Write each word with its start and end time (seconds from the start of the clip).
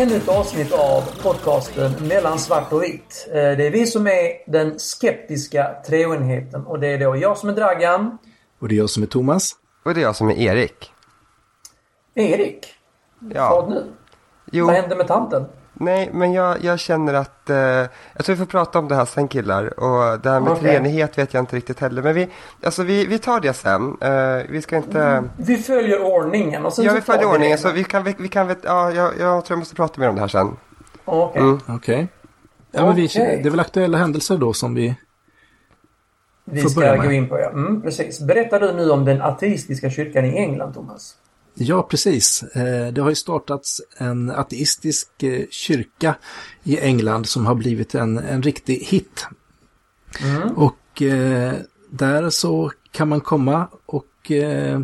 ännu 0.00 0.16
ett 0.16 0.28
avsnitt 0.28 0.72
av 0.72 1.22
podcasten 1.22 1.92
Mellan 2.08 2.38
svart 2.38 2.72
och 2.72 2.82
vitt. 2.82 3.28
Eh, 3.28 3.32
det 3.32 3.66
är 3.66 3.70
vi 3.70 3.86
som 3.86 4.06
är 4.06 4.50
den 4.50 4.78
skeptiska 4.78 5.70
treenigheten 5.86 6.66
och 6.66 6.80
det 6.80 6.86
är 6.86 6.98
då 6.98 7.16
jag 7.16 7.38
som 7.38 7.48
är 7.48 7.52
Dragan. 7.52 8.18
Och 8.60 8.68
det 8.68 8.74
är 8.74 8.76
jag 8.76 8.90
som 8.90 9.02
är 9.02 9.06
Thomas. 9.06 9.52
Och 9.84 9.94
det 9.94 10.00
är 10.00 10.02
jag 10.02 10.16
som 10.16 10.28
är 10.28 10.34
Erik. 10.34 10.92
Erik? 12.14 12.66
Ja. 13.34 13.50
Vad 13.50 13.70
nu? 13.70 13.84
Jo, 14.52 14.66
Vad 14.66 14.74
hände 14.74 14.96
med 14.96 15.08
tanten? 15.08 15.44
Nej, 15.80 16.10
men 16.12 16.32
jag, 16.32 16.64
jag 16.64 16.78
känner 16.78 17.14
att... 17.14 17.50
Eh, 17.50 17.56
jag 17.56 18.24
tror 18.24 18.34
vi 18.34 18.36
får 18.36 18.46
prata 18.46 18.78
om 18.78 18.88
det 18.88 18.94
här 18.94 19.04
sen 19.04 19.28
killar. 19.28 19.80
Och 19.80 20.20
det 20.20 20.30
här 20.30 20.40
med 20.40 20.52
Okej. 20.52 20.62
treenighet 20.62 21.18
vet 21.18 21.34
jag 21.34 21.42
inte 21.42 21.56
riktigt 21.56 21.80
heller. 21.80 22.02
Men 22.02 22.14
vi, 22.14 22.28
alltså, 22.62 22.82
vi, 22.82 23.06
vi 23.06 23.18
tar 23.18 23.40
det 23.40 23.52
sen. 23.52 23.96
Eh, 24.00 24.42
vi 24.48 24.62
ska 24.62 24.76
inte... 24.76 25.24
Vi 25.36 25.56
följer 25.56 26.02
ordningen 26.02 26.66
och 26.66 26.72
sen 26.72 26.84
Ja, 26.84 26.92
vi 26.92 27.00
följer 27.00 27.26
ordningen. 27.26 27.58
Så 27.58 27.70
vi 27.70 27.84
kan, 27.84 28.04
vi, 28.04 28.14
vi 28.18 28.28
kan 28.28 28.56
ja, 28.62 28.92
jag, 28.92 29.12
jag 29.18 29.44
tror 29.44 29.44
jag 29.48 29.58
måste 29.58 29.74
prata 29.74 30.00
mer 30.00 30.08
om 30.08 30.14
det 30.14 30.20
här 30.20 30.28
sen. 30.28 30.56
Okej. 31.04 31.42
Mm. 31.42 31.60
Okej. 31.66 32.08
Ja, 32.70 32.86
men 32.86 32.96
vi, 32.96 33.06
Okej. 33.06 33.40
det 33.42 33.48
är 33.48 33.50
väl 33.50 33.60
aktuella 33.60 33.98
händelser 33.98 34.36
då 34.36 34.52
som 34.52 34.74
vi... 34.74 34.94
Vi 36.44 36.62
Får 36.62 36.68
ska 36.68 36.96
gå 36.96 37.12
in 37.12 37.28
på 37.28 37.38
ja. 37.38 37.50
Mm, 37.50 37.82
precis. 37.82 38.20
Berättar 38.20 38.60
du 38.60 38.72
nu 38.72 38.90
om 38.90 39.04
den 39.04 39.22
ateistiska 39.22 39.90
kyrkan 39.90 40.24
i 40.24 40.36
England, 40.36 40.74
Thomas? 40.74 41.16
Ja, 41.62 41.82
precis. 41.82 42.42
Eh, 42.42 42.92
Det 42.92 43.00
har 43.00 43.08
ju 43.08 43.14
startats 43.14 43.80
en 43.96 44.30
ateistisk 44.30 45.22
eh, 45.22 45.44
kyrka 45.50 46.14
i 46.62 46.78
England 46.78 47.26
som 47.26 47.46
har 47.46 47.54
blivit 47.54 47.94
en, 47.94 48.18
en 48.18 48.42
riktig 48.42 48.74
hit. 48.76 49.26
Mm. 50.20 50.56
Och 50.56 51.02
eh, 51.02 51.54
där 51.90 52.30
så 52.30 52.72
kan 52.90 53.08
man 53.08 53.20
komma 53.20 53.68
och 53.86 54.30
eh, 54.30 54.80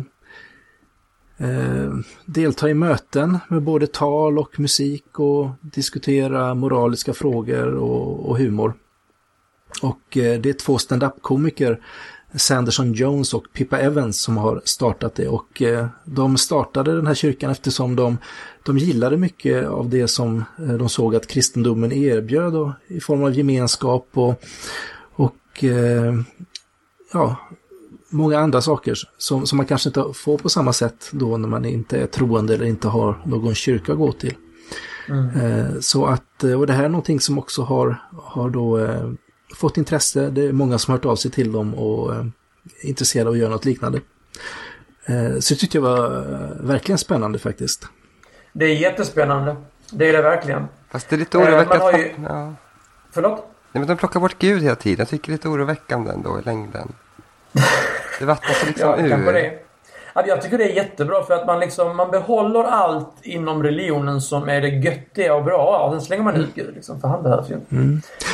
eh, 1.37 1.93
delta 2.25 2.69
i 2.69 2.73
möten 2.73 3.39
med 3.49 3.63
både 3.63 3.87
tal 3.87 4.39
och 4.39 4.59
musik 4.59 5.19
och 5.19 5.49
diskutera 5.61 6.53
moraliska 6.53 7.13
frågor 7.13 7.73
och, 7.73 8.29
och 8.29 8.37
humor. 8.37 8.73
Och 9.81 10.01
det 10.11 10.45
är 10.45 10.53
två 10.53 10.77
stand-up-komiker, 10.77 11.81
Sanderson 12.35 12.93
Jones 12.93 13.33
och 13.33 13.43
Pippa 13.53 13.79
Evans, 13.79 14.21
som 14.21 14.37
har 14.37 14.61
startat 14.65 15.15
det. 15.15 15.27
Och 15.27 15.61
eh, 15.61 15.87
de 16.05 16.37
startade 16.37 16.95
den 16.95 17.07
här 17.07 17.13
kyrkan 17.13 17.51
eftersom 17.51 17.95
de, 17.95 18.17
de 18.63 18.77
gillade 18.77 19.17
mycket 19.17 19.67
av 19.67 19.89
det 19.89 20.07
som 20.07 20.43
eh, 20.59 20.73
de 20.73 20.89
såg 20.89 21.15
att 21.15 21.27
kristendomen 21.27 21.91
erbjöd 21.91 22.53
då, 22.53 22.73
i 22.87 22.99
form 22.99 23.23
av 23.23 23.33
gemenskap 23.33 24.07
och, 24.13 24.43
och 25.13 25.63
eh, 25.63 26.13
ja, 27.13 27.35
många 28.09 28.39
andra 28.39 28.61
saker 28.61 28.93
som, 29.17 29.47
som 29.47 29.57
man 29.57 29.65
kanske 29.65 29.89
inte 29.89 30.05
får 30.13 30.37
på 30.37 30.49
samma 30.49 30.73
sätt 30.73 31.09
då 31.11 31.37
när 31.37 31.49
man 31.49 31.65
inte 31.65 31.97
är 31.97 32.07
troende 32.07 32.53
eller 32.53 32.65
inte 32.65 32.87
har 32.87 33.21
någon 33.25 33.55
kyrka 33.55 33.91
att 33.91 33.97
gå 33.97 34.11
till. 34.11 34.35
Eh, 35.09 35.79
Så 35.79 36.05
att, 36.05 36.43
och 36.43 36.67
det 36.67 36.73
här 36.73 36.83
är 36.83 36.89
någonting 36.89 37.19
som 37.19 37.37
också 37.39 37.61
har, 37.61 38.01
har 38.23 38.49
då 38.49 38.77
fått 39.55 39.77
intresse. 39.77 40.29
Det 40.29 40.41
är 40.47 40.51
många 40.51 40.77
som 40.77 40.91
har 40.91 40.97
hört 40.97 41.05
av 41.05 41.15
sig 41.15 41.31
till 41.31 41.51
dem 41.51 41.73
och 41.75 42.13
eh, 42.15 42.19
är 42.83 42.87
intresserade 42.89 43.29
av 43.29 43.33
att 43.33 43.39
göra 43.39 43.49
något 43.49 43.65
liknande. 43.65 43.99
Eh, 45.05 45.39
Så 45.39 45.53
det 45.53 45.59
tyckte 45.59 45.77
jag 45.77 45.81
var 45.83 46.15
eh, 46.17 46.65
verkligen 46.67 46.97
spännande 46.97 47.39
faktiskt. 47.39 47.87
Det 48.53 48.65
är 48.65 48.75
jättespännande. 48.75 49.55
Det 49.91 50.09
är 50.09 50.13
det 50.13 50.21
verkligen. 50.21 50.65
Fast 50.91 51.09
det 51.09 51.15
är 51.15 51.17
lite 51.17 51.37
oroväckande. 51.37 51.97
ju- 51.97 52.13
ja. 52.23 52.53
Förlåt? 53.11 53.37
Nej, 53.71 53.79
men 53.81 53.87
de 53.87 53.97
plockar 53.97 54.19
bort 54.19 54.35
Gud 54.39 54.63
hela 54.63 54.75
tiden. 54.75 54.99
Jag 54.99 55.07
tycker 55.09 55.27
det 55.27 55.31
är 55.31 55.37
lite 55.37 55.47
oroväckande 55.49 56.11
ändå 56.11 56.39
i 56.39 56.41
längden. 56.41 56.93
Det 58.19 58.25
vattnas 58.25 58.65
liksom 58.67 58.89
Ja, 58.89 58.97
ur. 58.97 59.33
det. 59.33 59.59
Ja, 60.17 60.23
Jag 60.27 60.41
tycker 60.41 60.57
det 60.57 60.63
är 60.63 60.75
jättebra 60.75 61.23
för 61.23 61.33
att 61.33 61.45
man 61.47 61.59
liksom, 61.59 61.97
man 61.97 62.11
behåller 62.11 62.63
allt 62.63 63.13
inom 63.23 63.63
religionen 63.63 64.21
som 64.21 64.49
är 64.49 64.61
det 64.61 64.67
göttiga 64.69 65.35
och 65.35 65.43
bra 65.43 65.77
och 65.85 65.91
sen 65.93 66.01
slänger 66.01 66.23
man 66.23 66.35
ut 66.35 66.55
Gud 66.55 66.75
liksom, 66.75 67.01
för 67.01 67.07
han 67.07 67.23
behövs 67.23 67.49
ju 67.49 67.53
inte. 67.55 67.75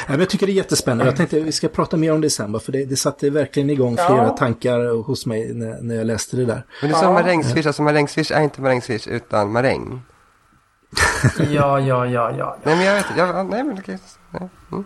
Men 0.08 0.20
jag 0.20 0.30
tycker 0.30 0.46
det 0.46 0.52
är 0.52 0.54
jättespännande. 0.54 1.06
Jag 1.06 1.16
tänkte 1.16 1.38
att 1.38 1.44
vi 1.44 1.52
ska 1.52 1.68
prata 1.68 1.98
mer 1.98 2.14
om 2.14 2.22
det 2.22 2.30
sen, 2.30 2.60
för 2.60 2.72
det, 2.72 2.86
det 2.86 2.96
satte 2.96 3.30
verkligen 3.30 3.70
igång 3.70 3.96
Ja. 3.98 4.08
flera 4.08 4.30
tankar 4.30 5.04
hos 5.04 5.26
mig 5.26 5.54
när, 5.54 5.82
när 5.82 5.96
jag 5.96 6.06
läste 6.08 6.38
det 6.38 6.46
där. 6.46 6.66
Men 6.82 6.90
det 6.92 6.96
är 6.96 7.00
som 7.00 7.08
Ja. 7.08 7.14
marängsviss. 7.22 7.66
Alltså 7.66 7.82
marängsviss 7.82 8.32
är 8.32 8.42
inte 8.42 8.62
marängsviss 8.62 9.08
utan 9.08 9.52
maräng. 9.52 10.02
Ja, 11.40 11.80
ja, 11.80 11.80
ja, 11.80 12.06
ja. 12.06 12.32
ja. 12.38 12.58
Nej 12.64 12.76
men 12.76 12.86
jag 12.86 12.94
vet 12.96 13.06
jag, 13.18 13.30
ja, 13.30 13.44
Nej 13.44 13.64
men 13.64 13.80
okej. 13.80 14.00
Nej. 14.32 14.50
Mm. 14.72 14.84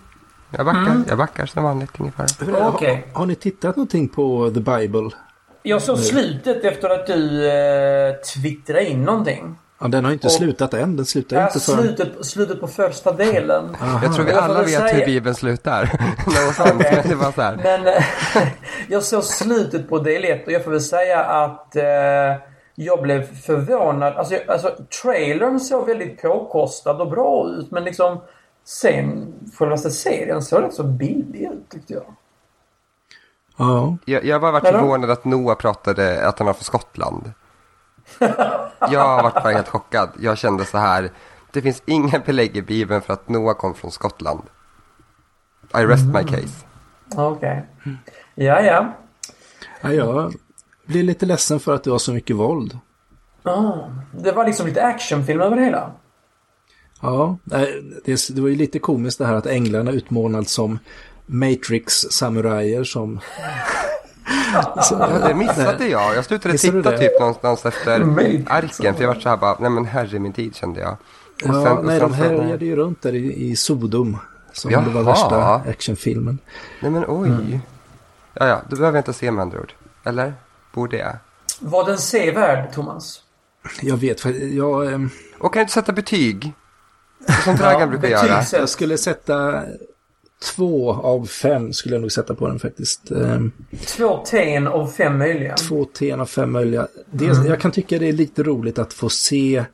Jag 0.52 0.66
backar. 0.66 1.02
Jag 1.08 1.18
backar 1.18 1.46
som 1.46 1.64
vanligt 1.64 2.00
ungefär. 2.00 2.26
Okej. 2.68 3.08
Har, 3.14 3.20
har 3.20 3.26
ni 3.26 3.36
tittat 3.36 3.76
någonting 3.76 4.10
på 4.10 4.52
The 4.54 4.60
Bible? 4.60 5.10
Jag 5.68 5.82
såg 5.82 5.98
slutet 6.00 6.64
efter 6.66 6.90
att 6.90 7.08
du 7.08 7.48
eh, 7.52 8.14
twittrade 8.16 8.86
in 8.90 9.04
någonting. 9.04 9.56
Ja, 9.80 9.88
den 9.88 10.06
har 10.06 10.12
inte 10.12 10.28
Och- 10.28 10.32
slutat 10.34 10.74
än. 10.74 10.96
Den 10.96 11.06
slutar 11.06 11.44
inte 11.48 11.60
förrän... 11.60 11.78
slutet, 11.84 12.26
slutet 12.26 12.60
på 12.60 12.68
första 12.68 13.12
delen. 13.12 13.76
Aha. 13.82 14.00
Jag 14.04 14.16
tror 14.16 14.26
vi 14.26 14.32
alla 14.34 14.62
vet 14.64 14.82
hur 14.84 14.88
säga- 14.88 15.06
Bibeln 15.06 15.36
slutar. 15.36 15.84
Det 17.08 17.16
var 17.16 17.32
så 17.32 17.42
här. 17.42 17.56
Men 17.64 17.88
eh, 17.88 18.04
jag 18.90 19.04
såg 19.04 19.24
slutet 19.24 19.90
på 19.90 20.00
del 20.00 20.24
1 20.26 20.46
och 20.46 20.52
jag 20.52 20.64
får 20.64 20.72
väl 20.72 20.82
säga 20.82 21.20
att 21.24 21.76
eh, 21.76 21.84
jag 22.76 23.02
blev 23.02 23.36
förvånad. 23.42 24.14
Alltså, 24.16 24.34
jag- 24.34 24.50
alltså 24.50 24.72
trailern 25.02 25.60
såg 25.60 25.88
väldigt 25.88 26.22
påkostad 26.22 27.02
och 27.02 27.10
bra 27.10 27.48
ut 27.58 27.72
men 27.72 27.84
liksom 27.84 28.22
sen 28.66 29.34
självaste 29.58 29.92
serien 29.92 30.42
såg 30.42 30.64
rätt 30.64 30.74
så 30.74 30.84
billig 30.84 31.42
ut 31.42 31.70
tyckte 31.70 31.94
jag. 31.94 32.04
Ja, 33.58 33.98
Jag, 34.06 34.26
jag 34.26 34.36
har 34.36 34.40
bara 34.40 34.52
varit 34.52 34.64
Vadå? 34.64 34.78
förvånad 34.80 35.10
att 35.12 35.26
Noah 35.26 35.56
pratade 35.56 36.28
att 36.28 36.40
han 36.40 36.46
var 36.46 36.54
från 36.54 36.64
Skottland. 36.64 37.32
Jag 38.92 39.00
har 39.00 39.24
varit 39.24 39.34
bara 39.34 39.54
helt 39.54 39.68
chockad. 39.68 40.10
Jag 40.20 40.38
kände 40.38 40.66
så 40.66 40.78
här. 40.78 41.12
Det 41.52 41.62
finns 41.62 41.84
inga 41.86 42.20
belägg 42.20 42.58
i 42.58 42.62
Bibeln 42.62 43.02
för 43.02 43.14
att 43.14 43.30
Noah 43.30 43.56
kom 43.56 43.74
från 43.74 43.92
Skottland. 43.92 44.42
I 45.74 45.78
rest 45.78 46.06
my 46.06 46.24
case. 46.24 46.66
Okej. 47.16 47.66
Ja, 48.36 48.62
ja. 48.62 48.94
ja, 49.82 49.94
jag 49.94 50.34
blir 50.86 51.04
lite 51.04 51.26
ledsen 51.26 51.60
för 51.60 51.76
att 51.76 51.84
det 51.84 51.90
var 51.90 51.98
så 51.98 52.14
mycket 52.14 52.36
våld. 52.36 52.80
Ah, 53.44 53.74
det 54.12 54.32
var 54.32 54.46
liksom 54.46 54.68
lite 54.68 54.84
actionfilm 54.86 55.42
över 55.42 55.56
det 55.56 55.64
hela. 55.64 55.92
Ja, 57.02 57.38
det 58.06 58.40
var 58.42 58.48
ju 58.50 58.56
lite 58.56 58.80
komiskt 58.80 59.18
det 59.20 59.26
här 59.26 59.34
att 59.34 59.46
änglarna 59.46 59.92
utmålades 59.92 60.52
som 60.52 60.80
Matrix-samurajer 61.28 62.84
som... 62.84 63.20
Så- 64.84 64.96
Ja, 65.00 65.28
det 65.28 65.34
missade 65.34 65.88
jag. 65.88 66.16
Jag 66.16 66.26
slutade 66.26 66.52
Missade 66.54 66.78
titta 66.78 66.92
det? 66.92 66.98
typ 66.98 67.20
någonstans 67.20 67.66
efter 67.66 68.00
Matrix. 68.04 68.50
arken. 68.52 68.96
För 68.96 69.02
jag 69.04 69.14
var 69.14 69.20
så 69.20 69.30
här 69.30 69.38
bara, 69.38 69.58
nej 69.60 69.70
men 69.70 69.86
herre 69.86 70.20
min 70.20 70.34
tid 70.34 70.56
kände 70.56 70.80
jag. 70.80 70.92
Och 70.92 70.98
Ja, 71.44 71.64
sen- 71.64 71.86
nej, 71.86 72.00
sen 72.00 72.10
de 72.10 72.14
härjade 72.18 72.66
ju 72.66 72.76
runt 72.76 73.02
där 73.02 73.16
i, 73.16 73.50
i 73.50 73.56
Sodom. 73.56 74.18
Som 74.54 74.72
det 74.72 74.78
var 74.78 74.92
Jaha. 74.94 75.04
värsta 75.04 75.54
actionfilmen. 75.70 76.40
Nej 76.82 76.92
men 76.92 77.06
oj. 77.08 77.60
Ja, 78.34 78.48
ja, 78.48 78.62
då 78.70 78.76
behöver 78.76 78.98
jag 78.98 79.00
inte 79.02 79.14
se 79.14 79.32
med 79.32 79.42
andra 79.42 79.60
ord. 79.60 79.74
Eller? 80.04 80.34
Borde 80.74 80.98
jag? 80.98 81.16
Var 81.60 81.86
den 81.86 81.98
sevärd, 81.98 82.74
Thomas? 82.74 83.22
Jag 83.82 83.98
vet, 83.98 84.20
för 84.22 84.56
jag, 84.58 84.94
ehm, 84.94 85.10
Och 85.40 85.54
kan 85.54 85.60
du 85.60 85.62
inte 85.62 85.74
sätta 85.74 85.92
betyg? 85.94 86.54
Som 87.44 87.56
Dragan 87.58 87.90
brukar 87.90 88.08
göra. 88.08 88.44
jag 88.52 88.70
skulle 88.70 88.98
sätta 88.98 89.64
två 90.44 90.94
av 90.94 91.26
fem 91.26 91.74
skulle 91.74 91.96
jag 91.96 92.02
nog 92.02 92.12
sätta 92.12 92.36
på 92.36 92.48
den 92.48 92.60
faktiskt. 92.60 93.12
Ehm, 93.12 93.52
Två 93.86 94.18
ten 94.18 94.68
av 94.68 94.88
fem 94.88 95.18
möjliga. 95.18 95.56
Två 95.56 95.86
ten 95.86 96.20
av 96.20 96.26
fem 96.26 96.52
möjliga. 96.52 96.88
Dels, 97.12 97.46
Jag 97.46 97.62
kan 97.62 97.72
tycka 97.72 98.00
det 98.00 98.08
är 98.08 98.14
lite 98.14 98.44
roligt 98.44 98.80
att 98.80 98.94
få 98.94 99.10
se, 99.10 99.66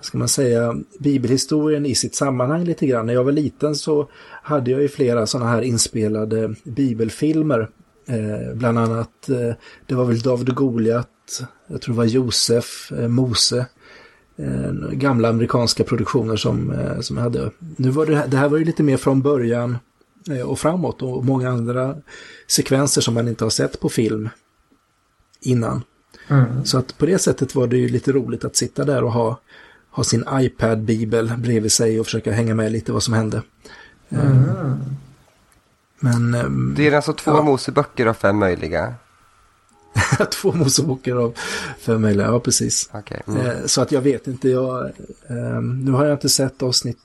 ska 0.00 0.18
man 0.18 0.28
säga, 0.28 0.74
bibelhistorien 0.98 1.86
i 1.86 1.94
sitt 1.94 2.14
sammanhang 2.14 2.64
lite 2.64 2.86
grann. 2.86 3.06
När 3.06 3.14
jag 3.14 3.24
var 3.24 3.32
liten 3.32 3.74
så 3.74 4.08
hade 4.42 4.70
jag 4.70 4.82
ju 4.82 4.88
flera 4.88 5.26
sådana 5.26 5.50
här 5.50 5.62
inspelade 5.62 6.54
bibelfilmer. 6.64 7.68
Eh, 8.08 8.54
bland 8.54 8.78
annat, 8.78 9.28
eh, 9.28 9.54
det 9.86 9.94
var 9.94 10.04
väl 10.04 10.20
David 10.20 10.48
och 10.48 10.56
Goliat, 10.56 11.08
jag 11.66 11.80
tror 11.80 11.94
det 11.94 11.98
var 11.98 12.04
Josef, 12.04 12.92
eh, 12.98 13.08
Mose. 13.08 13.66
Eh, 14.38 14.72
gamla 14.92 15.28
amerikanska 15.28 15.84
produktioner 15.84 16.36
som, 16.36 16.70
eh, 16.70 17.00
som 17.00 17.16
jag 17.16 17.24
hade. 17.24 17.50
Nu 17.76 17.90
var 17.90 18.06
det, 18.06 18.24
det 18.28 18.36
här 18.36 18.48
var 18.48 18.58
ju 18.58 18.64
lite 18.64 18.82
mer 18.82 18.96
från 18.96 19.22
början 19.22 19.78
och 20.46 20.58
framåt 20.58 21.02
och 21.02 21.24
många 21.24 21.50
andra 21.50 21.96
sekvenser 22.46 23.00
som 23.00 23.14
man 23.14 23.28
inte 23.28 23.44
har 23.44 23.50
sett 23.50 23.80
på 23.80 23.88
film 23.88 24.28
innan. 25.40 25.82
Så 26.64 26.78
att 26.78 26.98
på 26.98 27.06
det 27.06 27.18
sättet 27.18 27.54
var 27.54 27.66
det 27.66 27.76
ju 27.76 27.88
lite 27.88 28.12
roligt 28.12 28.44
att 28.44 28.56
sitta 28.56 28.84
där 28.84 29.04
och 29.04 29.12
ha, 29.12 29.40
ha 29.90 30.04
sin 30.04 30.24
iPad-bibel 30.32 31.32
bredvid 31.38 31.72
sig 31.72 32.00
och 32.00 32.06
försöka 32.06 32.32
hänga 32.32 32.54
med 32.54 32.72
lite 32.72 32.92
vad 32.92 33.02
som 33.02 33.14
hände. 33.14 33.42
Eh, 34.08 34.30
Men 36.00 36.34
ehm, 36.34 36.74
Det 36.76 36.88
är 36.88 36.92
alltså 36.92 37.12
två 37.12 37.30
Ja. 37.30 37.42
Moseböcker 37.42 38.06
av 38.06 38.14
fem 38.14 38.38
möjliga. 38.38 38.94
två 40.32 40.52
Moseböcker 40.52 41.16
av 41.16 41.34
fem 41.78 42.02
möjliga, 42.02 42.26
ja 42.26 42.40
precis. 42.40 42.90
Okej. 42.92 43.22
Mm. 43.28 43.40
Eh, 43.46 43.66
Så 43.66 43.80
att 43.82 43.92
jag 43.92 44.00
vet 44.00 44.26
inte, 44.26 44.48
jag, 44.48 44.90
nu 45.62 45.90
har 45.90 46.04
jag 46.04 46.14
inte 46.14 46.28
sett 46.28 46.62
avsnitt 46.62 46.98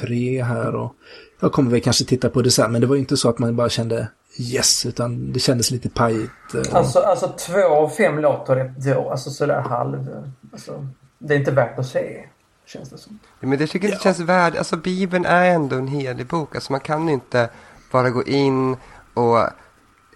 tre 0.00 0.42
här 0.42 0.74
och 0.74 0.94
jag 1.42 1.52
kommer 1.52 1.70
väl 1.70 1.80
kanske 1.80 2.04
titta 2.04 2.28
på 2.28 2.42
det 2.42 2.50
sen, 2.50 2.72
men 2.72 2.80
det 2.80 2.86
var 2.86 2.94
ju 2.94 3.00
inte 3.00 3.16
så 3.16 3.28
att 3.28 3.38
man 3.38 3.56
bara 3.56 3.68
kände 3.68 4.08
yes, 4.38 4.86
utan 4.86 5.32
det 5.32 5.40
kändes 5.40 5.70
lite 5.70 5.88
pajigt. 5.88 6.54
eh. 6.54 6.74
Alltså, 6.74 6.98
alltså 6.98 7.28
två 7.28 7.62
av 7.62 7.88
fem 7.88 8.18
låter 8.18 8.74
då. 8.94 9.10
Alltså 9.10 9.30
sådär 9.30 9.60
halv... 9.60 10.30
Alltså, 10.52 10.86
det 11.18 11.34
är 11.34 11.38
inte 11.38 11.50
värt 11.50 11.78
att 11.78 11.86
se. 11.86 12.24
Känns 12.66 12.90
det 12.90 12.98
som. 12.98 13.18
Ja, 13.40 13.48
men 13.48 13.58
det 13.58 13.66
tycker 13.66 13.88
jag 13.88 13.94
inte 13.94 14.02
känns 14.02 14.20
värd. 14.20 14.56
Alltså 14.56 14.76
Bibeln 14.76 15.24
är 15.24 15.44
ändå 15.44 15.76
en 15.76 15.88
helig 15.88 16.26
bok. 16.26 16.54
Alltså 16.54 16.72
man 16.72 16.80
kan 16.80 17.08
ju 17.08 17.14
inte 17.14 17.48
bara 17.92 18.10
gå 18.10 18.24
in 18.24 18.76
och 19.14 19.38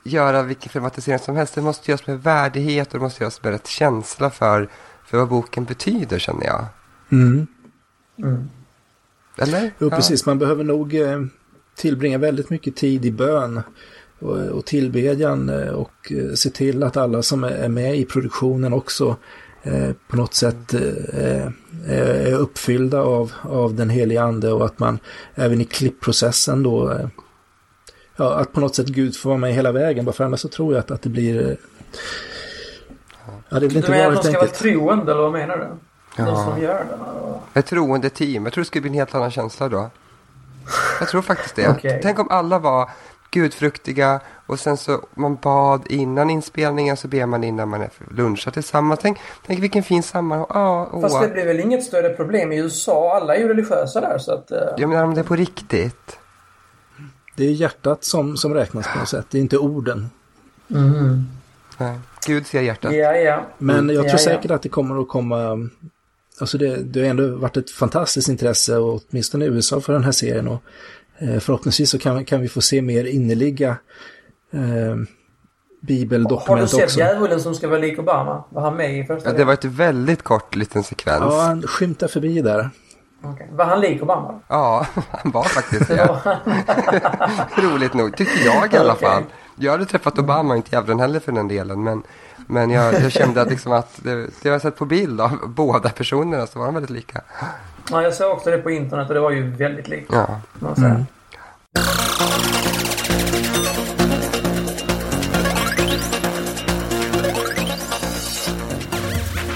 göra 0.05 0.43
vilken 0.43 0.71
filmatisering 0.71 1.19
som 1.19 1.37
helst. 1.37 1.55
Det 1.55 1.63
måste 1.63 1.91
göras 1.91 2.07
med 2.07 2.23
värdighet 2.23 2.89
och 2.89 2.99
det 2.99 3.03
måste 3.03 3.23
göras 3.23 3.43
med 3.43 3.53
rätt 3.53 3.67
känsla 3.67 4.31
för, 4.31 4.69
för 5.05 5.19
vad 5.19 5.29
boken 5.29 5.65
betyder 5.65 6.19
känner 6.19 6.47
jag. 6.47 6.65
Mm. 7.13 7.47
Mm. 8.19 8.51
Eller? 9.37 9.71
Jo, 9.79 9.91
precis. 9.91 10.27
Man 10.27 10.39
behöver 10.39 10.65
nog 10.65 10.95
eh, 10.95 11.21
tillbringa 11.77 12.19
väldigt 12.19 12.51
mycket 12.51 12.77
tid 12.77 13.05
i 13.05 13.13
bön 13.13 13.61
och, 14.53 14.65
tillbedjan 14.65 15.49
eh, 15.49 15.69
och 15.69 16.13
eh, 16.13 16.35
se 16.35 16.51
till 16.51 16.83
att 16.83 16.97
alla 16.97 17.23
som 17.23 17.45
är, 17.45 17.69
med 17.69 17.99
i 17.99 18.05
produktionen 18.05 18.73
också 18.73 19.17
på 20.09 20.17
något 20.17 20.35
sätt 20.35 20.75
är 21.87 22.35
uppfyllda 22.35 23.01
av, 23.01 23.33
av 23.43 23.75
den 23.75 23.91
heliga 23.91 24.23
ande 24.23 24.53
och 24.53 24.65
att 24.65 24.79
man 24.79 24.99
även 25.35 25.61
i 25.61 25.65
klippprocessen 25.65 26.63
då 26.63 27.01
ja, 28.17 28.35
att 28.35 28.53
på 28.53 28.61
något 28.61 28.75
sätt 28.75 28.87
Gud 28.87 29.17
får 29.17 29.31
vara 29.31 29.39
med 29.39 29.55
hela 29.55 29.73
vägen. 29.73 30.05
Bara 30.05 30.13
för 30.13 30.25
annars 30.25 30.41
så 30.41 30.49
tror 30.49 30.73
jag 30.75 30.81
att, 30.81 30.91
att 30.91 31.03
det 31.03 31.09
blir 31.09 31.57
Ja, 33.49 33.61
det 33.61 33.61
blir 33.61 33.69
Du 33.69 33.77
inte 33.77 33.91
menar 33.91 34.11
bra 34.11 34.19
att 34.19 34.25
de 34.25 34.29
ska 34.29 34.39
vara 34.39 34.49
enkelt. 34.49 34.63
troende, 34.63 35.13
eller 35.13 35.23
vad 35.23 35.33
menar 35.33 35.57
du? 35.57 35.67
De 36.17 36.27
Ja. 36.27 36.45
som 36.45 36.63
gör 36.63 36.85
det? 36.85 36.95
eller? 36.95 37.41
Ett 37.55 37.67
troende 37.67 38.11
team. 38.11 38.45
Jag 38.45 38.53
tror 38.53 38.63
det 38.65 38.67
skulle 38.69 38.83
bli 38.83 38.91
en 38.91 38.95
helt 38.95 39.15
annan 39.15 39.31
känsla 39.31 39.69
då. 39.69 39.91
Jag 41.01 41.09
tror 41.09 41.23
faktiskt 41.23 41.57
det. 41.57 41.69
Okej. 41.69 42.01
Tänk 42.03 42.19
om 42.19 42.29
alla 42.31 42.59
var 42.59 42.91
gudfruktiga 43.31 44.21
och 44.47 44.61
sen 44.61 44.77
så 44.77 45.01
man 45.15 45.35
bad 45.37 45.87
innan 45.87 46.31
inspelningen 46.31 46.97
så 46.97 47.09
ber 47.09 47.27
man 47.27 47.45
innan 47.45 47.69
man 47.69 47.83
är 47.83 47.91
lunchar 48.11 48.51
tillsammans. 48.51 49.01
Tänk, 49.03 49.19
tänk 49.47 49.61
vilken 49.63 49.83
fin 49.83 50.03
sammanhang. 50.03 50.47
Ja, 50.51 50.89
åh. 50.93 51.01
Fast 51.01 51.21
det 51.21 51.29
blir 51.29 51.47
väl 51.47 51.61
inget 51.61 51.85
större 51.85 52.09
problem 52.09 52.53
i 52.53 52.59
USA. 52.59 53.17
Alla 53.17 53.37
är 53.37 53.41
ju 53.41 53.49
religiösa 53.49 54.01
där 54.01 54.19
så 54.19 54.33
att... 54.35 54.51
eh, 54.51 54.59
Jag 54.79 54.89
menar 54.89 55.05
om 55.05 55.15
det 55.15 55.21
är 55.21 55.25
på 55.25 55.37
riktigt. 55.37 56.19
Det 57.37 57.45
är 57.45 57.51
hjärtat 57.51 58.05
som, 58.05 58.37
som 58.37 58.55
räknas 58.55 58.87
på 58.93 58.99
något 58.99 59.09
sätt. 59.09 59.27
Det 59.31 59.39
är 59.39 59.43
inte 59.43 59.59
orden. 59.59 60.11
Mm. 60.71 61.25
Nej. 61.79 61.99
Gud 62.27 62.47
ser 62.47 62.63
hjärtat. 62.63 62.93
Ja, 62.95 63.13
ja. 63.17 63.43
Men 63.59 63.89
jag 63.89 63.95
Ja, 63.97 64.01
tror 64.03 64.13
ja. 64.13 64.19
säkert 64.19 64.51
att 64.51 64.63
det 64.63 64.69
kommer 64.69 65.01
att 65.03 65.09
komma... 65.09 65.69
Alltså 66.41 66.59
det, 66.59 66.77
det 66.77 67.01
har 67.01 67.07
ändå 67.07 67.37
varit 67.37 67.57
ett 67.57 67.71
fantastiskt 67.71 68.29
intresse, 68.29 68.77
och 68.77 69.01
åtminstone 69.11 69.45
i 69.45 69.49
USA, 69.49 69.81
för 69.81 69.93
den 69.93 70.05
här 70.05 70.13
serien. 70.13 70.49
Och 70.49 70.63
eh, 71.19 71.39
förhoppningsvis 71.39 71.91
så 71.91 71.99
kan, 71.99 72.25
kan 72.25 72.41
vi 72.41 72.49
få 72.49 72.61
se 72.61 72.83
mer 72.83 73.05
innerliga 73.05 73.77
eh, 74.53 74.61
Har 74.61 74.97
du 74.97 75.07
bibeldokument 75.81 76.71
sett 76.71 76.85
också. 76.85 76.99
djävulen 76.99 77.41
som 77.41 77.55
ska 77.55 77.69
vara 77.69 77.79
lik 77.79 77.99
Obama? 77.99 78.45
Var 78.51 78.63
han 78.63 78.77
med 78.77 78.99
i 78.99 79.05
första 79.05 79.31
Ja, 79.31 79.37
det 79.37 79.45
var 79.45 79.53
ett 79.53 79.65
väldigt 79.65 80.23
kort 80.23 80.57
liten 80.57 80.83
sekvens. 80.83 81.21
Ja, 81.21 81.33
Ja, 81.33 81.43
han 81.43 81.63
skymtar 81.63 82.09
förbi 82.09 82.41
där. 82.43 82.71
Okej. 83.23 83.49
Var 83.53 83.65
han 83.65 83.81
lik 83.81 84.03
Obama? 84.03 84.41
han 85.11 85.31
var 85.33 85.43
faktiskt 85.45 85.89
Det 85.89 86.33
Roligt 87.63 87.95
nog, 87.95 88.17
tycker 88.17 88.45
jag 88.45 88.75
i 88.75 88.77
alla 88.77 88.93
Okej. 88.93 89.09
fall. 89.09 89.23
Jag 89.57 89.73
hade 89.73 89.87
träffat 89.87 90.19
Obama, 90.19 90.57
inte 90.57 90.77
djävulen 90.77 91.01
heller 91.01 91.21
för 91.21 91.33
den 91.33 91.49
delen. 91.49 91.83
Men, 91.85 92.03
men 92.47 92.71
jag, 92.71 92.95
jag 92.95 93.13
kände 93.13 93.43
att, 93.43 93.51
liksom 93.51 93.73
att 93.73 94.01
det, 94.03 94.15
det 94.15 94.31
jag 94.43 94.53
har 94.53 94.59
sett 94.59 94.77
på 94.77 94.85
bild 94.85 95.21
av 95.21 95.39
båda 95.47 95.89
personerna 95.89 96.47
så 96.47 96.59
var 96.59 96.67
de 96.67 96.75
väldigt 96.75 96.91
lika. 96.91 97.21
Ja, 97.91 98.03
jag 98.03 98.15
såg 98.15 98.33
också 98.33 98.51
det 98.51 98.59
på 98.59 98.71
internet 98.71 99.09
och 99.09 99.15
det 99.15 99.21
var 99.21 99.31
ju 99.31 99.51
väldigt 99.51 99.89
likt. 99.89 100.13
Ja. 100.13 100.41
Mm. 100.77 101.05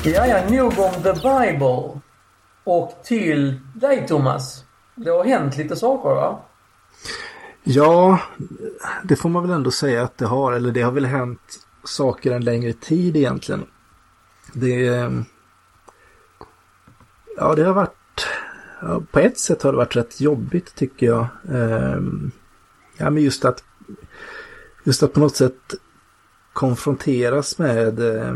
Ja, 0.04 0.26
ja, 0.26 0.50
nog 0.50 0.78
om 0.78 1.02
The 1.02 1.12
Bible. 1.12 2.00
Och 2.64 3.00
till 3.04 3.60
dig 3.74 4.06
Thomas. 4.06 4.64
Det 4.94 5.10
har 5.10 5.24
hänt 5.24 5.56
lite 5.56 5.76
saker 5.76 6.08
va? 6.08 6.38
Ja, 7.64 8.18
det 9.04 9.16
får 9.16 9.28
man 9.28 9.42
väl 9.42 9.50
ändå 9.50 9.70
säga 9.70 10.02
att 10.02 10.18
det 10.18 10.26
har. 10.26 10.52
Eller 10.52 10.72
det 10.72 10.82
har 10.82 10.92
väl 10.92 11.06
hänt 11.06 11.40
saker 11.84 12.32
en 12.32 12.44
längre 12.44 12.72
tid 12.72 13.16
egentligen. 13.16 13.64
Det... 14.52 14.86
eh, 14.88 15.10
Ja, 17.36 17.54
det 17.54 17.64
har 17.64 17.74
varit... 17.74 18.26
Ja, 18.82 19.02
på 19.12 19.18
ett 19.18 19.38
sätt 19.38 19.62
har 19.62 19.72
det 19.72 19.78
varit 19.78 19.96
rätt 19.96 20.20
jobbigt 20.20 20.74
tycker 20.74 21.06
jag. 21.06 21.26
Ehm, 21.52 22.30
Ja, 22.96 23.10
men 23.10 23.22
just 23.22 23.44
att... 23.44 23.64
Just 24.84 25.02
att 25.02 25.12
på 25.12 25.20
något 25.20 25.36
sätt 25.36 25.74
konfronteras 26.52 27.58
med... 27.58 28.00
eh, 28.16 28.34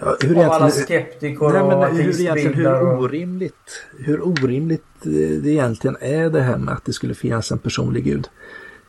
Ja, 0.00 0.16
hur 0.20 0.36
Av 0.44 0.50
alla 0.52 0.70
skeptiker 0.70 1.48
Nej, 1.52 1.62
och 1.62 1.78
men 1.80 1.96
hur, 1.96 2.20
egentligen, 2.20 2.54
hur 2.54 2.82
och... 2.82 2.98
orimligt, 3.02 3.84
hur 3.98 4.26
orimligt 4.26 4.84
eh, 5.06 5.10
det 5.42 5.50
egentligen 5.50 5.96
är 6.00 6.30
det 6.30 6.40
här 6.40 6.58
med 6.58 6.74
att 6.74 6.84
det 6.84 6.92
skulle 6.92 7.14
finnas 7.14 7.52
en 7.52 7.58
personlig 7.58 8.04
gud. 8.04 8.28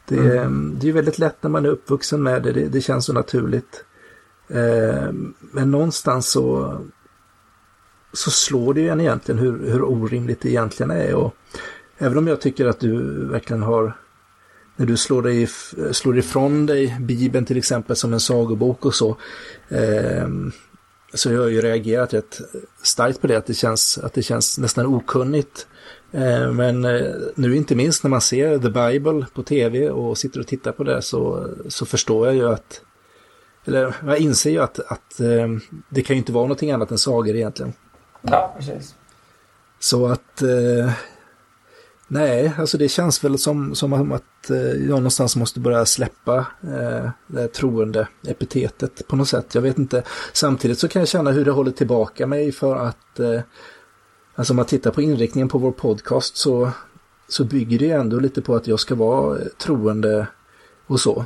Det, 0.07 0.37
Mm. 0.37 0.77
det 0.79 0.89
är 0.89 0.93
väldigt 0.93 1.19
lätt 1.19 1.43
när 1.43 1.49
man 1.49 1.65
är 1.65 1.69
uppvuxen 1.69 2.23
med 2.23 2.43
det, 2.43 2.51
det, 2.51 2.67
det 2.67 2.81
känns 2.81 3.05
så 3.05 3.13
naturligt. 3.13 3.85
Eh, 4.47 5.11
men 5.39 5.71
någonstans 5.71 6.31
så, 6.31 6.77
så 8.13 8.31
slår 8.31 8.73
det 8.73 8.81
ju 8.81 8.89
en 8.89 9.01
egentligen 9.01 9.39
hur, 9.39 9.71
hur 9.71 9.83
orimligt 9.83 10.41
det 10.41 10.49
egentligen 10.49 10.91
är. 10.91 11.15
Och 11.15 11.35
även 11.97 12.17
om 12.17 12.27
jag 12.27 12.41
tycker 12.41 12.65
att 12.65 12.79
du 12.79 13.25
verkligen 13.27 13.63
har 13.63 13.97
när 14.75 14.85
du 14.85 14.97
slår, 14.97 15.21
dig, 15.21 15.47
slår 15.91 16.17
ifrån 16.17 16.65
dig 16.65 16.97
Bibeln 16.99 17.45
till 17.45 17.57
exempel 17.57 17.95
som 17.95 18.13
en 18.13 18.19
sagobok 18.19 18.85
och 18.85 18.95
så. 18.95 19.17
Eh, 19.69 20.27
så 21.13 21.31
jag 21.31 21.41
har 21.41 21.47
ju 21.47 21.61
reagerat 21.61 22.13
rätt 22.13 22.41
starkt 22.81 23.21
på 23.21 23.27
det, 23.27 23.35
att 23.35 23.45
det 23.45 23.53
känns, 23.53 23.97
att 23.97 24.13
det 24.13 24.23
känns 24.23 24.57
nästan 24.57 24.85
okunnigt. 24.85 25.67
Eh, 26.13 26.51
men 26.51 26.85
eh, 26.85 27.15
nu 27.35 27.55
inte 27.55 27.75
minst 27.75 28.03
när 28.03 28.09
man 28.09 28.21
ser 28.21 28.59
The 28.59 28.69
Bible 28.69 29.25
på 29.33 29.43
tv 29.43 29.89
och 29.89 30.17
sitter 30.17 30.39
och 30.39 30.47
tittar 30.47 30.71
på 30.71 30.83
det 30.83 31.01
så, 31.01 31.49
så 31.67 31.85
förstår 31.85 32.27
jag 32.27 32.35
ju 32.35 32.49
att, 32.49 32.81
eller 33.65 33.95
jag 34.05 34.17
inser 34.17 34.51
ju 34.51 34.59
att, 34.59 34.79
att 34.79 35.19
eh, 35.19 35.47
det 35.89 36.01
kan 36.01 36.15
ju 36.15 36.17
inte 36.17 36.31
vara 36.31 36.43
någonting 36.43 36.71
annat 36.71 36.91
än 36.91 36.97
sagor 36.97 37.35
egentligen. 37.35 37.73
Ja, 38.21 38.55
precis. 38.57 38.95
Så 39.79 40.07
att 40.07 40.43
nej, 42.07 42.53
alltså 42.57 42.77
det 42.77 42.89
känns 42.89 43.23
väl 43.23 43.37
som, 43.37 43.75
som 43.75 44.11
att 44.11 44.23
jag 44.49 44.89
någonstans 44.89 45.35
måste 45.35 45.59
börja 45.59 45.85
släppa 45.85 46.45
det 47.27 47.41
här 47.41 47.47
troende 47.47 48.07
epitetet 48.27 49.07
på 49.07 49.15
något 49.15 49.27
sätt. 49.27 49.55
Jag 49.55 49.61
vet 49.61 49.77
inte. 49.77 50.03
Samtidigt 50.33 50.79
så 50.79 50.87
kan 50.87 50.99
jag 50.99 51.09
känna 51.09 51.31
hur 51.31 51.45
det 51.45 51.51
håller 51.51 51.71
tillbaka 51.71 52.27
mig 52.27 52.51
för 52.51 52.75
att 52.75 53.19
alltså 54.35 54.53
om 54.53 54.57
man 54.57 54.65
tittar 54.65 54.91
på 54.91 55.01
inriktningen 55.01 55.49
på 55.49 55.57
vår 55.57 55.71
podcast 55.71 56.37
så, 56.37 56.71
så 57.27 57.43
bygger 57.43 57.79
det 57.79 57.85
ju 57.85 57.91
ändå 57.91 58.19
lite 58.19 58.41
på 58.41 58.55
att 58.55 58.67
jag 58.67 58.79
ska 58.79 58.95
vara 58.95 59.39
eh, 59.39 59.45
troende 59.57 60.27
och 60.87 60.99
så. 60.99 61.25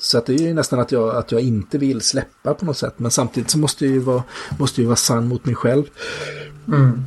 Så 0.00 0.18
att 0.18 0.26
det 0.26 0.34
är 0.34 0.38
ju 0.38 0.54
nästan 0.54 0.80
att 0.80 0.92
jag, 0.92 1.16
att 1.16 1.32
jag 1.32 1.40
inte 1.40 1.78
vill 1.78 2.00
släppa 2.00 2.54
på 2.54 2.64
något 2.64 2.76
sätt. 2.76 2.94
Men 2.96 3.10
samtidigt 3.10 3.50
så 3.50 3.58
måste 3.58 3.84
jag 3.86 3.94
ju 3.94 4.00
vara, 4.00 4.22
måste 4.58 4.80
jag 4.82 4.86
vara 4.86 4.96
sann 4.96 5.28
mot 5.28 5.44
mig 5.44 5.54
själv. 5.54 5.84
Mm. 6.68 7.04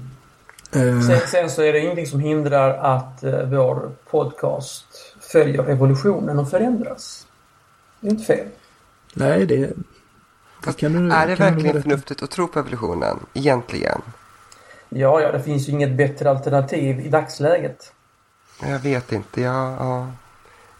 Eh, 0.72 1.02
Sen, 1.02 1.20
sen 1.28 1.50
så 1.50 1.62
är 1.62 1.74
det 1.74 1.80
ingenting 1.80 2.08
som 2.08 2.20
hindrar 2.20 2.78
att 2.78 3.24
eh, 3.24 3.50
vår 3.50 3.92
podcast 4.12 4.86
följer 5.32 5.70
evolutionen 5.70 6.40
och 6.40 6.50
förändras. 6.50 7.28
Det 8.00 8.08
är 8.08 8.12
inte 8.12 8.24
fel. 8.24 8.48
Nej, 9.14 9.46
det, 9.46 9.56
det 9.58 9.74
Fast 10.64 10.80
kan 10.80 10.94
du 10.94 11.14
är 11.14 11.28
det 11.28 11.36
kan 11.36 11.46
du 11.48 11.52
verkligen 11.54 11.78
i. 11.78 11.82
förnuftigt 11.82 12.24
att 12.24 12.32
tro 12.32 12.48
på 12.48 12.60
evolutionen? 12.60 13.18
Egentligen? 13.34 14.02
Ja, 14.90 15.22
ja, 15.22 15.32
det 15.32 15.44
finns 15.44 15.68
ju 15.68 15.72
inget 15.72 15.92
bättre 15.98 16.30
alternativ 16.30 17.00
i 17.00 17.10
dagsläget. 17.10 17.94
Jag 18.62 18.80
vet 18.80 19.12
inte. 19.12 19.42
Jag, 19.42 19.56
ja. 19.80 20.08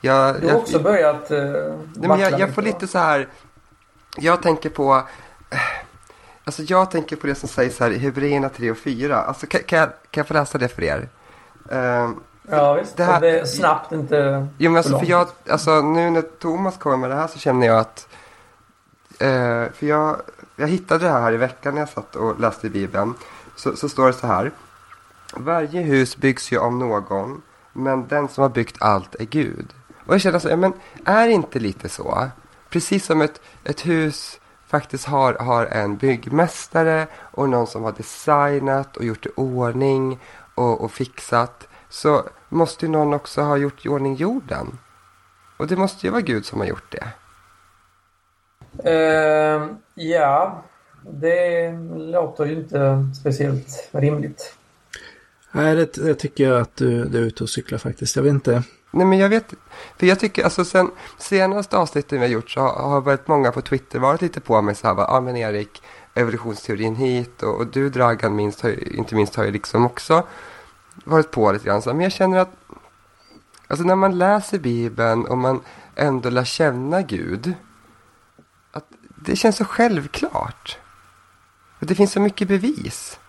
jag, 0.02 0.36
Du 0.36 0.46
har 0.48 0.54
jag, 0.54 0.58
också 0.62 0.80
börjat 0.80 1.32
eh, 1.32 1.40
Nej, 1.40 2.10
men 2.10 2.20
jag, 2.20 2.40
jag 2.40 2.56
får 2.56 2.62
lite 2.62 2.88
så 2.88 2.98
här. 2.98 3.28
Jag 4.18 4.42
tänker 4.44 4.70
på. 4.70 5.04
Alltså 6.44 6.64
jag 6.64 6.92
tänker 6.92 7.16
på 7.16 7.28
det 7.28 7.36
som 7.36 7.50
sägs 7.50 7.80
här 7.80 7.92
i 7.92 7.98
Hebreerna 7.98 8.50
3 8.50 8.72
och 8.72 8.78
4. 8.78 9.18
Alltså 9.18 9.48
kan, 9.48 9.62
kan, 9.64 9.80
jag, 9.80 9.88
kan 9.90 10.22
jag 10.22 10.28
få 10.28 10.34
läsa 10.34 10.58
det 10.58 10.68
för 10.68 10.84
er? 10.84 11.10
Ehm, 11.72 12.20
Ja, 12.52 12.74
visst. 12.74 12.98
det 12.98 13.04
här- 13.04 13.22
det 13.22 13.48
snabbt 13.48 13.92
inte 13.92 14.48
jo 14.58 14.72
men 14.72 14.78
alltså 14.78 15.00
för 15.00 15.06
jag, 15.06 15.28
alltså 15.50 15.82
nu 15.82 16.10
när 16.10 16.22
Thomas 16.22 16.78
kommer 16.78 16.98
med 16.98 17.10
det 17.10 17.16
här 17.16 17.28
så 17.28 17.40
känner 17.40 17.68
jag 17.68 17.78
att. 17.78 18.08
Eh, 19.20 19.72
för 19.74 19.86
jag, 19.86 20.22
jag 20.56 20.68
hittade 20.68 21.06
det 21.06 21.12
här, 21.12 21.22
här 21.22 21.34
i 21.34 21.38
veckan 21.38 21.74
när 21.74 21.82
jag 21.82 21.90
satt 21.90 22.16
och 22.16 22.40
läste 22.40 22.68
i 22.68 22.70
Bibeln. 22.70 23.14
Så, 23.60 23.76
så 23.76 23.90
står 23.90 24.08
det 24.08 24.14
så 24.14 24.28
här. 24.28 24.52
Varje 25.34 25.82
hus 25.82 26.18
byggs 26.18 26.52
ju 26.52 26.60
av 26.60 26.74
någon. 26.74 27.42
Men 27.74 28.08
den 28.08 28.28
som 28.28 28.42
har 28.42 28.50
byggt 28.50 28.82
allt 28.82 29.16
är 29.16 29.26
Gud. 29.26 29.74
Och 30.06 30.14
jag 30.14 30.22
känner 30.22 30.40
så, 30.40 30.58
men 30.58 30.74
är 31.06 31.28
det 31.28 31.34
inte 31.34 31.60
lite 31.60 31.90
så? 31.90 32.30
Precis 32.70 33.06
som 33.06 33.22
ett, 33.22 33.42
ett 33.64 33.86
hus 33.86 34.40
faktiskt 34.68 35.06
har, 35.06 35.34
har 35.34 35.66
en 35.66 35.98
byggmästare 35.98 37.08
och 37.16 37.50
någon 37.50 37.68
som 37.68 37.84
har 37.84 37.92
designat 37.92 38.98
och 38.98 39.04
gjort 39.04 39.26
i 39.26 39.30
ordning 39.36 40.20
och, 40.56 40.82
och 40.82 40.92
fixat. 40.92 41.68
Så 41.90 42.24
måste 42.50 42.86
ju 42.86 42.92
någon 42.92 43.14
också 43.14 43.42
ha 43.42 43.58
gjort 43.58 43.86
i 43.86 43.90
ordning 43.90 44.16
jorden. 44.16 44.80
Och 45.58 45.68
det 45.68 45.76
måste 45.76 46.08
ju 46.08 46.12
vara 46.12 46.22
Gud 46.22 46.46
som 46.46 46.60
har 46.60 46.68
gjort 46.68 46.92
det. 46.92 47.08
Eh, 48.92 49.68
ja, 49.94 50.64
det 51.04 51.72
låter 51.96 52.46
ju 52.46 52.56
inte 52.56 53.06
speciellt 53.20 53.90
rimligt. 53.92 54.56
Nej, 55.52 55.76
det, 55.76 55.94
det 55.94 56.16
tycker 56.16 56.44
jag 56.44 56.62
att 56.62 56.76
du, 56.76 57.06
du 57.06 57.18
är 57.18 57.22
ute 57.22 57.44
och 57.44 57.50
cyklar 57.50 57.78
faktiskt. 57.78 58.16
Jag 58.16 58.24
vet 58.24 58.34
inte. 58.34 58.64
Nej 58.92 59.06
men 59.06 59.18
jag 59.18 59.30
vet, 59.30 59.54
för 59.98 60.08
jag 60.08 60.20
tycker 60.20 60.44
alltså 60.44 60.66
sen 60.66 60.92
senaste 61.18 61.78
avsnittet 61.78 62.12
vi 62.12 62.18
har 62.18 62.28
gjort 62.28 62.50
så 62.50 62.62
har, 62.62 62.90
har 62.90 63.02
väldigt 63.02 63.28
många 63.28 63.52
på 63.52 63.62
Twitter 63.62 64.00
varit 64.00 64.22
lite 64.22 64.42
på 64.42 64.62
mig 64.62 64.76
så 64.76 64.88
här, 64.88 64.96
ja 64.96 65.08
ah, 65.08 65.22
men 65.22 65.38
Erik, 65.38 65.82
evolutionsteorin 66.14 66.96
hit 66.96 67.44
och, 67.44 67.56
och 67.56 67.68
du 67.68 67.90
Dragan 67.90 68.36
minst, 68.36 68.62
har, 68.62 68.96
inte 68.96 69.16
minst 69.16 69.36
har 69.36 69.44
ju 69.44 69.52
liksom 69.52 69.86
också 69.86 70.24
varit 71.06 71.32
på 71.32 71.52
lite 71.52 71.66
grann 71.66 71.82
så 71.82 71.94
men 71.94 72.02
jag 72.02 72.12
känner 72.12 72.38
att 72.38 72.56
alltså 73.68 73.86
när 73.86 73.96
man 73.96 74.18
läser 74.18 74.60
Bibeln 74.60 75.26
och 75.26 75.38
man 75.38 75.62
ändå 75.96 76.30
lär 76.30 76.44
känna 76.44 77.02
Gud 77.02 77.54
att 78.72 78.86
det 79.26 79.36
känns 79.36 79.56
så 79.58 79.66
självklart. 79.66 80.78
Och 81.80 81.86
det 81.86 81.96
finns 81.96 82.12
så 82.12 82.20
mycket 82.20 82.48
bevis. 82.48 83.20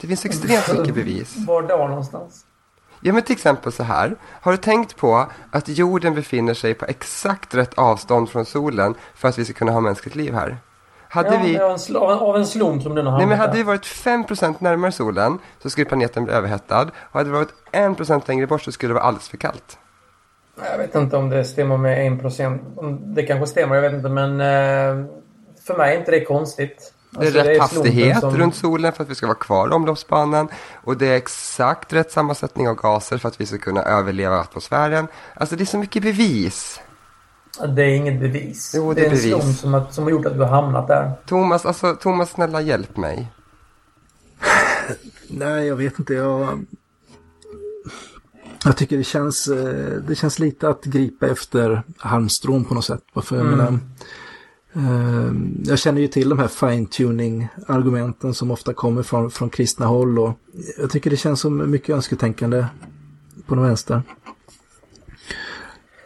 Det 0.00 0.06
finns 0.06 0.24
extremt 0.24 0.78
mycket 0.78 0.94
bevis. 0.94 1.36
Var 1.46 1.62
då 1.62 1.76
någonstans? 1.76 2.46
Ja 3.00 3.12
men 3.12 3.22
till 3.22 3.32
exempel 3.32 3.72
så 3.72 3.82
här. 3.82 4.16
Har 4.40 4.52
du 4.52 4.58
tänkt 4.58 4.96
på 4.96 5.26
att 5.50 5.68
jorden 5.68 6.14
befinner 6.14 6.54
sig 6.54 6.74
på 6.74 6.84
exakt 6.86 7.54
rätt 7.54 7.74
avstånd 7.74 8.30
från 8.30 8.44
solen 8.44 8.94
för 9.14 9.28
att 9.28 9.38
vi 9.38 9.44
ska 9.44 9.54
kunna 9.54 9.72
ha 9.72 9.80
mänskligt 9.80 10.14
liv 10.14 10.34
här? 10.34 10.56
Hade 11.08 11.34
ja, 11.34 11.40
vi... 11.44 11.58
av, 11.58 11.70
en 11.70 11.78
sl 11.78 11.96
av 11.96 12.36
en 12.36 12.46
slump 12.46 12.82
som 12.82 12.94
den 12.94 13.06
har 13.06 13.18
Nej 13.18 13.26
men 13.26 13.38
hade 13.38 13.56
vi 13.56 13.62
varit 13.62 13.84
5% 13.84 14.54
närmare 14.58 14.92
solen 14.92 15.38
så 15.62 15.70
skulle 15.70 15.84
planeten 15.84 16.24
bli 16.24 16.34
överhettad. 16.34 16.82
Och 16.82 17.12
hade 17.18 17.30
vi 17.30 17.36
varit 17.36 17.54
1% 17.72 18.22
längre 18.28 18.46
bort 18.46 18.62
så 18.62 18.72
skulle 18.72 18.90
det 18.90 18.94
vara 18.94 19.04
alldeles 19.04 19.28
för 19.28 19.36
kallt. 19.36 19.78
Jag 20.70 20.78
vet 20.78 20.94
inte 20.94 21.16
om 21.16 21.30
det 21.30 21.44
stämmer 21.44 21.76
med 21.76 22.12
1%. 22.22 23.14
Det 23.14 23.22
kanske 23.22 23.46
stämmer, 23.46 23.74
jag 23.74 23.82
vet 23.82 23.92
inte. 23.92 24.08
Men 24.08 24.40
eh, 24.40 25.06
för 25.66 25.76
mig 25.76 25.94
är 25.94 25.98
inte 25.98 26.10
det 26.10 26.24
konstigt. 26.24 26.94
Det 27.18 27.18
är 27.18 27.26
alltså, 27.26 27.38
rätt 27.38 27.46
det 27.46 27.54
är 27.54 27.60
hastighet 27.60 28.20
som... 28.20 28.36
runt 28.36 28.54
solen 28.54 28.92
för 28.92 29.04
att 29.04 29.10
vi 29.10 29.14
ska 29.14 29.26
vara 29.26 29.38
kvar 29.38 29.68
i 29.68 29.72
omloppsbanan. 29.72 30.48
Och 30.74 30.96
det 30.96 31.06
är 31.06 31.16
exakt 31.16 31.92
rätt 31.92 32.12
sammansättning 32.12 32.68
av 32.68 32.74
gaser 32.74 33.18
för 33.18 33.28
att 33.28 33.40
vi 33.40 33.46
ska 33.46 33.58
kunna 33.58 33.82
överleva 33.82 34.40
atmosfären. 34.40 35.06
Alltså 35.34 35.56
det 35.56 35.62
är 35.62 35.66
så 35.66 35.78
mycket 35.78 36.02
bevis. 36.02 36.80
Det 37.68 37.82
är 37.82 37.88
inget 37.88 38.20
bevis. 38.20 38.72
Jo, 38.76 38.94
det, 38.94 39.00
det 39.00 39.06
är, 39.06 39.10
bevis. 39.10 39.24
en 39.24 39.40
slump 39.40 39.58
som, 39.58 39.74
har, 39.74 39.86
som 39.90 40.04
har 40.04 40.10
gjort 40.10 40.26
att 40.26 40.34
du 40.34 40.40
har 40.40 40.62
hamnat 40.62 40.88
där. 40.88 41.12
Thomas, 41.26 41.66
alltså 41.66 41.94
Thomas 41.94 42.30
snälla 42.30 42.60
hjälp 42.60 42.96
mig. 42.96 43.32
Nej, 45.28 45.66
jag 45.66 45.76
vet 45.76 45.98
inte. 45.98 46.14
Jag, 46.14 46.64
jag 48.64 48.76
tycker 48.76 48.96
det 48.96 49.04
känns, 49.04 49.48
eh, 49.48 50.02
det 50.08 50.14
känns 50.14 50.38
lite 50.38 50.68
att 50.68 50.84
gripa 50.84 51.26
efter 51.26 51.82
halmstrån 51.98 52.64
på 52.64 52.74
något 52.74 52.84
sätt. 52.84 53.02
För 53.22 53.36
jag 53.36 53.46
mm. 53.46 53.58
menar, 53.58 53.78
Ehm, 54.76 55.62
jag 55.64 55.78
känner 55.78 56.00
ju 56.00 56.08
till 56.08 56.28
de 56.28 56.38
här 56.38 56.48
fine-tuning-argumenten 56.48 58.34
som 58.34 58.50
ofta 58.50 58.72
kommer 58.72 59.02
från, 59.02 59.30
från 59.30 59.50
kristna 59.50 59.86
håll 59.86 60.18
och 60.18 60.32
jag 60.78 60.90
tycker 60.90 61.10
det 61.10 61.16
känns 61.16 61.40
som 61.40 61.70
mycket 61.70 61.94
önsketänkande 61.94 62.66
på 63.46 63.54
den 63.54 63.64
vänster. 63.64 64.02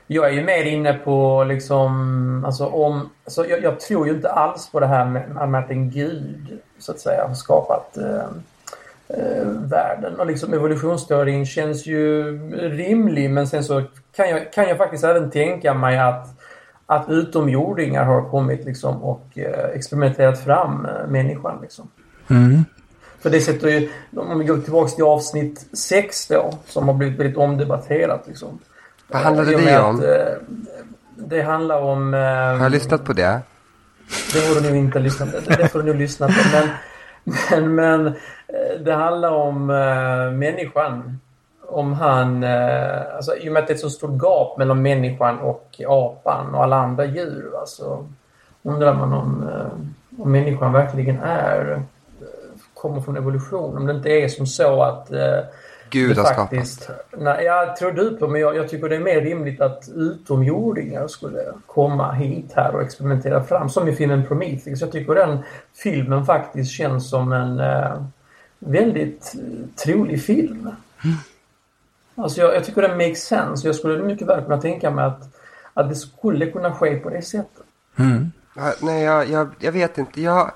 Jag 0.06 0.28
är 0.28 0.32
ju 0.32 0.44
mer 0.44 0.64
inne 0.64 0.92
på 0.92 1.44
liksom, 1.48 2.44
alltså 2.46 2.66
om, 2.66 3.10
så 3.26 3.44
jag, 3.48 3.62
jag 3.62 3.80
tror 3.80 4.06
ju 4.06 4.14
inte 4.14 4.30
alls 4.30 4.70
på 4.72 4.80
det 4.80 4.86
här 4.86 5.04
med, 5.04 5.48
med 5.48 5.64
att 5.64 5.70
en 5.70 5.90
gud 5.90 6.58
så 6.78 6.92
att 6.92 7.00
säga 7.00 7.26
har 7.26 7.34
skapat 7.34 7.96
eh, 7.96 8.26
eh, 9.08 9.46
världen. 9.46 10.20
Och 10.20 10.26
liksom 10.26 10.54
evolutionsteorin 10.54 11.46
känns 11.46 11.86
ju 11.86 12.38
rimlig 12.68 13.30
men 13.30 13.46
sen 13.46 13.64
så 13.64 13.82
kan 14.16 14.30
jag, 14.30 14.52
kan 14.52 14.68
jag 14.68 14.76
faktiskt 14.76 15.04
även 15.04 15.30
tänka 15.30 15.74
mig 15.74 15.98
att 15.98 16.36
att 16.86 17.08
utomjordingar 17.08 18.04
har 18.04 18.30
kommit 18.30 18.64
liksom 18.64 19.02
och 19.02 19.26
eh, 19.34 19.68
experimenterat 19.74 20.44
fram 20.44 20.86
eh, 20.86 21.06
människan. 21.08 21.58
Liksom. 21.62 21.88
Mm. 22.30 22.64
För 23.20 23.30
det 23.30 23.40
sätter 23.40 23.68
ju, 23.68 23.90
om 24.16 24.38
vi 24.38 24.44
går 24.44 24.58
tillbaks 24.58 24.94
till 24.94 25.04
avsnitt 25.04 25.66
6 25.72 26.28
då, 26.28 26.58
som 26.66 26.88
har 26.88 26.94
blivit 26.94 27.18
väldigt 27.20 27.36
omdebatterat. 27.36 28.24
Liksom. 28.26 28.58
Vad 29.08 29.22
handlade 29.22 29.50
det 29.50 29.80
om? 29.80 29.96
Att, 29.96 30.04
eh, 30.04 30.34
det 31.16 31.42
handlar 31.42 31.80
om... 31.80 32.12
Har 32.12 32.62
jag 32.62 32.72
lyssnat 32.72 33.04
på 33.04 33.12
det? 33.12 33.40
Det 34.32 34.46
har 34.46 34.60
du 34.60 34.68
nog 34.68 34.76
inte 34.76 34.98
lyssnat 34.98 35.32
på. 35.32 35.50
Det 35.50 35.68
får 35.68 35.78
du 35.78 35.84
nog 35.84 35.96
lyssna 35.96 36.26
på. 36.26 36.34
Men, 36.52 36.68
men, 37.50 37.74
men 37.74 38.14
det 38.84 38.92
handlar 38.92 39.30
om 39.30 39.66
människan 40.38 41.20
om 41.68 41.92
han, 41.92 42.42
eh, 42.42 43.16
alltså 43.16 43.36
i 43.36 43.48
och 43.48 43.52
med 43.52 43.62
att 43.62 43.66
det 43.66 43.72
är 43.72 43.74
ett 43.74 43.80
så 43.80 43.90
stort 43.90 44.22
gap 44.22 44.58
mellan 44.58 44.82
människan 44.82 45.38
och 45.38 45.80
apan 45.86 46.54
och 46.54 46.62
alla 46.62 46.76
andra 46.76 47.04
djur. 47.04 47.50
Alltså, 47.60 48.08
undrar 48.62 48.94
man 48.94 49.12
om, 49.12 49.48
eh, 49.48 50.22
om 50.22 50.32
människan 50.32 50.72
verkligen 50.72 51.20
är, 51.20 51.72
eh, 51.72 52.26
kommer 52.74 53.00
från 53.00 53.16
evolution. 53.16 53.76
Om 53.76 53.86
det 53.86 53.92
inte 53.92 54.08
är 54.08 54.28
som 54.28 54.46
så 54.46 54.82
att 54.82 55.10
Gud 55.90 56.18
har 56.18 56.34
faktiskt, 56.34 56.82
skapat. 56.82 57.06
Nej, 57.18 57.44
jag 57.44 57.76
tror 57.76 57.92
du 57.92 58.16
på, 58.16 58.28
men 58.28 58.40
jag, 58.40 58.56
jag, 58.56 58.68
tycker 58.68 58.88
det 58.88 58.96
är 58.96 59.00
mer 59.00 59.20
rimligt 59.20 59.60
att 59.60 59.88
utomjordingar 59.94 61.08
skulle 61.08 61.44
komma 61.66 62.12
hit 62.12 62.52
här 62.54 62.74
och 62.74 62.82
experimentera 62.82 63.44
fram. 63.44 63.68
Som 63.68 63.88
i 63.88 63.92
filmen 63.92 64.26
Prometheus. 64.26 64.80
Jag 64.80 64.92
tycker 64.92 65.14
den 65.14 65.38
filmen 65.74 66.26
faktiskt 66.26 66.70
känns 66.70 67.10
som 67.10 67.32
en 67.32 67.60
eh, 67.60 68.02
väldigt 68.58 69.34
trolig 69.84 70.22
film. 70.22 70.70
Mm. 71.04 71.16
Alltså 72.16 72.40
jag, 72.40 72.54
jag 72.54 72.64
tycker 72.64 72.82
det 72.82 72.96
makes 72.96 73.22
sense. 73.22 73.68
Jag 73.68 73.76
skulle 73.76 74.02
mycket 74.02 74.28
väl 74.28 74.42
kunna 74.42 74.60
tänka 74.60 74.90
mig 74.90 75.04
att, 75.04 75.20
att 75.74 75.88
det 75.88 75.94
skulle 75.94 76.46
kunna 76.46 76.74
ske 76.74 76.96
på 76.96 77.10
det 77.10 77.22
sättet. 77.22 77.64
Mm. 77.98 78.32
nej, 78.80 79.02
jag, 79.02 79.28
jag, 79.28 79.48
jag 79.58 79.72
vet 79.72 79.98
inte. 79.98 80.22
Jag, 80.22 80.50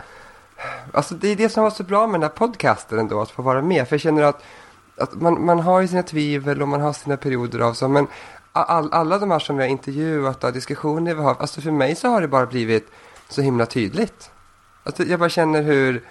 alltså 0.93 1.15
det 1.15 1.29
är 1.29 1.37
det 1.37 1.49
som 1.49 1.63
var 1.63 1.71
så 1.71 1.83
bra 1.83 2.07
med 2.07 2.21
den 2.21 2.23
här 2.23 2.37
podcasten 2.37 2.99
ändå, 2.99 3.21
att 3.21 3.31
få 3.31 3.43
vara 3.43 3.63
med. 3.63 3.89
För 3.89 3.95
jag 3.95 4.01
känner 4.01 4.23
att, 4.23 4.43
att 4.97 5.15
man, 5.15 5.45
man 5.45 5.61
har 5.61 5.81
ju 5.81 5.89
sina 5.89 6.03
tvivel 6.03 6.63
och 6.63 6.69
man 6.69 6.81
har 6.81 6.93
sina 6.93 7.17
perioder 7.17 7.61
av 7.61 7.73
så. 7.73 7.89
Men 7.89 8.07
all, 8.53 8.93
alla 8.93 9.19
de 9.19 9.31
här 9.31 9.39
som 9.39 9.57
vi 9.57 9.63
har 9.63 9.71
intervjuat 9.71 10.45
och 10.45 10.53
diskussioner 10.53 11.15
vi 11.15 11.23
har, 11.23 11.37
alltså 11.39 11.61
för 11.61 11.71
mig 11.71 11.95
så 11.95 12.09
har 12.09 12.21
det 12.21 12.29
bara 12.29 12.47
blivit 12.47 12.87
så 13.29 13.43
himla 13.43 13.67
tydligt. 13.67 14.31
Alltså 14.85 15.03
jag 15.03 15.19
bara 15.21 15.29
känner 15.29 15.63
hur 15.63 16.03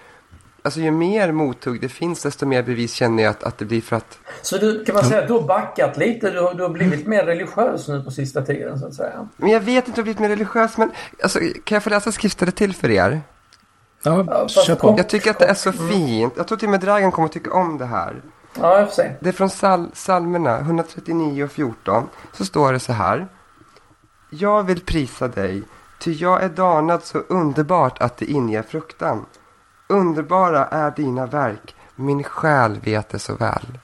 Alltså 0.69 0.79
ju 0.79 0.91
mer 0.91 1.31
mothugg 1.31 1.81
det 1.81 1.89
finns 1.89 2.21
desto 2.21 2.45
mer 2.45 2.63
bevis 2.63 2.93
känner 2.93 3.23
jag 3.23 3.29
att, 3.29 3.43
att 3.43 3.57
det 3.57 3.65
blir 3.65 3.81
för 3.81 3.95
att... 3.95 4.19
Så 4.41 4.57
du, 4.57 4.85
kan 4.85 4.95
man 4.95 5.03
säga 5.03 5.21
att 5.21 5.27
du 5.27 5.33
har 5.33 5.41
backat 5.41 5.97
lite? 5.97 6.31
Du, 6.31 6.53
du 6.55 6.63
har 6.63 6.69
blivit 6.69 7.07
mer 7.07 7.23
religiös 7.23 7.87
nu 7.87 8.03
på 8.03 8.11
sista 8.11 8.41
tiden 8.41 8.79
så 8.79 8.87
att 8.87 8.93
säga? 8.93 9.27
Men 9.37 9.49
jag 9.49 9.59
vet 9.59 9.87
inte 9.87 9.89
om 9.89 9.93
jag 9.93 9.97
har 9.97 10.03
blivit 10.03 10.19
mer 10.19 10.29
religiös 10.29 10.77
men 10.77 10.91
alltså, 11.23 11.39
kan 11.39 11.75
jag 11.75 11.83
få 11.83 11.89
läsa 11.89 12.11
skrifter 12.11 12.51
till 12.51 12.73
för 12.75 12.89
er? 12.89 13.21
Ja, 14.03 14.25
ja 14.27 14.47
kör 14.47 14.75
på. 14.75 14.95
Jag 14.97 15.09
tycker 15.09 15.31
att 15.31 15.39
det 15.39 15.45
är 15.45 15.53
så 15.53 15.69
mm. 15.69 15.89
fint. 15.89 16.33
Jag 16.37 16.47
tror 16.47 16.57
till 16.57 16.67
och 16.67 16.71
med 16.71 16.79
Dragan 16.79 17.11
kommer 17.11 17.25
att 17.25 17.31
tycka 17.31 17.53
om 17.53 17.77
det 17.77 17.85
här. 17.85 18.21
Ja, 18.59 18.79
jag 18.79 18.87
får 18.87 18.95
se. 18.95 19.11
Det 19.19 19.29
är 19.29 19.33
från 19.33 19.49
sal 19.49 19.89
psalmerna 19.93 20.59
139 20.59 21.43
och 21.43 21.51
14. 21.51 22.09
Så 22.33 22.45
står 22.45 22.73
det 22.73 22.79
så 22.79 22.93
här. 22.93 23.27
Jag 24.29 24.63
vill 24.63 24.79
prisa 24.79 25.27
dig, 25.27 25.63
ty 25.99 26.13
jag 26.13 26.43
är 26.43 26.49
danad 26.49 27.03
så 27.03 27.17
underbart 27.17 28.01
att 28.01 28.17
det 28.17 28.25
inger 28.25 28.61
fruktan. 28.61 29.25
Underbara 29.89 30.65
är 30.65 30.91
dina 30.91 31.25
verk, 31.25 31.75
min 31.95 32.23
själ 32.23 32.79
vet 32.79 33.09
det 33.09 33.19
så 33.19 33.35
väl. 33.35 33.79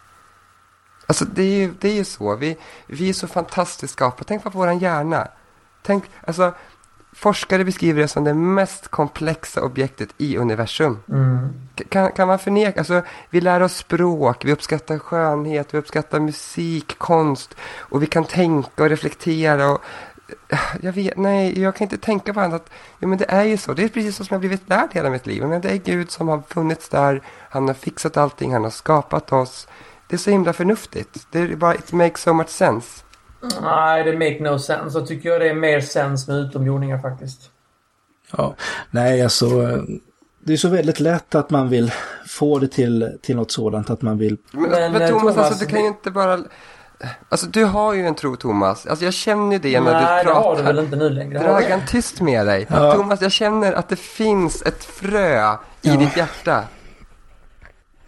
Alltså 1.07 1.25
det 1.25 1.43
är 1.43 1.57
ju, 1.57 1.73
det 1.79 1.89
är 1.89 1.93
ju 1.93 2.03
så, 2.03 2.35
vi, 2.35 2.57
vi 2.87 3.09
är 3.09 3.13
så 3.13 3.27
fantastiskt 3.27 3.93
skapade. 3.93 4.23
Tänk 4.27 4.43
på 4.43 4.49
vår 4.49 4.71
hjärna. 4.71 5.27
Tänk, 5.81 6.03
alltså, 6.27 6.53
forskare 7.15 7.65
beskriver 7.65 8.01
det 8.01 8.07
som 8.07 8.23
det 8.23 8.33
mest 8.33 8.87
komplexa 8.87 9.61
objektet 9.61 10.09
i 10.17 10.37
universum. 10.37 10.99
Mm. 11.09 11.49
Kan, 11.89 12.11
kan 12.11 12.27
man 12.27 12.39
förneka, 12.39 12.79
alltså 12.79 13.01
vi 13.29 13.41
lär 13.41 13.61
oss 13.61 13.75
språk, 13.75 14.45
vi 14.45 14.51
uppskattar 14.51 14.99
skönhet, 14.99 15.73
vi 15.73 15.77
uppskattar 15.77 16.19
musik, 16.19 16.97
konst 16.97 17.55
och 17.77 18.03
vi 18.03 18.07
kan 18.07 18.25
tänka 18.25 18.83
och 18.83 18.89
reflektera 18.89 19.71
och 19.71 19.81
jag 20.81 20.93
vet, 20.93 21.17
nej, 21.17 21.61
jag 21.61 21.75
kan 21.75 21.85
inte 21.85 21.97
tänka 21.97 22.33
på 22.33 22.39
annat. 22.39 22.69
Ja, 22.99 23.07
men 23.07 23.17
det 23.17 23.25
är 23.27 23.43
ju 23.43 23.57
så. 23.57 23.73
Det 23.73 23.83
är 23.83 23.89
precis 23.89 24.15
så 24.15 24.23
som 24.23 24.33
jag 24.33 24.39
blivit 24.39 24.69
lärd 24.69 24.89
hela 24.91 25.09
mitt 25.09 25.27
liv. 25.27 25.43
Men 25.43 25.61
det 25.61 25.69
är 25.69 25.77
Gud 25.77 26.11
som 26.11 26.27
har 26.27 26.43
funnits 26.47 26.89
där. 26.89 27.21
Han 27.49 27.67
har 27.67 27.73
fixat 27.73 28.17
allting. 28.17 28.53
Han 28.53 28.63
har 28.63 28.69
skapat 28.69 29.31
oss. 29.31 29.67
Det 30.07 30.15
är 30.15 30.17
så 30.17 30.29
himla 30.29 30.53
förnuftigt. 30.53 31.27
Det 31.31 31.39
är 31.39 31.55
bara, 31.55 31.75
it 31.75 31.91
makes 31.91 32.21
so 32.21 32.33
much 32.33 32.49
sense. 32.49 33.03
Nej, 33.61 34.03
det 34.03 34.13
make 34.13 34.39
no 34.39 34.59
sense. 34.59 34.99
Jag 34.99 35.07
tycker 35.07 35.29
jag 35.29 35.41
det 35.41 35.49
är 35.49 35.53
mer 35.53 35.81
sens 35.81 36.27
med 36.27 36.37
utomjordingar 36.37 36.99
faktiskt. 36.99 37.51
Ja, 38.31 38.55
nej 38.91 39.21
alltså. 39.21 39.47
Det 40.43 40.53
är 40.53 40.57
så 40.57 40.69
väldigt 40.69 40.99
lätt 40.99 41.35
att 41.35 41.49
man 41.49 41.69
vill 41.69 41.91
få 42.27 42.59
det 42.59 42.67
till, 42.67 43.17
till 43.21 43.35
något 43.35 43.51
sådant 43.51 43.89
att 43.89 44.01
man 44.01 44.17
vill... 44.17 44.37
Men, 44.51 44.69
men, 44.69 44.91
men 44.91 45.09
Thomas, 45.09 45.21
Thomas, 45.21 45.37
alltså, 45.37 45.65
du 45.65 45.71
kan 45.71 45.81
ju 45.81 45.87
inte 45.87 46.11
bara 46.11 46.39
Alltså 47.29 47.47
du 47.47 47.65
har 47.65 47.93
ju 47.93 48.07
en 48.07 48.15
tro 48.15 48.35
Thomas. 48.35 48.87
Alltså 48.87 49.05
jag 49.05 49.13
känner 49.13 49.51
ju 49.51 49.59
det 49.59 49.79
när 49.79 49.93
Nej, 49.93 50.23
du 50.23 50.31
pratar. 50.31 50.33
Nej, 50.33 50.43
det 50.43 50.49
har 50.49 50.55
du 50.55 50.63
väl 50.63 50.79
inte 50.79 50.95
nu 50.95 51.09
längre? 51.09 51.39
Dragan, 51.39 51.81
tyst 51.87 52.21
med 52.21 52.45
dig. 52.47 52.67
Ja. 52.69 52.93
Thomas, 52.93 53.21
jag 53.21 53.31
känner 53.31 53.73
att 53.73 53.89
det 53.89 53.95
finns 53.95 54.61
ett 54.61 54.83
frö 54.83 55.53
i 55.53 55.57
ja. 55.81 55.95
ditt 55.95 56.17
hjärta. 56.17 56.63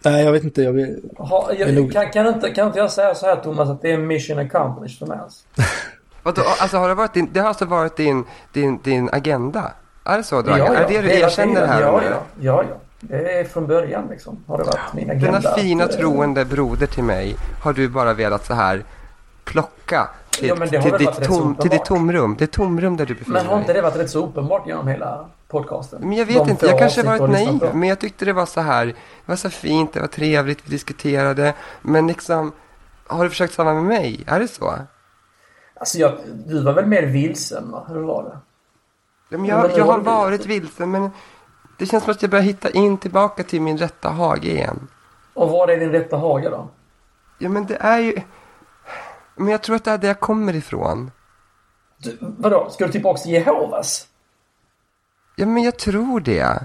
Nej, 0.02 0.24
jag 0.24 0.32
vet 0.32 0.44
inte. 0.44 0.62
Jag 0.62 0.72
vill... 0.72 1.10
Ha, 1.16 1.52
jag, 1.58 1.74
nog... 1.74 1.92
kan, 1.92 2.10
kan, 2.10 2.26
inte, 2.26 2.50
kan 2.50 2.66
inte 2.66 2.78
jag 2.78 2.90
säga 2.90 3.14
så 3.14 3.26
här 3.26 3.36
Thomas 3.36 3.68
att 3.68 3.82
det 3.82 3.92
är 3.92 3.98
mission 3.98 4.38
accomplished 4.38 4.98
för 4.98 5.06
mig? 5.06 5.18
Alltså? 5.18 5.44
Vadå, 6.22 6.42
alltså 6.60 6.76
har 6.76 6.88
det 6.88 6.94
varit 6.94 7.14
din, 7.14 7.28
det 7.32 7.40
har 7.40 7.48
alltså 7.48 7.64
varit 7.64 7.96
din, 7.96 8.24
din, 8.52 8.80
din 8.82 9.08
agenda? 9.12 9.72
Är 10.04 10.16
det 10.16 10.24
så 10.24 10.42
Dragan? 10.42 10.58
Ja, 10.58 10.74
ja. 10.74 10.80
Är 10.80 10.88
det 10.88 10.94
det 10.94 11.02
du 11.02 11.20
erkänner 11.20 11.66
här 11.66 11.80
ja, 11.80 12.02
ja, 12.02 12.22
ja, 12.40 12.64
ja. 12.68 12.76
Det 13.00 13.40
är 13.40 13.44
från 13.44 13.66
början 13.66 14.06
liksom. 14.10 14.44
Har 14.46 14.58
det 14.58 14.64
varit 14.64 14.92
min 14.94 15.10
agenda. 15.10 15.40
Denna 15.40 15.54
fina 15.54 15.84
att, 15.84 15.94
eh, 15.94 15.98
troende 15.98 16.44
broder 16.44 16.86
till 16.86 17.04
mig 17.04 17.36
har 17.62 17.72
du 17.72 17.88
bara 17.88 18.14
velat 18.14 18.46
så 18.46 18.54
här 18.54 18.84
plocka 19.44 20.08
till, 20.30 20.48
Ja, 20.48 20.54
men 20.54 20.68
till, 20.68 20.92
ditt, 20.98 21.22
tom, 21.24 21.54
till 21.54 21.70
ditt 21.70 21.84
tomrum. 21.84 22.36
Det 22.38 22.46
tomrum 22.46 22.96
där 22.96 23.06
du 23.06 23.14
Men 23.14 23.18
befinner 23.18 23.44
har 23.44 23.58
inte 23.58 23.72
dig. 23.72 23.74
det 23.74 23.82
varit 23.82 23.96
rätt 23.96 24.10
så 24.10 24.26
uppenbart 24.26 24.66
genom 24.66 24.88
hela 24.88 25.26
podcasten? 25.48 26.00
Men 26.08 26.12
jag 26.18 26.26
vet 26.26 26.36
De 26.36 26.50
inte, 26.50 26.66
jag 26.66 26.78
kanske 26.78 27.06
har 27.06 27.18
varit 27.18 27.30
naiv. 27.32 27.74
Men 27.74 27.88
jag 27.88 27.98
tyckte 27.98 28.24
det 28.24 28.32
var 28.32 28.46
så 28.46 28.60
här. 28.60 28.86
Det 28.86 28.94
var 29.26 29.36
så 29.36 29.50
fint, 29.50 29.92
det 29.92 30.00
var 30.00 30.06
trevligt, 30.06 30.58
vi 30.64 30.70
diskuterade. 30.70 31.54
Men 31.82 32.06
liksom, 32.06 32.52
har 33.06 33.24
du 33.24 33.30
försökt 33.30 33.54
samma 33.54 33.74
med 33.74 33.84
mig? 33.84 34.24
Är 34.26 34.40
det 34.40 34.48
så? 34.48 34.74
Alltså 35.74 35.98
jag, 35.98 36.12
du 36.46 36.62
var 36.62 36.72
väl 36.72 36.86
mer 36.86 37.02
vilsen 37.02 37.70
va? 37.70 37.84
Hur 37.88 38.00
var 38.00 38.22
det? 38.22 38.30
Ja, 38.30 38.40
Men 39.28 39.40
Men 39.40 39.50
jag, 39.50 39.78
jag 39.78 39.84
har 39.84 39.98
varit 39.98 40.46
vilsen, 40.46 40.90
men 40.90 41.10
det 41.78 41.86
känns 41.86 42.04
som 42.04 42.10
att 42.10 42.22
jag 42.22 42.30
börjar 42.30 42.44
hitta 42.44 42.70
in 42.70 42.98
tillbaka 42.98 43.42
till 43.42 43.62
min 43.62 43.78
rätta 43.78 44.08
hage 44.08 44.48
igen. 44.48 44.88
Och 45.34 45.50
var 45.50 45.68
är 45.68 45.76
din 45.76 45.92
rätta 45.92 46.16
hage 46.16 46.48
då? 46.50 46.70
Ja, 47.38 47.48
men 47.48 47.66
det 47.66 47.76
är 47.80 47.98
ju... 47.98 48.20
Men 49.36 49.48
jag 49.48 49.62
tror 49.62 49.76
att 49.76 49.84
det 49.84 49.90
är 49.90 49.98
där 49.98 50.08
jag 50.08 50.20
kommer 50.20 50.56
ifrån. 50.56 51.10
Du, 51.98 52.18
vadå, 52.20 52.70
ska 52.70 52.86
du 52.86 52.92
tillbaka 52.92 53.18
till 53.18 53.32
Jehovas? 53.32 54.06
Ja, 55.36 55.46
men 55.46 55.62
jag 55.62 55.78
tror 55.78 56.20
det. 56.20 56.64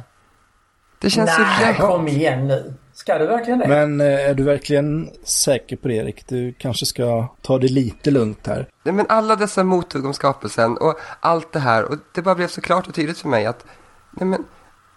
Det 0.99 1.09
känns 1.09 1.39
ju 1.39 1.43
Nej, 1.43 1.71
rätt. 1.73 1.77
kom 1.77 2.07
igen 2.07 2.47
nu. 2.47 2.73
Ska 2.93 3.17
du 3.17 3.25
verkligen 3.25 3.59
det? 3.59 3.67
Men 3.67 4.01
eh, 4.01 4.29
är 4.29 4.33
du 4.33 4.43
verkligen 4.43 5.09
säker 5.23 5.75
på 5.75 5.87
det 5.87 5.93
Erik? 5.93 6.27
Du 6.27 6.53
kanske 6.53 6.85
ska 6.85 7.27
ta 7.41 7.57
det 7.57 7.67
lite 7.67 8.11
lugnt 8.11 8.47
här. 8.47 8.67
Nej, 8.83 8.93
men 8.93 9.05
alla 9.09 9.35
dessa 9.35 9.63
mothugg 9.63 10.05
om 10.05 10.13
skapelsen 10.13 10.77
och 10.77 10.99
allt 11.19 11.51
det 11.51 11.59
här. 11.59 11.83
Och 11.83 11.97
det 12.13 12.21
bara 12.21 12.35
blev 12.35 12.47
så 12.47 12.61
klart 12.61 12.87
och 12.87 12.93
tydligt 12.93 13.17
för 13.17 13.29
mig 13.29 13.45
att 13.45 13.65
nej, 14.11 14.25
men, 14.27 14.45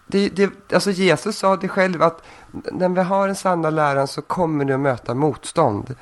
det, 0.07 0.29
det, 0.29 0.73
alltså 0.73 0.91
Jesus 0.91 1.37
sa 1.37 1.55
det 1.55 1.67
själv 1.67 2.01
att 2.01 2.21
när 2.71 2.89
vi 2.89 3.01
har 3.01 3.27
den 3.27 3.35
sanna 3.35 3.69
läran 3.69 4.07
så 4.07 4.21
kommer 4.21 4.65
ni 4.65 4.73
att 4.73 4.79
möta 4.79 5.13
motstånd. 5.13 5.95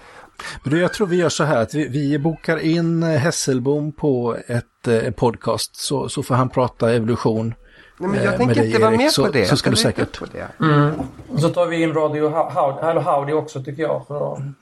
Men 0.63 0.73
du, 0.73 0.79
jag 0.79 0.93
tror 0.93 1.07
vi 1.07 1.15
gör 1.15 1.29
så 1.29 1.43
här 1.43 1.61
att 1.61 1.73
vi, 1.73 1.87
vi 1.87 2.19
bokar 2.19 2.57
in 2.57 3.03
eh, 3.03 3.09
Hesselbom 3.09 3.91
på 3.91 4.37
ett 4.47 4.87
eh, 4.87 5.11
podcast 5.11 5.75
så, 5.75 6.09
så 6.09 6.23
får 6.23 6.35
han 6.35 6.49
prata 6.49 6.93
evolution. 6.93 7.53
Nej, 7.97 8.09
men 8.09 8.19
Eh, 8.19 8.23
jag 8.25 8.31
med 8.31 8.37
tänker 8.39 8.63
inte 8.65 8.79
vara 8.81 8.91
med 8.97 9.11
så- 9.11 9.25
på 9.25 9.31
det. 9.31 9.45
så 9.45 9.57
ska 9.57 9.67
Jag 9.69 9.73
du 9.73 9.81
säkert- 9.81 10.19
På 10.19 10.25
det. 10.25 10.47
Mm. 10.65 10.91
Och 11.29 11.39
så 11.39 11.49
tar 11.49 11.65
vi 11.65 11.81
in 11.83 11.93
Radio 11.93 12.29
Howdy, 12.29 12.99
Howdy 12.99 13.33
också 13.33 13.63
tycker 13.63 13.83
jag. 13.83 14.07
För. 14.07 14.53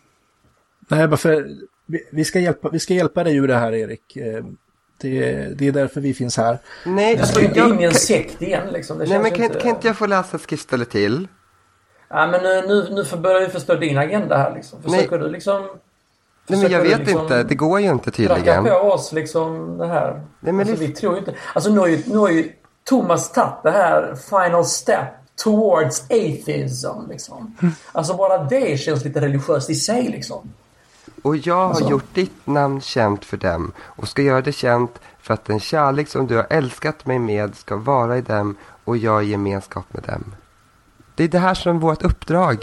Nej, 0.90 1.08
bara 1.08 1.18
för 1.18 1.48
vi, 1.86 2.00
vi, 2.12 2.26
ska 2.26 2.40
hjälpa, 2.40 2.70
vi 2.70 2.80
ska 2.80 2.94
hjälpa 2.94 3.24
dig 3.24 3.36
ur 3.38 3.48
det 3.48 3.56
här 3.56 3.74
Erik. 3.74 4.18
Det, 5.04 5.48
det 5.58 5.68
är 5.68 5.72
därför 5.72 6.02
vi 6.02 6.14
finns 6.14 6.38
här. 6.38 6.60
Nej, 6.86 7.12
inte 7.42 7.60
jag- 7.60 7.70
in 7.70 7.80
i 7.80 7.84
en 7.84 7.94
sekt 7.94 8.42
igen 8.42 8.68
liksom. 8.72 8.98
Det 8.98 9.06
nej 9.06 9.20
men 9.20 9.32
kan, 9.32 9.44
inte... 9.44 9.60
kan 9.60 9.70
inte 9.70 9.88
jag 9.88 9.98
få 9.98 10.06
läsa 10.06 10.36
ett 10.38 10.44
skriftställe 10.44 10.86
till? 10.86 11.28
Ja, 12.10 12.28
men 12.28 12.44
nu, 12.44 12.62
nu, 12.68 12.88
nu 12.96 13.06
för- 13.06 13.18
börjar 13.18 13.40
vi 13.40 13.48
förstå 13.48 13.76
din 13.76 13.98
agenda 13.98 14.38
här 14.38 14.54
liksom. 14.56 14.82
Försöker 14.84 15.20
du 15.20 15.30
liksom... 15.30 15.68
Nej, 16.48 16.60
men 16.62 16.72
jag 16.72 16.82
vet 16.82 17.00
liksom 17.00 17.22
inte. 17.22 17.44
Det 17.44 17.56
går 17.56 17.80
ju 17.80 17.88
inte 17.90 18.12
Pracka 18.12 18.36
tydligen. 18.36 18.64
på 18.64 18.70
oss 18.72 19.12
liksom 19.12 19.78
det 19.78 19.88
här. 19.88 20.22
Nej, 20.40 20.54
men 20.54 20.60
alltså, 20.60 20.76
det- 20.76 20.88
vi 20.88 20.94
tror 20.94 21.14
ju 21.14 21.20
inte... 21.20 21.34
Alltså 21.54 21.70
nu 21.70 21.80
har 21.80 21.88
ju, 21.88 22.04
nu 22.06 22.18
har 22.18 22.30
ju 22.30 22.52
Thomas 22.84 23.32
tagit 23.32 23.64
det 23.64 23.72
här 23.72 24.16
final 24.30 24.66
step 24.66 25.08
towards 25.44 26.02
atheism 26.04 27.10
liksom. 27.10 27.56
Alltså 27.92 28.14
bara 28.14 28.44
det 28.44 28.80
känns 28.80 29.04
lite 29.06 29.22
religiöst 29.22 29.70
i 29.70 29.76
sig 29.76 30.04
liksom. 30.04 30.52
Och 31.24 31.38
jag 31.38 31.56
har 31.56 31.70
Alltså. 31.70 31.90
gjort 31.90 32.14
ditt 32.14 32.48
namn 32.48 32.82
känt 32.82 33.26
för 33.26 33.38
dem 33.38 33.72
och 33.80 34.08
ska 34.08 34.22
göra 34.22 34.42
det 34.42 34.52
känt 34.52 35.00
för 35.22 35.34
att 35.34 35.46
den 35.46 35.60
kärlek 35.60 36.08
som 36.08 36.28
du 36.28 36.36
har 36.36 36.48
älskat 36.50 37.06
mig 37.06 37.20
med 37.20 37.56
ska 37.56 37.76
vara 37.76 38.18
i 38.18 38.22
dem 38.22 38.56
och 38.84 38.98
jag 38.98 39.24
i 39.24 39.28
gemenskap 39.28 39.86
med 39.94 40.04
dem. 40.04 40.36
Det 41.16 41.24
är 41.24 41.28
det 41.28 41.40
här 41.40 41.54
som 41.54 41.76
är 41.76 41.80
vårt 41.80 42.04
uppdrag. 42.04 42.58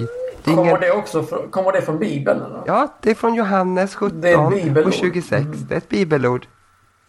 Det 0.44 0.50
är 0.50 0.54
Kommer 0.56 0.68
ingen... 0.68 0.80
det 0.80 0.90
också 0.92 1.22
från, 1.22 1.48
kommer 1.50 1.72
det 1.72 1.82
från 1.82 1.98
Bibeln 1.98 2.40
eller? 2.42 2.62
Ja, 2.66 2.94
det 3.00 3.10
är 3.10 3.14
från 3.14 3.34
Johannes 3.34 3.94
17 3.94 4.20
Det 4.20 4.30
är 4.30 4.46
ett 4.48 4.62
bibelord. 4.64 4.86
och 4.86 4.92
26. 4.92 5.46
Det 5.52 5.74
är 5.74 5.78
ett 5.78 5.88
bibelord. 5.88 6.46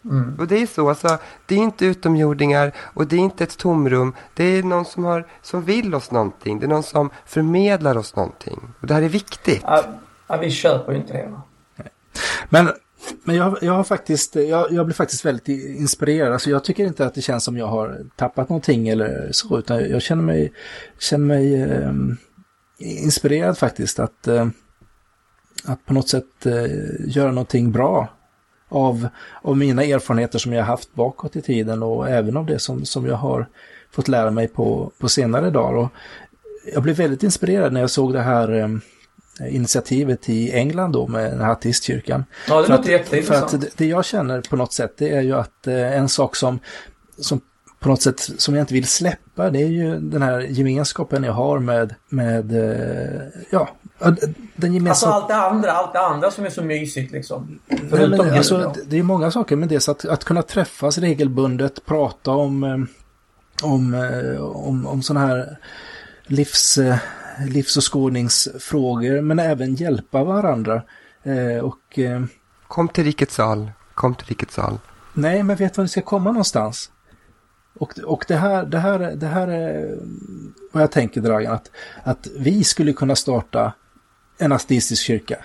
Mm. 0.06 0.36
Och 0.40 0.48
det 0.48 0.62
är 0.62 0.68
så, 0.68 0.90
alltså, 0.90 1.18
det 1.46 1.56
är 1.56 1.60
inte 1.60 1.86
utomjordingar 1.86 2.72
och 2.94 3.08
det 3.08 3.16
är 3.16 3.20
inte 3.20 3.44
ett 3.44 3.58
tomrum. 3.58 4.14
Det 4.34 4.44
är 4.44 4.64
någon 4.64 4.86
som, 4.86 5.04
har, 5.04 5.28
som 5.42 5.62
vill 5.62 5.96
oss 5.96 6.12
någonting. 6.12 6.60
Det 6.60 6.66
är 6.66 6.70
någon 6.70 6.84
som 6.84 7.10
förmedlar 7.26 7.98
oss 7.98 8.16
någonting. 8.16 8.60
Och 8.82 8.88
det 8.88 8.94
här 8.94 9.02
är 9.02 9.10
viktigt. 9.10 9.62
Ja, 9.66 9.84
ja, 10.32 10.38
vi 10.38 10.52
köper 10.52 10.92
ju 10.92 10.98
inte 10.98 11.14
det. 11.14 11.28
Va? 11.30 11.42
Men, 12.50 12.70
men 13.24 13.36
jag, 13.36 13.58
jag 13.62 13.74
har 13.74 13.84
faktiskt, 13.84 14.36
jag, 14.36 14.72
jag 14.72 14.86
blir 14.86 14.96
faktiskt 14.96 15.26
väldigt 15.26 15.48
inspirerad. 15.80 16.34
Alltså 16.34 16.50
jag 16.50 16.64
tycker 16.64 16.86
inte 16.86 17.06
att 17.06 17.14
det 17.14 17.22
känns 17.22 17.44
som 17.44 17.58
jag 17.58 17.68
har 17.68 18.06
tappat 18.16 18.50
någonting 18.50 18.88
eller 18.88 19.30
så, 19.32 19.60
utan 19.60 19.90
jag 19.90 20.02
känner 20.02 20.24
mig, 20.24 20.54
känner 21.00 21.26
mig 21.26 21.62
eh, 21.62 21.92
inspirerad 22.78 23.58
faktiskt 23.58 24.00
att, 24.00 24.28
eh, 24.28 24.48
att 25.66 25.86
på 25.86 25.94
något 25.94 26.10
sätt 26.10 26.46
eh, 26.46 26.66
göra 27.00 27.32
någonting 27.32 27.72
bra 27.72 28.08
av, 28.70 29.08
av 29.42 29.58
mina 29.58 29.84
erfarenheter 29.84 30.40
som 30.40 30.54
jag 30.54 30.62
har 30.62 30.68
haft 30.68 30.94
bakåt 30.94 31.36
i 31.36 31.42
tiden 31.42 31.84
och 31.84 32.10
även 32.10 32.38
av 32.38 32.46
det 32.46 32.60
som, 32.60 32.86
som 32.86 33.06
jag 33.06 33.16
har 33.16 33.48
fått 33.92 34.08
lära 34.08 34.32
mig 34.32 34.48
på, 34.48 34.92
på 35.00 35.10
senare 35.10 35.50
dagar. 35.50 35.78
Och 35.78 35.90
jag 36.74 36.84
blev 36.84 36.96
väldigt 36.96 37.24
inspirerad 37.24 37.74
när 37.74 37.82
jag 37.82 37.90
såg 37.90 38.14
det 38.14 38.22
här 38.22 38.52
eh, 38.52 38.68
initiativet 39.50 40.30
i 40.30 40.52
England 40.52 40.92
då 40.92 41.08
med 41.08 41.32
den 41.32 41.42
här 41.42 41.52
ateistkyrkan. 41.52 42.26
Ja, 42.48 42.58
det 42.62 42.68
För 42.68 42.78
låter 42.78 42.96
att, 43.20 43.26
för 43.26 43.36
att 43.36 43.62
det, 43.62 43.78
det 43.78 43.86
jag 43.86 44.06
känner 44.06 44.42
på 44.42 44.56
något 44.56 44.74
sätt 44.74 44.94
det 44.98 45.10
är 45.10 45.22
ju 45.22 45.34
att 45.36 45.68
eh, 45.68 45.98
en 45.98 46.10
sak 46.10 46.36
som, 46.36 46.60
som 47.20 47.42
på 47.80 47.90
något 47.90 48.02
sätt 48.02 48.20
som 48.38 48.56
jag 48.56 48.64
inte 48.64 48.74
vill 48.74 48.88
släppa 48.88 49.50
det 49.50 49.62
är 49.62 49.68
ju 49.68 50.00
den 50.00 50.22
här 50.22 50.40
gemenskapen 50.40 51.24
jag 51.24 51.34
har 51.34 51.60
med, 51.60 51.96
med 52.10 52.52
eh, 52.56 53.22
ja, 53.50 53.70
den 54.00 54.12
Alltså 54.16 54.68
gemenskapen. 54.68 55.14
allt 55.16 55.28
det 55.28 55.36
andra, 55.36 55.72
allt 55.72 55.94
det 55.94 56.00
andra 56.00 56.32
som 56.32 56.46
är 56.46 56.50
så 56.50 56.64
mysigt 56.64 57.12
liksom. 57.12 57.60
Nej, 57.68 58.10
men, 58.10 58.22
alltså, 58.22 58.58
det- 58.76 58.82
det 58.86 59.00
är 59.00 59.04
många 59.04 59.32
saker 59.32 59.56
med 59.56 59.70
det, 59.70 59.80
så 59.80 59.92
att, 59.92 60.06
att 60.06 60.24
kunna 60.24 60.42
träffas 60.42 60.98
regelbundet, 60.98 61.86
prata 61.86 62.32
om, 62.32 62.64
eh, 62.64 62.80
om, 63.70 63.94
om, 64.54 64.88
om 64.88 65.02
sådana 65.02 65.28
här 65.28 65.58
livs, 66.28 66.78
livsåskådningsfrågor, 67.50 69.22
men 69.22 69.40
även 69.40 69.76
hjälpa 69.76 70.24
varandra. 70.24 70.82
Eh, 71.24 71.64
Och 71.64 72.00
eh, 72.00 72.22
Kom 72.68 72.88
till 72.88 73.04
rikets 73.04 73.36
sal. 73.36 73.72
Kom 73.94 74.16
till 74.16 74.28
rikets 74.28 74.54
sal. 74.56 74.78
nej, 75.14 75.44
men 75.44 75.56
vet 75.56 75.74
du 75.74 75.78
var 75.82 75.84
vi 75.84 75.90
ska 75.90 76.02
komma 76.02 76.32
någonstans? 76.32 76.92
Och, 77.80 78.00
och 78.06 78.26
det, 78.28 78.36
här, 78.36 78.66
det, 78.66 78.78
här, 78.80 79.00
det 79.16 79.28
här 79.28 79.48
är 79.48 79.98
vad 80.72 80.84
jag 80.84 80.92
tänker, 80.92 81.22
Dragan, 81.22 81.54
att, 81.54 81.72
att 82.04 82.28
vi 82.40 82.64
skulle 82.64 82.94
kunna 82.94 83.16
starta 83.16 83.74
en 84.38 84.52
ateistisk 84.52 85.04
kyrka. 85.04 85.36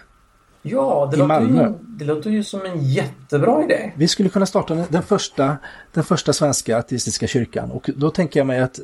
Ja, 0.62 1.08
det 1.12 1.16
låter, 1.16 1.40
ju, 1.40 1.74
det 1.80 2.04
låter 2.04 2.30
ju 2.30 2.44
som 2.44 2.60
en 2.66 2.82
jättebra 2.84 3.64
idé. 3.64 3.92
Vi 3.96 4.08
skulle 4.08 4.28
kunna 4.28 4.46
starta 4.46 4.74
den- 4.74 4.86
den 4.88 5.02
första, 5.02 5.56
den 5.92 6.04
första 6.04 6.32
svenska 6.32 6.78
ateistiska 6.78 7.26
kyrkan 7.26 7.70
och 7.70 7.90
då 7.96 8.10
tänker 8.10 8.40
jag 8.40 8.46
mig 8.46 8.60
att 8.60 8.80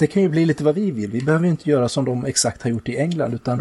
det 0.00 0.06
kan 0.06 0.22
ju 0.22 0.28
bli 0.28 0.46
lite 0.46 0.64
vad 0.64 0.74
vi 0.74 0.90
vill. 0.90 1.10
Vi 1.10 1.20
behöver 1.22 1.46
inte 1.48 1.70
göra 1.70 1.88
som 1.88 2.04
de 2.04 2.24
exakt 2.24 2.62
har 2.62 2.70
gjort 2.70 2.88
i 2.88 2.96
England 2.96 3.34
utan 3.34 3.60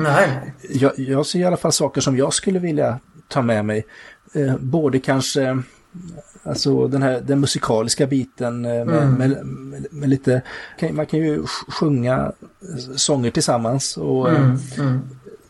jag, 0.69 0.91
jag 0.99 1.25
ser 1.25 1.39
i 1.39 1.43
alla 1.45 1.58
fall 1.58 1.71
saker 1.71 2.02
som 2.02 2.17
jag 2.17 2.34
skulle 2.34 2.60
vilja 2.60 2.99
ta 3.28 3.41
med 3.41 3.65
mig. 3.65 3.86
Eh, 4.34 4.56
både 4.60 4.99
kanske 4.99 5.62
alltså 6.43 6.88
den 6.88 7.04
här 7.04 7.21
den 7.21 7.39
musikaliska 7.39 8.08
biten 8.08 8.65
eh, 8.65 8.86
med, 8.86 9.04
Mm. 9.04 9.13
med, 9.13 9.45
med, 9.45 9.86
med 9.91 10.10
lite, 10.10 10.41
man 10.91 11.06
kan 11.06 11.19
ju 11.19 11.38
sj- 11.41 11.71
sjunga 11.71 12.32
sånger 12.95 13.32
tillsammans 13.32 13.97
och 13.97 14.30
eh, 14.30 14.36
Mm, 14.41 14.58
mm. 14.80 14.99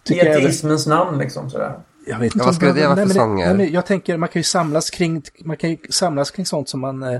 I 0.10 0.21
ateismens 0.21 0.88
namn 0.88 1.17
liksom 1.17 1.49
sådär. 1.49 1.73
Jag 2.10 2.19
vet 2.19 2.36
inte 2.36 2.45
vad 2.45 2.56
skulle 2.56 2.74
det 2.74 2.88
vara 2.88 2.95
för 2.95 3.06
nej, 3.06 3.15
sånger? 3.15 3.45
nej, 3.45 3.56
men 3.56 3.74
jag 3.74 3.86
tänker 3.86 4.17
man 4.17 4.30
kan 4.30 4.39
ju 4.39 4.43
samlas 4.43 4.89
kring, 4.89 5.24
man 5.39 5.58
kan 5.58 5.69
ju 5.69 5.78
samlas 5.89 6.32
kring 6.32 6.45
sånt 6.45 6.69
som 6.69 6.80
man 6.80 7.04
eh, 7.04 7.19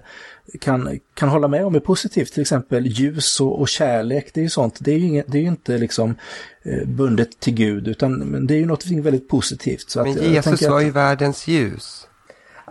kan, 0.62 1.00
kan 1.14 1.30
hålla 1.30 1.48
med 1.48 1.66
om 1.66 1.76
är 1.76 1.80
positivt. 1.80 2.34
Till 2.34 2.42
exempel 2.42 2.88
ljus 2.88 3.42
och, 3.42 3.60
och 3.60 3.68
kärlek, 3.68 4.32
det 4.34 4.40
är 4.40 4.44
ju 4.44 4.50
sånt. 4.50 4.78
Det 4.80 4.92
är 4.92 4.98
ju, 4.98 5.06
inget, 5.06 5.26
det 5.28 5.38
är 5.38 5.42
ju 5.42 5.48
inte 5.48 5.78
liksom 5.78 6.16
eh, 6.64 6.88
bundet 6.88 7.40
till 7.40 7.54
Gud, 7.54 7.88
utan 7.88 8.48
det 8.48 8.54
är 8.54 8.60
ju 8.60 8.66
något 8.66 8.86
väldigt 8.86 9.30
positivt. 9.30 9.90
Så 9.90 10.04
Men 10.04 10.12
att, 10.12 10.24
Jesus 10.24 10.46
tänker 10.46 10.70
var 10.70 10.80
ju 10.80 10.92
världens 10.92 11.48
ljus. 11.48 12.09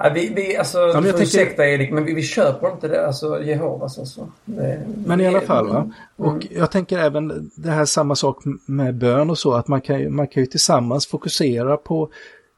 Ja, 0.00 0.10
vi, 0.14 0.32
vi, 0.34 0.56
alltså, 0.56 0.78
men 0.78 1.02
du 1.02 1.08
jag 1.08 1.16
får 1.16 1.22
ursäkta 1.22 1.66
Erik, 1.66 1.92
men 1.92 2.04
vi, 2.04 2.14
vi 2.14 2.22
köper 2.22 2.72
inte 2.72 2.88
det. 2.88 3.06
Alltså 3.06 3.42
Jehovas 3.42 3.98
alltså. 3.98 4.28
Det, 4.44 4.86
Men 5.06 5.20
i 5.20 5.26
alla 5.26 5.40
fall, 5.40 5.68
va? 5.68 5.78
Mm. 5.78 5.92
Och 6.16 6.46
jag 6.50 6.70
tänker 6.70 6.98
även 6.98 7.50
det 7.54 7.70
här 7.70 7.84
samma 7.84 8.14
sak 8.14 8.42
med 8.66 8.94
bön 8.94 9.30
och 9.30 9.38
så, 9.38 9.52
att 9.52 9.68
man 9.68 9.80
kan, 9.80 10.14
man 10.14 10.26
kan 10.26 10.42
ju 10.42 10.46
tillsammans 10.46 11.06
fokusera 11.06 11.76
på 11.76 12.08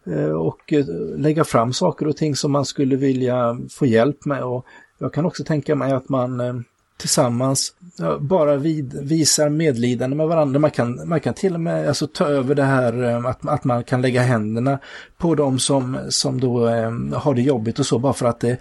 eh, 0.06 0.30
och 0.30 0.72
eh, 0.72 0.84
lägga 1.16 1.44
fram 1.44 1.72
saker 1.72 2.08
och 2.08 2.16
ting 2.16 2.36
som 2.36 2.52
man 2.52 2.64
skulle 2.64 2.96
vilja 2.96 3.58
få 3.70 3.86
hjälp 3.86 4.24
med. 4.24 4.42
Och 4.42 4.66
jag 4.98 5.12
kan 5.12 5.26
också 5.26 5.44
tänka 5.44 5.74
mig 5.74 5.92
att 5.92 6.08
man, 6.08 6.40
eh, 6.40 6.54
tillsammans 6.96 7.74
ja, 7.78 7.79
bara 8.20 8.56
vid, 8.56 8.94
visar 9.02 9.48
medlidande 9.48 10.16
med 10.16 10.26
varandra. 10.26 10.58
Man 10.58 10.70
kan, 10.70 11.08
man 11.08 11.20
kan 11.20 11.34
till 11.34 11.54
och 11.54 11.60
med 11.60 11.88
alltså, 11.88 12.06
ta 12.06 12.24
över 12.24 12.54
det 12.54 12.62
här 12.62 13.02
eh, 13.04 13.24
att, 13.26 13.48
att 13.48 13.64
man 13.64 13.84
kan 13.84 14.02
lägga 14.02 14.22
händerna 14.22 14.78
på 15.18 15.34
de 15.34 15.58
som, 15.58 15.98
som 16.08 16.40
då 16.40 16.68
eh, 16.68 16.90
har 17.14 17.34
det 17.34 17.42
jobbigt 17.42 17.78
och 17.78 17.86
så 17.86 17.98
bara 17.98 18.12
för 18.12 18.26
att 18.26 18.40
det, 18.40 18.56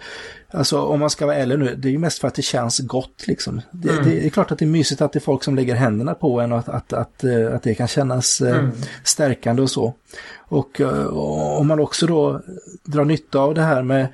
alltså 0.50 0.80
om 0.82 1.00
man 1.00 1.10
ska 1.10 1.26
vara 1.26 1.36
ärlig 1.36 1.58
nu, 1.58 1.74
det 1.78 1.88
är 1.88 1.92
ju 1.92 1.98
mest 1.98 2.18
för 2.18 2.28
att 2.28 2.34
det 2.34 2.42
känns 2.42 2.78
gott 2.78 3.26
liksom. 3.26 3.60
Det, 3.70 3.90
Mm. 3.90 4.04
det 4.04 4.26
är 4.26 4.30
klart 4.30 4.52
att 4.52 4.58
det 4.58 4.64
är 4.64 4.66
mysigt 4.66 5.00
att 5.02 5.12
det 5.12 5.18
är 5.18 5.20
folk 5.20 5.44
som 5.44 5.56
lägger 5.56 5.74
händerna 5.74 6.14
på 6.14 6.40
en 6.40 6.52
och 6.52 6.58
att, 6.58 6.68
att, 6.68 6.92
att, 6.92 7.24
eh, 7.24 7.54
att 7.54 7.62
det 7.62 7.74
kan 7.74 7.88
kännas 7.88 8.40
eh, 8.40 8.58
Mm. 8.58 8.70
stärkande 9.04 9.62
och 9.62 9.70
så. 9.70 9.94
Och, 10.48 10.80
eh, 10.80 11.04
och 11.04 11.60
om 11.60 11.66
man 11.66 11.80
också 11.80 12.06
då 12.06 12.40
drar 12.84 13.04
nytta 13.04 13.38
av 13.38 13.54
det 13.54 13.62
här 13.62 13.82
med 13.82 14.06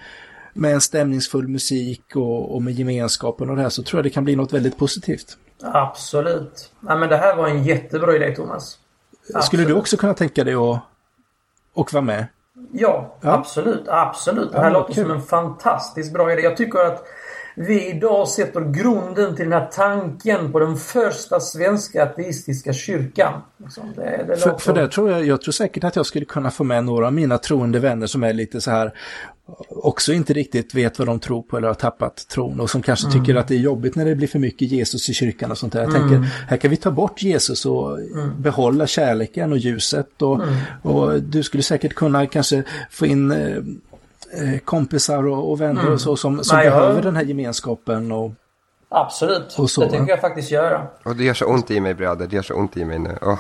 med 0.57 0.73
en 0.75 0.81
stämningsfull 0.81 1.49
musik 1.49 2.03
och, 2.17 2.55
och 2.55 2.63
med 2.63 2.75
gemenskapen 2.75 3.51
och 3.51 3.57
det 3.57 3.63
här 3.63 3.69
så 3.69 3.83
tror 3.83 3.99
jag 3.99 4.05
det 4.05 4.11
kan 4.11 4.25
bli 4.25 4.37
något 4.37 4.53
väldigt 4.53 4.79
positivt. 4.79 5.37
Absolut. 5.63 6.73
Ja, 6.89 6.97
men 6.97 7.09
det 7.09 7.17
här 7.17 7.37
var 7.37 7.49
en 7.49 7.65
jättebra 7.65 8.17
idé 8.17 8.35
Thomas. 8.37 8.79
Skulle 9.23 9.39
Absolut. 9.39 9.69
du 9.69 9.75
också 9.75 9.97
kunna 9.97 10.15
tänka 10.15 10.45
dig 10.45 10.55
att 10.55 10.81
och 11.75 11.93
vara 11.93 12.05
med? 12.05 12.27
Ja, 12.73 13.17
Ja. 13.21 13.33
absolut. 13.33 13.85
Absolut. 13.89 14.53
Det 14.53 14.59
här 14.61 14.71
låter 14.71 14.95
kul. 14.95 15.05
som 15.05 15.13
en 15.17 15.23
fantastiskt 15.23 16.13
bra 16.13 16.33
idé. 16.33 16.43
Jag 16.43 16.57
tycker 16.57 16.79
att 16.79 17.05
vi 17.59 17.91
idag 17.91 18.29
sätter 18.29 18.61
grunden 18.61 19.37
till 19.37 19.45
den 19.45 19.61
här 19.61 19.69
tanken 19.73 20.53
på 20.53 20.59
den 20.59 20.77
första 20.77 21.41
svenska 21.41 22.03
ateistiska 22.03 22.73
kyrkan. 22.73 23.43
Liksom. 23.57 23.93
Det, 23.97 24.25
det 24.29 24.37
För, 24.37 24.59
för 24.59 24.75
det 24.75 24.89
tror 24.89 25.11
jag, 25.11 25.27
jag 25.27 25.43
tror 25.43 25.53
säkert 25.53 25.85
att 25.85 25.97
jag 25.97 26.07
skulle 26.07 26.25
kunna 26.25 26.51
få 26.51 26.65
med 26.65 26.85
några 26.85 27.07
av 27.07 27.13
mina 27.13 27.39
troende 27.39 27.79
vänner 27.79 28.07
som 28.07 28.23
är 28.25 28.33
lite 28.33 28.61
så 28.61 28.71
här 28.71 28.93
också 29.69 30.13
inte 30.13 30.33
riktigt 30.33 30.75
vet 30.75 30.99
vad 30.99 31.09
de 31.09 31.21
tror 31.21 31.43
på 31.43 31.57
eller 31.57 31.69
har 31.69 31.75
tappat 31.75 32.29
tron 32.29 32.61
och 32.61 32.71
som 32.71 32.83
kanske 32.83 33.13
tycker 33.13 33.35
att 33.35 33.49
det 33.49 33.55
är 33.55 33.59
jobbigt 33.59 33.97
när 33.97 34.05
det 34.05 34.15
blir 34.15 34.29
för 34.29 34.39
mycket 34.39 34.71
Jesus 34.71 35.09
i 35.09 35.15
kyrkan 35.15 35.51
och 35.51 35.59
sånt 35.59 35.73
där. 35.73 35.83
Jag 35.83 35.93
tänker, 35.93 36.17
här 36.49 36.57
kan 36.57 36.71
vi 36.71 36.77
ta 36.77 36.91
bort 36.91 37.23
Jesus 37.23 37.67
och 37.67 37.99
behålla 38.39 38.87
kärleken 38.87 39.53
och 39.53 39.59
ljuset 39.59 40.23
och, 40.23 40.41
och 40.83 41.23
du 41.23 41.43
skulle 41.43 41.63
säkert 41.63 41.95
kunna 41.95 42.27
kanske 42.27 42.63
få 42.91 43.07
in 43.07 43.31
eh, 43.31 43.63
kompisar 44.65 45.27
och, 45.27 45.51
och 45.51 45.61
vänner 45.61 45.93
och 45.93 46.01
så 46.01 46.17
som, 46.17 46.45
som 46.45 46.57
Nej, 46.57 46.67
jag- 46.67 46.75
behöver 46.77 47.03
den 47.03 47.17
här 47.17 47.23
gemenskapen 47.25 48.13
och 48.13 48.31
Absolut. 48.89 49.55
Och 49.59 49.71
så, 49.71 49.81
det 49.81 49.87
tänker 49.91 50.05
va? 50.07 50.11
jag 50.11 50.21
faktiskt 50.21 50.51
göra. 50.51 50.87
Och 51.05 51.17
det 51.17 51.25
gör 51.25 51.35
så 51.35 51.47
ont 51.47 51.71
i 51.71 51.81
mig 51.81 51.95
bröder, 51.95 52.27
det 52.27 52.37
gör 52.37 52.43
så 52.43 52.55
ont 52.55 52.77
i 52.77 52.85
mig 52.85 52.99
nu. 52.99 53.19
Åh. 53.23 53.39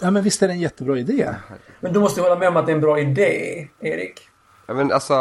ja 0.00 0.10
men 0.10 0.22
visst 0.22 0.42
är 0.42 0.48
det 0.48 0.54
en 0.54 0.60
jättebra 0.60 0.98
idé. 0.98 1.28
Men 1.80 1.92
du 1.92 2.00
måste 2.00 2.20
hålla 2.20 2.36
med 2.38 2.48
om 2.48 2.56
att 2.56 2.66
det 2.66 2.72
är 2.72 2.74
en 2.74 2.80
bra 2.80 2.98
idé, 2.98 3.68
Erik. 3.80 4.20
Ja, 4.66 4.74
men 4.74 4.92
alltså, 4.92 5.14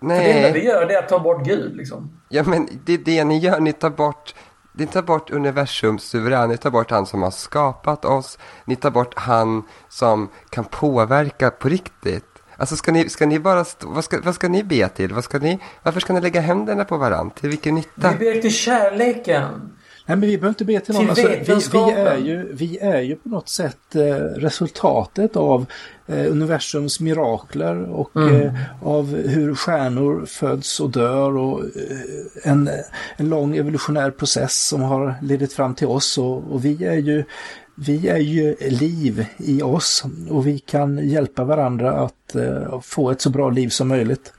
För 0.00 0.06
det 0.08 0.14
enda 0.14 0.48
vi 0.48 0.58
nej. 0.58 0.64
gör 0.64 0.86
det 0.86 0.94
är 0.94 0.98
att 1.02 1.08
ta 1.08 1.18
bort 1.18 1.44
Gud 1.44 1.76
liksom. 1.76 2.20
Ja 2.28 2.42
men 2.46 2.68
det 2.84 2.92
är 2.94 2.98
det 2.98 3.24
ni 3.24 3.38
gör, 3.38 3.60
ni 3.60 3.72
tar 3.72 3.90
bort 3.90 4.34
ni 4.72 4.86
tar 4.86 5.02
bort 5.02 5.30
universums 5.30 6.02
suverän, 6.04 6.48
ni 6.48 6.56
tar 6.56 6.70
bort 6.70 6.90
han 6.90 7.06
som 7.06 7.22
har 7.22 7.30
skapat 7.30 8.04
oss, 8.04 8.38
ni 8.64 8.76
tar 8.76 8.90
bort 8.90 9.14
han 9.18 9.62
som 9.88 10.28
kan 10.50 10.64
påverka 10.64 11.50
på 11.50 11.68
riktigt. 11.68 12.24
Alltså 12.58 12.76
ska 12.76 12.92
ni, 12.92 13.08
ska 13.08 13.26
ni 13.26 13.38
bara, 13.38 13.64
stå, 13.64 13.88
vad, 13.88 14.04
ska, 14.04 14.20
vad 14.24 14.34
ska 14.34 14.48
ni 14.48 14.62
be 14.64 14.88
till? 14.88 15.12
Vad 15.12 15.24
ska 15.24 15.38
ni, 15.38 15.58
varför 15.82 16.00
ska 16.00 16.12
ni 16.12 16.20
lägga 16.20 16.40
händerna 16.40 16.84
på 16.84 16.96
varandra? 16.96 17.34
Till 17.40 17.48
vilken 17.48 17.74
nytta? 17.74 18.14
Vi 18.18 18.34
ber 18.34 18.40
till 18.40 18.52
kärleken. 18.54 19.70
Nej, 20.08 20.16
men 20.16 20.20
vi 20.28 20.38
behöver 20.38 20.48
inte 20.48 20.64
be 20.64 20.80
till 20.80 20.94
någon. 20.94 21.14
Till 21.14 21.50
Alltså, 21.50 21.78
vi, 21.78 21.84
vi, 21.84 22.00
är 22.00 22.16
ju, 22.16 22.52
vi 22.52 22.78
är 22.78 23.00
ju 23.00 23.16
på 23.16 23.28
något 23.28 23.48
sätt 23.48 23.96
eh, 23.96 24.00
resultatet 24.16 25.36
av 25.36 25.66
eh, 26.06 26.30
universums 26.30 27.00
mirakler 27.00 27.90
och 27.90 28.16
Mm. 28.16 28.42
eh, 28.42 28.52
av 28.82 29.16
hur 29.16 29.54
stjärnor 29.54 30.26
föds 30.26 30.80
och 30.80 30.90
dör 30.90 31.36
och 31.36 31.60
eh, 31.60 32.50
en, 32.50 32.70
en 33.16 33.28
lång 33.28 33.56
evolutionär 33.56 34.10
process 34.10 34.66
som 34.66 34.82
har 34.82 35.14
ledit 35.22 35.52
fram 35.52 35.74
till 35.74 35.86
oss 35.86 36.18
och, 36.18 36.52
och 36.52 36.64
vi 36.64 36.84
är 36.84 36.96
ju 36.98 37.24
vi 37.86 38.08
är 38.08 38.18
ju 38.18 38.56
liv 38.60 39.26
i 39.38 39.62
oss 39.62 40.04
och 40.30 40.46
vi 40.46 40.58
kan 40.58 41.08
hjälpa 41.08 41.44
varandra 41.44 41.92
att 41.92 42.34
eh, 42.34 42.80
få 42.80 43.10
ett 43.10 43.20
så 43.20 43.30
bra 43.30 43.50
liv 43.50 43.68
som 43.68 43.88
möjligt. 43.88 44.32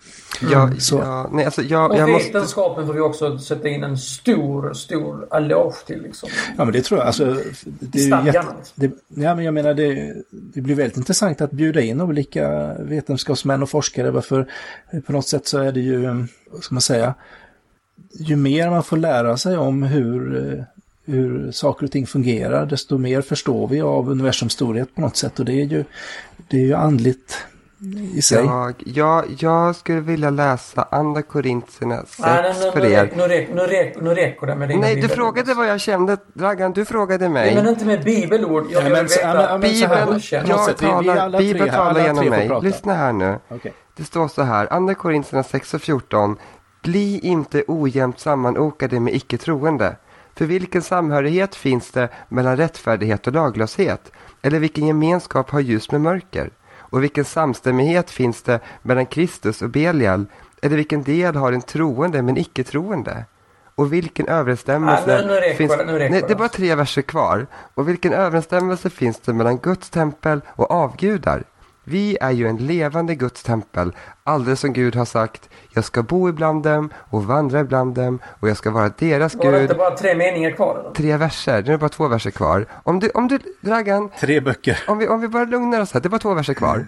Ja, 0.52 0.71
så- 0.80 0.97
ja, 0.97 1.30
nej 1.34 1.45
alltså 1.45 1.62
jag, 1.62 1.91
Och 1.91 1.97
jag 1.97 2.10
måste... 2.10 2.28
vetenskapen 2.34 2.88
får 2.88 2.93
vi 2.93 2.99
också 2.99 3.38
sätta 3.38 3.67
in 3.67 3.84
en 3.84 3.97
stor, 3.97 4.73
stor 4.73 5.28
eloge 5.36 5.75
till 5.88 6.02
liksom. 6.02 6.30
Ja 6.58 6.65
men 6.65 6.73
det 6.73 6.82
tror 6.82 6.99
jag. 6.99 7.08
Alltså, 7.08 7.38
det 7.80 7.99
är 7.99 8.25
jätte, 8.25 8.39
liksom. 8.58 8.73
det, 8.75 8.91
ja 9.23 9.36
men 9.36 9.45
jag 9.45 9.54
menar 9.54 9.73
det, 9.73 10.15
det 10.32 10.62
blir 10.62 10.75
väldigt 10.75 10.97
intressant 10.97 11.41
att 11.41 11.52
bjuda 11.52 11.82
in 11.82 12.02
olika 12.02 12.73
vetenskapsmän 12.80 13.63
och 13.63 13.69
forskare. 13.69 14.12
Varför 14.12 14.47
på 15.06 15.12
något 15.12 15.28
sätt 15.28 15.47
så 15.47 15.58
är 15.58 15.71
det 15.71 15.80
ju, 15.82 16.02
vad 16.52 16.63
ska 16.63 16.75
man 16.75 16.82
säga, 16.82 17.13
ju 18.19 18.36
mer 18.36 18.69
man 18.69 18.84
får 18.84 18.97
lära 18.97 19.38
sig 19.38 19.58
om 19.58 19.84
hur, 19.84 20.38
eh, 20.58 20.63
hur 21.10 21.52
saker 21.52 21.86
och 21.86 21.91
ting 21.91 22.08
fungerar, 22.08 22.65
desto 22.65 22.98
mer 22.98 23.22
förstår 23.22 23.67
vi 23.67 23.82
av 23.82 24.10
universums 24.10 24.54
storhet 24.54 24.95
på 24.95 25.02
något 25.02 25.15
sätt. 25.17 25.39
Och 25.39 25.45
det 25.45 25.54
är 25.62 25.65
ju, 25.65 25.84
det 26.50 26.58
är 26.58 26.65
ju 26.65 26.74
andligt 26.74 27.38
i 28.13 28.22
sig. 28.22 28.45
Jag, 28.45 28.74
jag, 28.86 29.24
jag 29.39 29.76
skulle 29.76 30.00
vilja 30.00 30.30
läsa 30.30 30.88
Andra 30.91 31.22
Korintierna 31.22 31.98
6 31.98 32.19
Nej, 32.19 32.41
nej, 32.43 32.54
nej, 32.62 32.72
för 32.72 32.80
nu, 32.80 32.91
er. 32.91 33.12
nu, 33.15 33.24
räcker, 33.24 33.54
nu, 33.56 33.62
räcker, 33.62 34.02
nu 34.02 34.10
räcker 34.15 34.48
det 34.48 34.56
med 34.56 34.69
dina 34.69 34.82
Nej, 34.82 34.95
du 34.95 35.02
bibelord. 35.02 35.17
frågade 35.17 35.54
vad 35.54 35.67
jag 35.67 35.80
kände. 35.80 36.17
Dragan, 36.34 36.72
du 36.74 36.86
frågade 36.86 37.30
mig. 37.30 37.45
Nej, 37.56 37.63
men 37.63 37.74
inte 37.74 37.86
med 37.86 38.04
bibelord. 38.04 38.65
Jag 38.72 38.84
Ja, 38.86 38.89
men 38.89 39.10
så- 39.10 39.19
ja, 39.24 39.34
men- 39.34 39.43
ja, 39.43 39.58
veta. 39.58 40.08
men 40.10 40.19
så 40.22 40.36
här, 40.36 40.43
Bibeln, 40.43 40.52
jag 40.52 40.60
vi- 40.60 40.74
vi 40.74 40.80
är 40.80 41.08
talar, 41.12 41.17
alla 41.17 41.38
tre 41.38 41.54
Bibeln 41.54 41.69
talar 41.72 42.02
genom 42.06 42.26
mig. 42.30 42.50
Lyssna 42.62 42.93
här 42.93 43.13
nu. 43.13 43.39
Okej. 43.50 43.74
Det 43.98 44.04
står 44.04 44.28
så 44.28 44.41
här, 44.41 44.74
Andra 44.74 44.93
Korintierna 44.95 45.43
6 45.43 45.74
och 45.74 45.82
14. 45.82 46.38
Bli 46.84 47.19
inte 47.19 47.63
ojämnt 47.67 48.19
sammanokade 48.19 49.00
med 49.00 49.13
icke-troende. 49.15 49.95
För 50.39 50.45
vilken 50.45 50.82
samhörighet 50.82 51.56
finns 51.56 51.91
det 51.91 52.10
mellan 52.30 52.58
rättfärdighet 52.58 53.28
och 53.28 53.34
laglöshet? 53.34 54.12
Eller 54.41 54.60
vilken 54.60 54.88
gemenskap 54.88 55.49
har 55.49 55.60
ljus 55.60 55.91
med 55.91 56.02
mörker? 56.02 56.49
Och 56.78 57.04
vilken 57.04 57.25
samstämmighet 57.25 58.12
finns 58.12 58.43
det 58.43 58.60
mellan 58.82 59.06
Kristus 59.06 59.62
och 59.62 59.69
Belial? 59.69 60.25
Eller 60.62 60.75
vilken 60.75 61.04
del 61.04 61.36
har 61.36 61.52
en 61.52 61.62
troende 61.62 62.21
men 62.21 62.38
icke-troende? 62.38 63.25
Och 63.75 63.93
vilken 63.93 64.28
överensstämmelse 64.28 65.04
Nej, 65.08 65.25
nu- 65.25 65.49
nu 65.49 65.56
finns 65.56 65.78
det, 65.78 65.86
nu 65.86 66.10
Nej, 66.10 66.23
det 66.28 66.32
är 66.34 66.36
bara 66.36 66.49
tre 66.49 66.75
verser 66.75 67.02
kvar. 67.02 67.47
Och 67.73 67.89
vilken 67.89 68.13
överensstämmelse 68.13 68.89
finns 68.89 69.19
det 69.19 69.34
mellan 69.34 69.58
Guds 69.58 69.89
tempel 69.89 70.41
och 70.47 70.71
avgudar? 70.71 71.43
Vi 71.89 72.17
är 72.21 72.32
ju 72.32 72.47
en 72.47 72.58
levande 72.58 73.15
Guds 73.15 73.43
tempel, 73.43 73.95
alldeles 74.23 74.60
som 74.60 74.73
Gud 74.73 74.95
har 74.95 75.06
sagt. 75.06 75.49
Jag 75.73 75.84
ska 75.84 76.04
bo 76.04 76.30
ibland 76.30 76.63
dem 76.63 76.89
och 77.10 77.23
vandra 77.23 77.60
ibland 77.60 77.95
dem 77.95 78.19
och 78.39 78.49
jag 78.49 78.58
ska 78.58 78.71
vara 78.71 78.89
deras 78.97 79.36
Var 79.36 79.43
det 79.45 79.52
Gud. 79.52 79.62
inte 79.62 79.75
bara 79.75 79.97
tre 79.97 80.15
meningar 80.15 80.52
kvar 80.52 80.80
eller? 80.80 80.91
Tre 80.91 81.17
verser, 81.17 81.54
nu 81.62 81.67
är 81.67 81.71
det 81.71 81.78
bara 81.78 81.89
två 81.89 82.08
verser 82.08 82.32
kvar. 82.32 82.65
Om 82.84 82.99
du, 82.99 83.10
om 83.10 83.28
du, 83.28 83.39
Dragan, 83.62 84.10
Tre 84.19 84.39
böcker. 84.41 84.84
om 84.88 84.97
vi, 84.97 85.08
om 85.08 85.21
vi 85.21 85.28
bara 85.28 85.45
lugnar 85.45 85.82
oss 85.82 85.93
här, 85.93 86.02
det 86.02 86.08
är 86.08 86.10
bara 86.10 86.19
två 86.19 86.34
verser 86.34 86.54
kvar. 86.54 86.86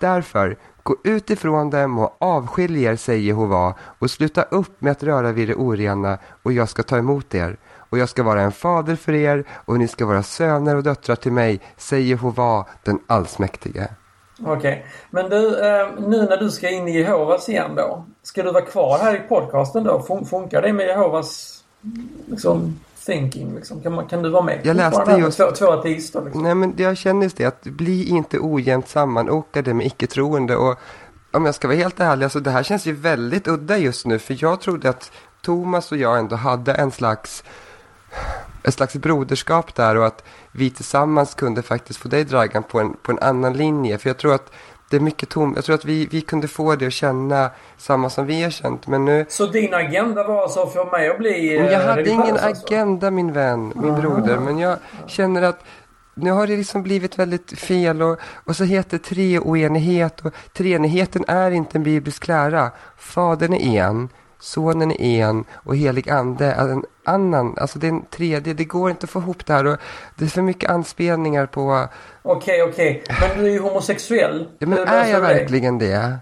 Därför, 0.00 0.56
gå 0.82 0.96
ut 1.04 1.30
ifrån 1.30 1.70
dem 1.70 1.98
och 1.98 2.16
avskilj 2.20 2.84
er, 2.84 2.96
säger 2.96 3.20
Jehova, 3.22 3.74
och 3.98 4.10
sluta 4.10 4.42
upp 4.42 4.80
med 4.80 4.92
att 4.92 5.02
röra 5.02 5.32
vid 5.32 5.48
det 5.48 5.54
orena, 5.54 6.18
och 6.42 6.52
jag 6.52 6.68
ska 6.68 6.82
ta 6.82 6.98
emot 6.98 7.34
er. 7.34 7.56
Och 7.90 7.98
jag 7.98 8.08
ska 8.08 8.22
vara 8.22 8.40
en 8.42 8.52
fader 8.52 8.96
för 8.96 9.12
er, 9.12 9.44
och 9.64 9.78
ni 9.78 9.88
ska 9.88 10.06
vara 10.06 10.22
söner 10.22 10.76
och 10.76 10.82
döttrar 10.82 11.16
till 11.16 11.32
mig, 11.32 11.60
säger 11.76 12.06
Jehova, 12.06 12.64
den 12.82 12.98
allsmäktige. 13.06 13.88
Okej. 14.46 14.86
Men 15.10 15.30
du, 15.30 15.58
eh, 15.66 15.88
nu 15.98 16.22
när 16.22 16.36
du 16.36 16.50
ska 16.50 16.68
in 16.70 16.88
i 16.88 16.98
Jehovas 16.98 17.48
igen 17.48 17.70
då. 17.76 18.04
Ska 18.22 18.42
du 18.42 18.52
vara 18.52 18.64
kvar 18.64 18.98
här 18.98 19.14
i 19.14 19.18
podcasten 19.18 19.84
då? 19.84 20.04
Fun- 20.08 20.24
funkar 20.24 20.62
det 20.62 20.72
med 20.72 20.86
Jehovas 20.86 21.58
liksom, 22.26 22.80
thinking? 23.06 23.54
Liksom? 23.54 23.80
Kan, 23.80 23.92
man, 23.94 24.06
kan 24.06 24.22
du 24.22 24.28
vara 24.30 24.42
med? 24.42 24.60
Jag 24.64 24.76
läste 24.76 25.12
just- 25.12 25.38
Två, 25.38 25.50
två 25.50 25.66
ateister 25.70 26.22
liksom. 26.24 26.42
Nej 26.42 26.54
men 26.54 26.74
jag 26.76 26.96
känner 26.96 27.22
just 27.22 27.36
det 27.36 27.44
att 27.44 27.62
bli 27.62 28.08
inte 28.08 28.38
ojämnt 28.40 28.88
sammanokade 28.88 29.74
med 29.74 29.86
icke-troende 29.86 30.56
och 30.56 30.78
om 31.32 31.44
jag 31.46 31.54
ska 31.54 31.68
vara 31.68 31.78
helt 31.78 32.00
ärlig, 32.00 32.24
alltså 32.24 32.40
det 32.40 32.50
här 32.50 32.62
känns 32.62 32.86
ju 32.86 32.92
väldigt 32.92 33.48
udda 33.48 33.78
just 33.78 34.06
nu 34.06 34.18
för 34.18 34.36
jag 34.40 34.60
trodde 34.60 34.88
att 34.88 35.10
Thomas 35.42 35.92
och 35.92 35.98
jag 35.98 36.18
ändå 36.18 36.36
hade 36.36 36.72
en 36.72 36.90
slags 36.90 37.44
ett 38.62 38.74
slags 38.74 38.96
broderskap 38.96 39.74
där 39.74 39.96
och 39.96 40.06
att 40.06 40.24
vi 40.52 40.70
tillsammans 40.70 41.34
kunde 41.34 41.62
faktiskt 41.62 41.98
få 41.98 42.08
dig 42.08 42.24
Dragan 42.24 42.62
på 42.62 42.80
en, 42.80 42.96
på 43.02 43.12
en 43.12 43.18
annan 43.18 43.52
linje. 43.52 43.98
För 43.98 44.08
jag 44.08 44.18
tror 44.18 44.34
att 44.34 44.52
det 44.90 44.96
är 44.96 45.00
mycket 45.00 45.28
tom, 45.28 45.52
jag 45.56 45.64
tror 45.64 45.74
att 45.74 45.84
vi, 45.84 46.06
vi 46.06 46.20
kunde 46.20 46.48
få 46.48 46.76
det 46.76 46.86
att 46.86 46.92
känna 46.92 47.50
samma 47.76 48.10
som 48.10 48.26
vi 48.26 48.42
har 48.42 48.50
känt. 48.50 48.86
Men 48.86 49.04
nu, 49.04 49.26
Så 49.28 49.46
din 49.46 49.74
agenda 49.74 50.28
var 50.28 50.42
alltså 50.42 50.66
för 50.66 50.90
mig 50.90 51.10
att 51.10 51.18
bli 51.18 51.56
eh, 51.56 51.62
men 51.62 51.72
jag 51.72 51.80
hade 51.80 52.10
ingen 52.10 52.36
alltså? 52.36 52.66
agenda 52.66 53.10
min 53.10 53.32
vän, 53.32 53.72
min 53.76 53.94
broder. 53.94 54.38
Men 54.38 54.58
jag 54.58 54.78
känner 55.06 55.42
att 55.42 55.64
nu 56.14 56.30
har 56.30 56.46
det 56.46 56.56
liksom 56.56 56.82
blivit 56.82 57.18
väldigt 57.18 57.58
fel 57.58 58.02
och, 58.02 58.18
och 58.44 58.56
så 58.56 58.64
heter 58.64 58.98
treoenighet 58.98 60.20
och 60.20 60.34
treenigheten 60.52 61.24
är 61.28 61.50
inte 61.50 61.78
en 61.78 61.82
biblisk 61.82 62.28
lära. 62.28 62.70
Fadern 62.96 63.54
är 63.54 63.82
en, 63.84 64.08
sonen 64.42 64.92
är 64.92 65.24
en 65.26 65.44
och 65.52 65.76
helig 65.76 66.10
ande 66.10 66.46
är 66.46 66.68
en 66.68 66.84
annan. 67.04 67.54
Alltså 67.58 67.78
det 67.78 67.86
är 67.86 67.92
en 67.92 68.04
tredje, 68.06 68.54
det 68.54 68.64
går 68.64 68.90
inte 68.90 69.04
att 69.04 69.10
få 69.10 69.18
ihop 69.18 69.46
det 69.46 69.52
här 69.52 69.66
och 69.66 69.76
det 70.18 70.24
är 70.24 70.28
för 70.28 70.42
mycket 70.42 70.70
anspelningar 70.70 71.46
på, 71.46 71.88
Okej, 72.22 72.62
okej. 72.62 73.04
Men 73.08 73.38
du 73.38 73.46
är 73.48 73.52
ju 73.52 73.58
homosexuell. 73.60 74.48
ja 74.58 74.66
men 74.66 74.78
är 74.78 75.10
jag 75.10 75.20
verkligen 75.20 75.78
det? 75.78 76.18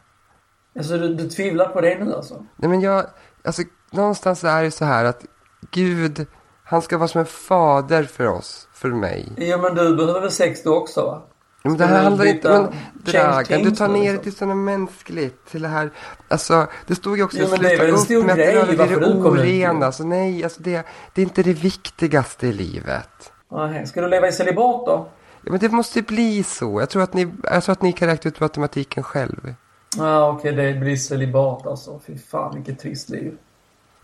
Alltså 0.79 0.99
du, 0.99 1.15
du 1.15 1.29
tvivlar 1.29 1.69
på 1.69 1.81
det 1.81 2.05
nu 2.05 2.15
alltså? 2.15 2.45
Nej 2.57 2.71
men 2.71 2.81
jag, 2.81 3.07
alltså 3.45 3.63
någonstans 3.91 4.45
är 4.45 4.63
det 4.63 4.71
så 4.71 4.85
här 4.85 5.05
att 5.05 5.25
Gud, 5.71 6.27
han 6.65 6.83
ska 6.83 6.99
vara 6.99 7.09
som 7.09 7.21
en 7.21 7.27
fader 7.27 8.05
för 8.05 8.27
oss, 8.27 8.69
för 8.73 8.89
mig. 8.89 9.29
Jo, 9.37 9.59
men 9.59 9.75
du 9.75 9.97
behöver 9.97 10.29
sex 10.29 10.63
du 10.63 10.71
också 10.71 11.03
va? 11.03 11.23
Men 11.63 11.77
det 11.77 11.87
här 11.87 12.03
handlar 12.03 12.25
inte... 12.25 12.49
James 12.49 12.75
Dragan, 12.93 13.63
du 13.63 13.71
tar 13.71 13.89
ner 13.89 13.99
det 13.99 14.13
liksom? 14.13 14.23
till 14.23 14.33
sådana 14.33 14.55
mänskligt. 14.55 15.51
Till 15.51 15.63
det 15.63 15.69
här... 15.69 15.91
Alltså, 16.29 16.67
det 16.87 16.95
stod 16.95 17.17
ju 17.17 17.25
också 17.25 17.39
Jo, 17.39 17.55
i 17.55 17.59
det 17.59 17.89
en 17.89 17.95
upp 17.95 18.27
med 18.27 18.31
att 18.31 18.37
grej 18.37 18.55
det 18.55 18.61
är 18.61 18.77
varför 18.77 19.01
det 19.01 19.07
orena. 19.07 19.79
ju. 19.79 19.85
Alltså, 19.85 20.05
nej, 20.05 20.45
alltså 20.45 20.63
det, 20.63 20.87
det 21.15 21.23
är 21.23 21.27
inte 21.27 21.43
det 21.43 21.53
viktigaste 21.53 22.47
i 22.47 22.53
livet. 22.53 23.33
Nej. 23.53 23.87
Ska 23.87 24.01
du 24.01 24.09
leva 24.09 24.29
i 24.29 24.33
celibat 24.33 24.87
då? 24.87 25.09
Ja, 25.45 25.51
men 25.51 25.61
det 25.61 25.69
måste 25.69 26.03
bli 26.03 26.43
så. 26.43 26.81
Jag 26.81 26.91
tror 26.91 27.03
att 27.03 27.15
ni, 27.15 27.33
jag 27.43 27.65
tror 27.65 27.73
att 27.73 27.83
ni 27.83 27.93
kan 27.93 28.09
räkna 28.09 28.29
ut 28.29 28.41
matematiken 28.41 29.03
själv. 29.03 29.55
Ja, 29.97 30.05
ah, 30.05 30.29
okej, 30.29 30.53
det 30.53 30.75
blir 30.75 30.97
celibat 30.97 31.67
alltså. 31.67 32.01
Fy 32.07 32.19
fan, 32.19 32.55
vilket 32.55 32.79
trist 32.79 33.09
liv. 33.09 33.37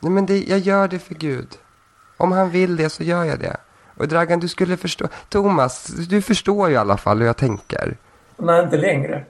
Nej, 0.00 0.12
men 0.12 0.26
det, 0.26 0.44
jag 0.44 0.58
gör 0.58 0.88
det 0.88 0.98
för 0.98 1.14
Gud. 1.14 1.48
Om 2.16 2.32
han 2.32 2.50
vill 2.50 2.76
det 2.76 2.90
så 2.90 3.02
gör 3.02 3.24
jag 3.24 3.40
det. 3.40 3.56
Och 3.96 4.08
Dragan, 4.08 4.40
du 4.40 4.48
skulle 4.48 4.76
förstå. 4.76 5.08
Thomas, 5.28 5.86
du 5.86 6.22
förstår 6.22 6.68
ju 6.68 6.74
i 6.74 6.76
alla 6.76 6.96
fall 6.96 7.18
hur 7.18 7.26
jag 7.26 7.36
tänker. 7.36 7.96
Nej, 8.36 8.64
inte 8.64 8.76
längre. 8.76 9.24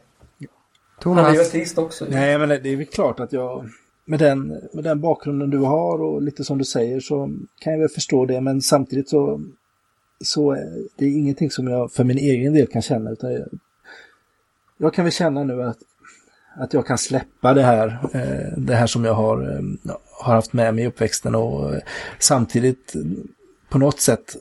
Han 1.05 1.19
är 1.19 1.31
ju 1.31 1.35
Thomas, 1.35 1.49
artist 1.49 1.79
också 1.79 2.05
ju. 2.05 2.11
Nej, 2.11 2.39
men 2.39 2.49
det 2.49 2.69
är 2.69 2.77
väl 2.77 2.87
klart 2.87 3.21
att 3.21 3.33
jag 3.33 3.71
med 4.05 4.19
den, 4.19 4.49
med 4.73 4.85
den 4.85 5.01
bakgrunden 5.01 5.51
du 5.51 5.59
har 5.59 6.03
och 6.03 6.23
lite 6.23 6.45
som 6.45 6.59
du 6.59 6.65
säger 6.65 7.01
så 7.01 7.31
kan 7.61 7.73
jag 7.73 7.81
väl 7.81 7.89
förstå 7.89 8.27
det. 8.27 8.41
Men 8.41 8.63
samtidigt 8.63 9.09
så, 9.09 9.41
så 10.25 10.53
är 10.53 10.87
det 10.97 11.05
är 11.05 11.11
ingenting 11.11 11.51
som 11.51 11.69
jag 11.69 11.93
för 11.93 12.05
min 12.05 12.19
egen 12.19 12.53
del 12.53 12.67
kan 12.67 12.83
känna. 12.83 13.11
Utan 13.11 13.33
jag, 13.33 13.49
jag 14.77 14.95
kan 14.95 15.05
väl 15.05 15.13
känna 15.13 15.45
nu 15.45 15.63
att, 15.63 15.79
att 16.57 16.75
jag 16.75 16.87
kan 16.87 16.99
släppa 16.99 17.55
det 17.55 17.63
här, 17.63 17.99
eh, 18.13 18.59
det 18.59 18.75
här 18.75 18.87
som 18.87 19.05
jag 19.05 19.15
har, 19.15 19.43
eh, 19.43 19.95
har 20.13 20.35
haft 20.35 20.53
med 20.53 20.75
mig 20.75 20.85
i 20.85 20.87
uppväxten 20.87 21.35
och 21.35 21.75
eh, 21.75 21.81
samtidigt 22.19 22.95
på 23.69 23.79
något 23.79 24.01
sätt 24.01 24.37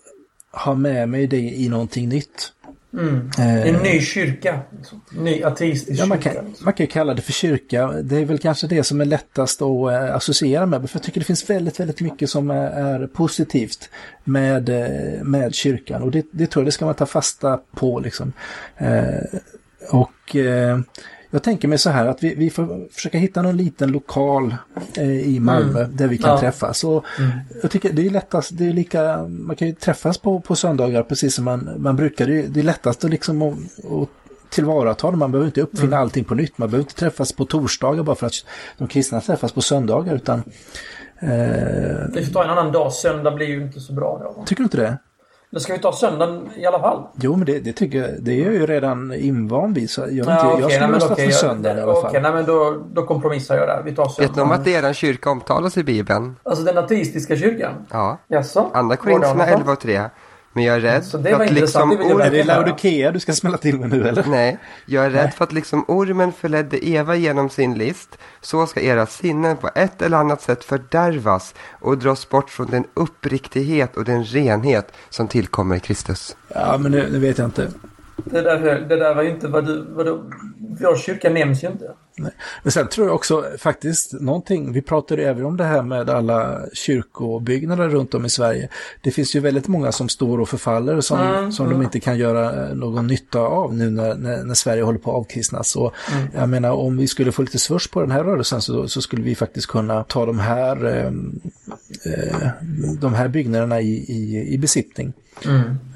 ha 0.56 0.76
med 0.76 1.10
mig 1.10 1.28
det 1.28 1.38
i 1.38 1.70
någonting 1.70 2.10
nytt. 2.10 2.52
Mm. 2.94 3.30
Eh, 3.38 3.68
En 3.68 3.76
ny 3.84 4.02
kyrka. 4.02 4.60
Liksom. 4.78 5.02
Ny 5.18 5.44
ateistisk 5.44 6.00
Ja, 6.02 6.06
man, 6.06 6.22
kyrka. 6.22 6.34
kan, 6.36 6.54
man 6.60 6.74
kan 6.74 6.88
kalla 6.88 7.14
det 7.14 7.22
för 7.22 7.32
kyrka. 7.32 7.88
Det 7.88 8.18
är 8.18 8.26
väl 8.26 8.38
kanske 8.40 8.68
det 8.68 8.84
som 8.84 9.02
är 9.02 9.06
lättast 9.06 9.62
att 9.62 9.92
eh, 9.92 10.16
associera 10.16 10.66
med. 10.66 10.90
För 10.90 10.98
jag 10.98 11.04
tycker 11.04 11.20
det 11.20 11.26
finns 11.26 11.50
väldigt, 11.50 11.80
väldigt 11.80 12.02
mycket 12.02 12.30
som 12.30 12.52
är, 12.52 13.08
positivt 13.08 13.90
med, 14.24 14.70
eh, 14.70 15.24
med 15.24 15.56
kyrkan. 15.56 16.02
Och 16.02 16.12
det, 16.12 16.26
det 16.32 16.48
tror 16.48 16.62
jag 16.62 16.68
det 16.68 16.72
ska 16.72 16.86
man 16.86 16.96
ta 16.96 17.06
fasta 17.06 17.60
på. 17.76 18.00
Liksom. 18.00 18.34
Och 19.92 20.36
jag 21.36 21.44
tänker 21.44 21.68
mig 21.68 21.78
så 21.78 21.90
här 21.90 22.06
att 22.08 22.24
vi, 22.24 22.36
vi 22.36 22.50
får 22.50 22.94
försöka 22.94 23.18
hitta 23.18 23.42
någon 23.42 23.58
liten 23.58 23.92
lokal 23.92 24.56
eh, 24.98 25.10
i 25.36 25.40
Malmö 25.40 25.84
där 25.94 26.08
vi 26.08 26.18
kan 26.18 26.30
Ja. 26.30 26.40
träffas. 26.40 26.84
Och 26.84 27.06
Jag 27.62 27.72
tycker 27.72 27.94
det 27.94 28.06
är 28.06 28.10
lättast, 28.10 28.58
det 28.58 28.66
är 28.68 28.74
lika, 28.74 29.24
man 29.28 29.56
kan 29.56 29.68
ju 29.68 29.74
träffas 29.74 30.18
på, 30.18 30.40
på 30.40 30.56
söndagar 30.56 31.04
precis 31.04 31.36
som 31.36 31.46
man, 31.46 31.70
man 31.78 31.96
brukar. 31.96 32.28
Det 32.28 32.40
är, 32.40 32.48
det 32.48 32.60
är 32.60 32.64
lättast 32.64 33.04
att 33.06 33.12
liksom 33.12 33.42
att, 33.42 33.54
att 33.86 34.10
tillvarata 34.50 35.12
det. 35.12 35.18
Man 35.18 35.32
behöver 35.32 35.46
inte 35.48 35.62
uppfinna 35.62 35.98
allting 35.98 36.24
på 36.24 36.36
nytt. 36.36 36.58
Man 36.58 36.70
behöver 36.70 36.84
inte 36.84 36.96
träffas 37.00 37.34
på 37.34 37.46
torsdagar 37.46 38.04
bara 38.04 38.16
för 38.16 38.28
att 38.28 38.34
de 38.78 38.88
kristna 38.88 39.22
träffas 39.22 39.52
på 39.52 39.62
söndagar. 39.62 40.16
Utan, 40.16 40.44
eh, 41.20 41.30
Vi 42.14 42.26
får 42.26 42.34
ta 42.34 42.44
en 42.44 42.50
annan 42.50 42.72
dag. 42.72 42.94
Söndag 42.94 43.32
blir 43.32 43.48
ju 43.48 43.62
inte 43.62 43.80
så 43.80 43.94
bra 43.94 44.34
då. 44.36 44.44
tycker 44.46 44.62
du 44.62 44.64
inte 44.64 44.78
det? 44.78 44.98
Då 45.56 45.62
ska 45.62 45.74
vi 45.74 45.80
ta 45.80 45.94
söndagen 45.94 46.50
i 46.56 46.66
alla 46.66 46.80
fall. 46.80 47.04
Jo, 47.16 47.36
men 47.36 47.46
det, 47.46 47.60
det 47.60 47.74
tycker 47.74 47.98
jag, 47.98 48.10
det 48.20 48.32
är 48.32 48.44
jag 48.46 48.54
ju 48.54 48.66
redan 48.66 49.14
invand 49.14 49.76
vid. 49.76 49.90
Så 49.90 50.02
jag, 50.02 50.10
inte, 50.12 50.22
Ja, 50.32 50.46
jag 50.46 50.54
okej, 50.54 50.70
skulle 50.70 50.88
men 50.88 50.94
rösta 50.94 51.14
okej, 51.14 51.26
för 51.26 51.32
jag- 51.32 51.40
söndagen 51.40 51.78
i 51.78 51.82
alla 51.82 51.94
fall. 51.94 52.06
Okej, 52.06 52.22
nej 52.22 52.32
men 52.34 52.46
då, 52.46 52.84
då 52.94 53.06
kompromissar 53.06 53.56
jag 53.58 53.68
där. 53.68 53.82
Vi 53.86 53.96
tar 53.96 54.06
vet 54.06 54.18
ni 54.20 54.26
om 54.26 54.34
söndagen. 54.50 54.62
att 54.62 54.68
er 54.68 54.94
kyrka 54.94 55.30
omtalas 55.30 55.78
i 55.78 55.84
Bibeln? 55.84 56.36
Alltså 56.44 56.64
den 56.64 56.78
ateistiska 56.78 57.36
kyrkan? 57.36 57.72
Ja. 57.92 58.18
Jaså? 58.28 58.70
Andra 58.74 58.96
Korinthierna 58.96 59.46
något? 59.46 59.60
11 59.60 59.72
och 59.72 59.80
3. 59.80 60.02
Men 60.56 60.64
jag 60.64 60.76
är 60.76 60.80
rädd 60.80 61.06
Så 61.06 61.18
det 61.18 61.30
för 61.30 61.44
att 61.44 61.52
liksom 61.52 61.92
jag 62.10 62.22
Är 62.26 62.32
det. 62.32 62.44
Laodikea 62.44 63.12
du 63.12 63.20
ska 63.20 63.34
smälla 63.34 63.58
till 63.58 63.80
med 63.80 63.90
nu 63.90 64.08
eller? 64.08 64.26
Nej, 64.28 64.58
jag 64.86 65.06
är 65.06 65.10
rädd 65.10 65.34
för 65.34 65.44
att 65.44 65.52
liksom 65.52 65.86
ormen 65.88 66.34
förledde 66.34 66.88
Eva 66.88 67.16
genom 67.16 67.50
sin 67.50 67.74
list, 67.74 68.18
så 68.42 68.68
ska 68.68 68.82
era 68.82 69.06
sinnen 69.06 69.58
på 69.58 69.70
ett 69.76 70.02
eller 70.02 70.18
annat 70.18 70.42
sätt 70.42 70.64
fördärvas 70.64 71.56
och 71.72 71.98
dras 71.98 72.30
bort 72.30 72.50
från 72.50 72.68
den 72.68 72.86
uppriktighet 72.94 73.98
och 73.98 74.06
den 74.06 74.24
renhet 74.24 74.92
som 75.10 75.28
tillkommer 75.28 75.76
i 75.76 75.80
Kristus. 75.80 76.36
Ja, 76.48 76.78
men 76.78 76.92
nu, 76.92 77.10
nu 77.12 77.20
vet 77.20 77.38
jag 77.38 77.48
inte. 77.48 77.72
Det 78.24 78.42
där, 78.42 78.86
det 78.90 78.96
där 78.96 79.16
var 79.16 79.24
ju 79.24 79.30
inte 79.30 79.48
vad 79.48 79.66
du... 79.66 79.86
Vad 79.90 80.06
du 80.06 80.22
vår 80.80 80.98
kyrka 80.98 81.30
nämns 81.30 81.64
ju 81.64 81.68
inte. 81.68 81.92
Nej. 82.18 82.32
Men 82.64 82.72
sen 82.72 82.88
tror 82.88 83.08
jag 83.08 83.16
också 83.16 83.46
faktiskt 83.58 84.14
någonting, 84.14 84.72
vi 84.72 84.82
pratade 84.82 85.24
även 85.24 85.46
om 85.46 85.58
det 85.58 85.64
här 85.64 85.82
med 85.82 86.10
alla 86.10 86.60
kyrkobyggnader 86.74 87.90
runt 87.90 88.14
om 88.14 88.26
i 88.26 88.30
Sverige. 88.30 88.70
Det 89.02 89.12
finns 89.12 89.36
ju 89.36 89.40
väldigt 89.40 89.68
många 89.68 89.92
som 89.92 90.10
står 90.10 90.40
och 90.40 90.50
förfaller 90.50 91.02
som, 91.02 91.20
Mm, 91.20 91.52
som 91.52 91.70
de 91.70 91.82
inte 91.82 92.00
kan 92.00 92.18
göra 92.18 92.68
eh, 92.68 92.76
någon 92.76 93.08
nytta 93.08 93.40
av 93.40 93.76
nu 93.76 93.90
när, 93.90 94.16
när, 94.16 94.44
när 94.44 94.54
Sverige 94.54 94.84
håller 94.84 95.00
på 95.00 95.12
att 95.12 95.18
avkristnas. 95.18 95.76
Och 95.76 95.94
Jag 96.34 96.50
menar 96.50 96.72
om 96.72 96.98
vi 96.98 97.08
skulle 97.08 97.32
få 97.32 97.42
lite 97.42 97.60
svurs 97.60 97.88
på 97.88 98.02
den 98.02 98.12
här 98.12 98.24
rörelsen 98.24 98.62
så, 98.62 98.88
så 98.88 99.02
skulle 99.02 99.24
vi 99.24 99.36
faktiskt 99.36 99.68
kunna 99.68 100.04
ta 100.04 100.26
de 100.26 100.40
här, 100.40 100.86
eh, 100.86 101.06
eh, 102.14 102.48
de 103.00 103.14
här 103.14 103.28
byggnaderna 103.28 103.82
i, 103.82 103.94
i, 103.94 104.54
i 104.54 104.58
besittning. 104.58 105.14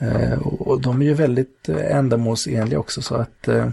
Eh, 0.02 0.39
och, 0.47 0.82
de 0.82 1.02
är 1.02 1.06
ju 1.06 1.13
väldigt 1.13 1.69
eh, 1.69 1.97
ändamålsenliga 1.97 2.80
också 2.80 3.02
så 3.02 3.15
att 3.15 3.47
eh, 3.47 3.69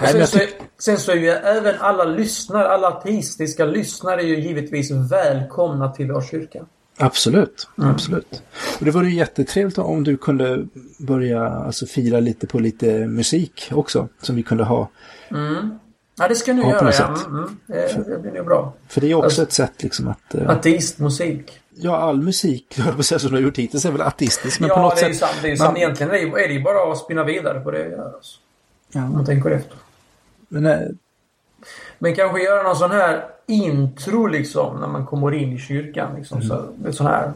Nej, 0.00 0.12
Sen 0.12 0.26
så, 0.26 0.38
är, 0.38 0.48
sen 0.78 0.98
så 0.98 1.12
är 1.12 1.16
ju 1.16 1.28
även 1.28 1.74
alla 1.78 2.04
lyssnare, 2.04 2.68
alla 2.68 2.88
ateistiska 2.88 3.64
lyssnare 3.64 4.22
är 4.22 4.26
ju 4.26 4.40
givetvis 4.40 4.90
välkomna 4.90 5.88
till 5.88 6.12
vår 6.12 6.22
kyrka. 6.22 6.64
Absolut, 6.98 7.68
absolut. 7.76 8.42
Och 8.78 8.84
det 8.84 8.90
vore 8.90 9.08
ju 9.08 9.14
jättetrevligt 9.14 9.78
om 9.78 10.04
du 10.04 10.16
kunde 10.16 10.66
börja 10.98 11.48
alltså, 11.48 11.86
fira 11.86 12.20
lite 12.20 12.46
på 12.46 12.58
lite 12.58 13.06
musik 13.06 13.70
också, 13.72 14.08
som 14.22 14.36
vi 14.36 14.42
kunde 14.42 14.64
ha. 14.64 14.88
Ja, 16.18 16.28
det 16.28 16.34
ska 16.34 16.50
jag 16.50 16.56
nu 16.56 16.62
göra 16.62 16.92
ja. 16.98 17.16
Mm, 17.26 17.36
mm. 17.36 17.58
Det, 17.66 18.10
det 18.10 18.18
blir 18.18 18.32
nog 18.32 18.46
bra. 18.46 18.72
För 18.88 19.00
det 19.00 19.10
är 19.10 19.14
också 19.14 19.24
Alltså- 19.24 19.42
ett 19.42 19.52
sätt 19.52 19.82
liksom 19.82 20.08
att, 20.08 20.34
eh, 20.34 20.50
Ateistmusik. 20.50 21.60
Ja 21.80 21.96
all 21.96 22.22
musik, 22.22 22.78
som 23.00 23.18
du 23.30 23.36
har 23.36 23.38
gjort 23.42 23.58
hittills, 23.58 23.84
är 23.84 23.90
väl 23.92 24.00
artistisk, 24.00 24.60
men 24.60 24.68
ja, 24.68 24.74
på 24.74 24.82
något 24.82 24.96
det 24.96 25.02
är 25.04 25.08
ju 25.08 25.14
sant. 25.14 25.32
Det 25.42 25.48
är 25.48 25.52
ju 25.52 25.58
man- 25.58 25.66
sant. 25.66 25.78
Egentligen 25.78 26.10
är 26.12 26.48
det, 26.48 26.54
ju- 26.54 26.62
bara 26.62 26.92
att 26.92 26.98
spinna 26.98 27.24
vidare 27.24 27.60
på 27.60 27.70
det 27.70 27.78
jag 27.78 27.90
gör. 27.90 28.12
Alltså. 28.14 28.38
Om 28.94 29.00
Ja, 29.02 29.08
man 29.08 29.24
tänker 29.26 29.50
efter. 29.50 29.76
men, 30.48 30.66
eh, 30.66 30.78
Men 31.98 32.14
kanske 32.14 32.42
göra 32.42 32.62
någon 32.62 32.76
sån 32.76 32.90
här 32.90 33.24
intro 33.46 34.26
liksom 34.26 34.80
när 34.80 34.88
man 34.88 35.06
kommer 35.06 35.34
in 35.34 35.52
i 35.52 35.58
kyrkan. 35.58 36.14
Liksom, 36.16 36.42
så, 36.42 36.54
Mm. 36.54 36.86
ett 36.86 36.94
sån 36.94 37.06
här. 37.06 37.32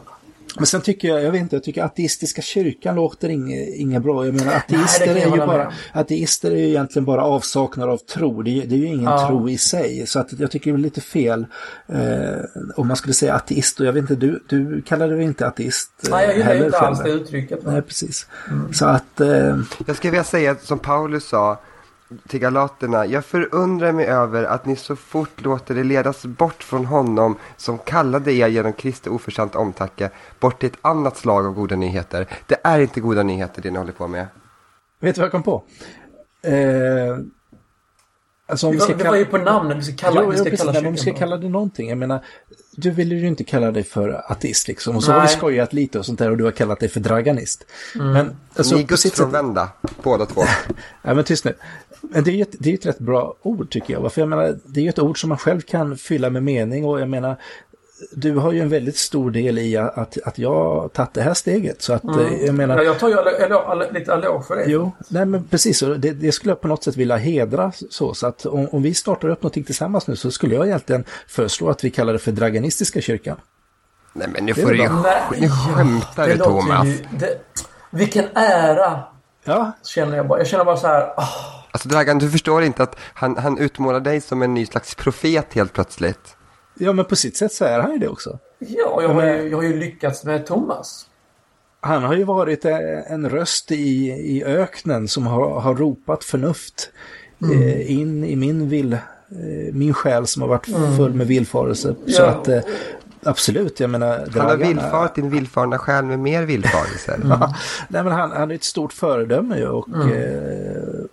Men 0.57 0.65
sen 0.65 0.81
tycker 0.81 1.07
jag, 1.07 1.23
jag 1.23 1.31
vet 1.31 1.41
inte, 1.41 1.55
jag 1.55 1.63
tycker 1.63 1.83
ateistiska 1.83 2.41
kyrkan 2.41 2.95
låter 2.95 3.29
inget, 3.29 3.75
inget 3.75 4.03
bra. 4.03 4.25
Jag 4.25 4.35
menar 4.35 4.53
ateister 4.67 5.15
är 5.15 5.25
ju 5.25 5.29
med 5.35 5.47
bara, 5.47 5.73
ateister 5.93 6.51
är 6.51 6.55
ju 6.57 6.67
egentligen 6.67 7.05
bara 7.05 7.23
avsaknad 7.23 7.89
av 7.89 7.97
tro. 7.97 8.41
Det 8.41 8.49
är, 8.63 8.67
det 8.67 8.75
är 8.75 8.79
ju 8.79 8.85
ingen 8.85 9.03
Ja. 9.03 9.27
tro 9.27 9.49
i 9.49 9.57
sig. 9.57 10.07
Så 10.07 10.19
att 10.19 10.39
jag 10.39 10.51
tycker 10.51 10.71
det 10.71 10.77
är 10.77 10.79
lite 10.79 11.01
fel 11.01 11.45
eh, 11.87 11.99
om 12.75 12.87
man 12.87 12.97
skulle 12.97 13.13
säga 13.13 13.33
ateist. 13.33 13.79
Och 13.79 13.85
jag 13.85 13.93
vet 13.93 14.01
inte, 14.01 14.15
du, 14.15 14.43
du 14.49 14.81
kallar 14.81 15.07
dig 15.09 15.23
inte 15.23 15.47
ateist? 15.47 15.91
eh, 16.03 16.09
Nej, 16.11 16.25
jag 16.25 16.33
gillar 16.33 16.47
heller 16.47 16.65
inte 16.65 16.79
alls 16.79 16.99
det 17.03 17.09
uttrycket. 17.09 17.59
Nej, 17.65 17.81
precis. 17.81 18.27
Så 18.73 18.85
att, 18.85 19.21
eh, 19.21 19.57
Jag 19.87 19.95
skulle 19.95 20.11
vilja 20.11 20.23
säga 20.23 20.55
som 20.61 20.79
Paulus 20.79 21.27
sa 21.29 21.59
till 22.27 22.39
galaterna, 22.39 23.05
jag 23.05 23.25
förundrar 23.25 23.91
mig 23.91 24.05
över 24.05 24.43
att 24.43 24.65
ni 24.65 24.75
så 24.75 24.95
fort 24.95 25.41
låter 25.41 25.77
er 25.77 25.83
ledas 25.83 26.25
bort 26.25 26.63
från 26.63 26.85
honom 26.85 27.37
som 27.57 27.77
kallade 27.77 28.33
er 28.33 28.47
genom 28.47 28.73
Kristi 28.73 29.09
oförtjänta 29.09 29.59
omtanke 29.59 30.09
bort 30.39 30.59
till 30.59 30.69
ett 30.69 30.77
annat 30.81 31.17
slag 31.17 31.45
av 31.45 31.53
goda 31.53 31.75
nyheter. 31.75 32.27
Det 32.47 32.57
är 32.63 32.79
inte 32.79 32.99
goda 32.99 33.23
nyheter 33.23 33.61
det 33.61 33.71
ni 33.71 33.77
håller 33.77 33.91
på 33.93 34.07
med. 34.07 34.27
vet 34.99 35.15
du 35.15 35.21
vad 35.21 35.25
jag 35.25 35.31
kom 35.31 35.43
på? 35.43 35.63
Eh, 36.47 37.17
alltså 38.47 38.67
om 38.67 38.71
Vi 38.71 38.77
vi 38.77 38.79
var, 38.79 38.85
ska 38.85 38.93
vi 38.95 39.03
var 39.03 39.05
kalla... 39.05 39.17
ju 39.17 39.25
på 39.25 39.37
namnet. 39.37 39.77
Vi 39.77 39.83
ska 39.83 39.95
kalla, 39.95 40.21
Jo, 40.21 40.29
vi 40.29 40.37
jo, 40.37 40.41
ska 40.41 40.49
precis, 40.49 40.59
kalla 40.59 40.73
kyrkan 40.73 40.87
om 40.87 40.93
vi 40.93 40.99
ska 40.99 41.13
kalla 41.13 41.37
det 41.37 41.49
någonting. 41.49 41.89
Jag 41.89 41.97
menar, 41.97 42.25
du 42.71 42.91
vill 42.91 43.11
ju 43.11 43.27
inte 43.27 43.43
kalla 43.43 43.71
dig 43.71 43.83
för 43.83 44.31
ateist 44.31 44.67
liksom. 44.67 44.95
Och 44.95 45.03
så 45.03 45.11
Nej. 45.11 45.19
har 45.19 45.27
vi 45.27 45.33
skojat 45.33 45.73
lite 45.73 45.99
och 45.99 46.05
sånt 46.05 46.19
där 46.19 46.31
och 46.31 46.37
du 46.37 46.43
har 46.43 46.51
kallat 46.51 46.79
dig 46.79 46.89
för 46.89 46.99
draganist. 46.99 47.65
Men 47.95 48.35
alltså, 48.55 48.75
ni 48.75 48.81
är 48.81 48.87
sätt, 48.87 49.03
gudsfrånvända, 49.03 49.69
båda 50.03 50.25
två. 50.25 50.41
Ja, 51.01 51.13
men 51.13 51.23
tyst 51.23 51.45
nu. 51.45 51.53
Men 52.11 52.23
det 52.23 52.31
är 52.31 52.35
ju 52.35 52.41
ett, 52.41 52.55
det 52.59 52.69
är 52.69 52.73
ett 52.73 52.85
rätt 52.85 52.99
bra 52.99 53.35
ord 53.41 53.69
tycker 53.71 53.93
jag. 53.93 54.13
För 54.13 54.21
jag 54.21 54.29
menar, 54.29 54.57
det 54.65 54.79
är 54.79 54.83
ju 54.83 54.89
ett 54.89 54.99
ord 54.99 55.21
som 55.21 55.29
man 55.29 55.37
själv 55.37 55.61
kan 55.61 55.97
fylla 55.97 56.29
med 56.29 56.43
mening 56.43 56.85
och 56.85 57.01
jag 57.01 57.09
menar, 57.09 57.35
du 58.11 58.35
har 58.35 58.51
ju 58.51 58.61
en 58.61 58.69
väldigt 58.69 58.97
stor 58.97 59.31
del 59.31 59.59
i 59.59 59.77
att, 59.77 60.17
att 60.25 60.37
jag 60.39 60.53
har 60.53 60.87
tagit 60.87 61.13
det 61.13 61.21
här 61.21 61.33
steget. 61.33 61.81
Så 61.81 61.93
att 61.93 62.03
eh, 62.03 62.45
jag 62.45 62.55
menar, 62.55 62.77
Ja, 62.77 62.83
jag 62.83 62.99
tar 62.99 63.09
ju 63.09 63.19
alla, 63.19 63.89
lite 63.91 64.13
allå 64.13 64.41
för 64.47 64.55
det. 64.55 64.63
Jo, 64.67 64.91
nej 65.07 65.25
men 65.25 65.43
precis. 65.43 65.81
Och 65.81 65.99
det, 65.99 66.11
det 66.11 66.31
skulle 66.31 66.51
jag 66.51 66.61
på 66.61 66.67
något 66.67 66.83
sätt 66.83 66.97
vilja 66.97 67.17
hedra 67.17 67.71
så. 67.89 68.13
Så 68.13 68.27
att 68.27 68.45
om, 68.45 68.67
om 68.71 68.81
vi 68.81 68.93
startar 68.93 69.29
upp 69.29 69.41
någonting 69.41 69.63
tillsammans 69.63 70.07
nu 70.07 70.15
så 70.15 70.31
skulle 70.31 70.55
jag 70.55 70.67
egentligen 70.67 71.03
föreslå 71.27 71.69
att 71.69 71.83
vi 71.83 71.89
kallar 71.89 72.13
det 72.13 72.19
för 72.19 72.31
Draganistiska 72.31 73.01
kyrkan. 73.01 73.37
Nej 74.13 74.27
men 74.33 74.45
nu 74.45 74.53
får 74.53 74.69
du 74.69 74.77
ju, 74.77 74.83
det 76.15 76.35
låter 76.35 76.37
Thomas. 76.37 76.87
Ju, 76.87 76.97
det, 77.19 77.37
vilken 77.91 78.25
ära, 78.33 79.03
Ja, 79.43 79.71
känner 79.83 80.17
jag 80.17 80.27
bara. 80.27 80.39
Jag 80.39 80.47
känner 80.47 80.65
bara 80.65 80.77
så 80.77 80.87
här. 80.87 81.01
ah, 81.01 81.27
Alltså 81.73 81.89
Dragan, 81.89 82.19
du 82.19 82.29
förstår 82.29 82.63
inte 82.63 82.83
att 82.83 82.95
han, 83.13 83.37
han 83.37 83.57
utmålar 83.57 83.99
dig 83.99 84.21
som 84.21 84.41
en 84.41 84.53
ny 84.53 84.65
slags 84.65 84.95
profet 84.95 85.53
helt 85.53 85.73
plötsligt. 85.73 86.35
Ja, 86.73 86.93
men 86.93 87.05
på 87.05 87.15
sitt 87.15 87.37
sätt 87.37 87.53
så 87.53 87.65
är 87.65 87.79
han 87.79 87.91
ju 87.91 87.97
det 87.97 88.07
också. 88.07 88.39
Ja, 88.59 89.01
jag 89.01 89.09
har, 89.09 89.23
ju, 89.23 89.49
jag 89.49 89.57
har 89.57 89.63
ju 89.63 89.79
lyckats 89.79 90.23
med 90.23 90.45
Thomas. 90.45 91.07
Han 91.81 92.03
har 92.03 92.13
ju 92.13 92.23
varit 92.23 92.65
en 92.65 93.29
röst 93.29 93.71
i, 93.71 94.09
i 94.09 94.43
öknen 94.43 95.07
som 95.07 95.27
har, 95.27 95.59
har 95.59 95.75
ropat 95.75 96.23
förnuft 96.23 96.89
mm. 97.43 97.61
eh, 97.61 97.91
in 97.91 98.23
i 98.23 98.35
min 98.35 98.69
vill, 98.69 98.93
eh, 98.93 98.99
min 99.73 99.93
själ 99.93 100.27
som 100.27 100.41
har 100.41 100.49
varit 100.49 100.67
mm. 100.67 100.97
full 100.97 101.13
med 101.13 101.27
villfarelse. 101.27 101.95
Ja. 102.05 102.17
Så 102.17 102.23
att 102.23 102.47
eh, 102.47 102.61
absolut, 103.23 103.79
jag 103.79 103.89
menar... 103.89 104.27
Han 104.33 104.49
har 104.49 104.57
villfarit 104.57 105.15
din 105.15 105.29
villfarna 105.29 105.77
själ 105.77 106.05
med 106.05 106.19
mer 106.19 106.43
villfarelser. 106.43 107.15
Mm. 107.15 107.39
nej, 107.87 108.03
men 108.03 108.11
han, 108.11 108.31
han 108.31 108.51
är 108.51 108.55
ett 108.55 108.63
stort 108.63 108.93
föredöme 108.93 109.57
ju 109.57 109.67
och, 109.67 109.87
mm. 109.87 110.11
eh, 110.11 111.05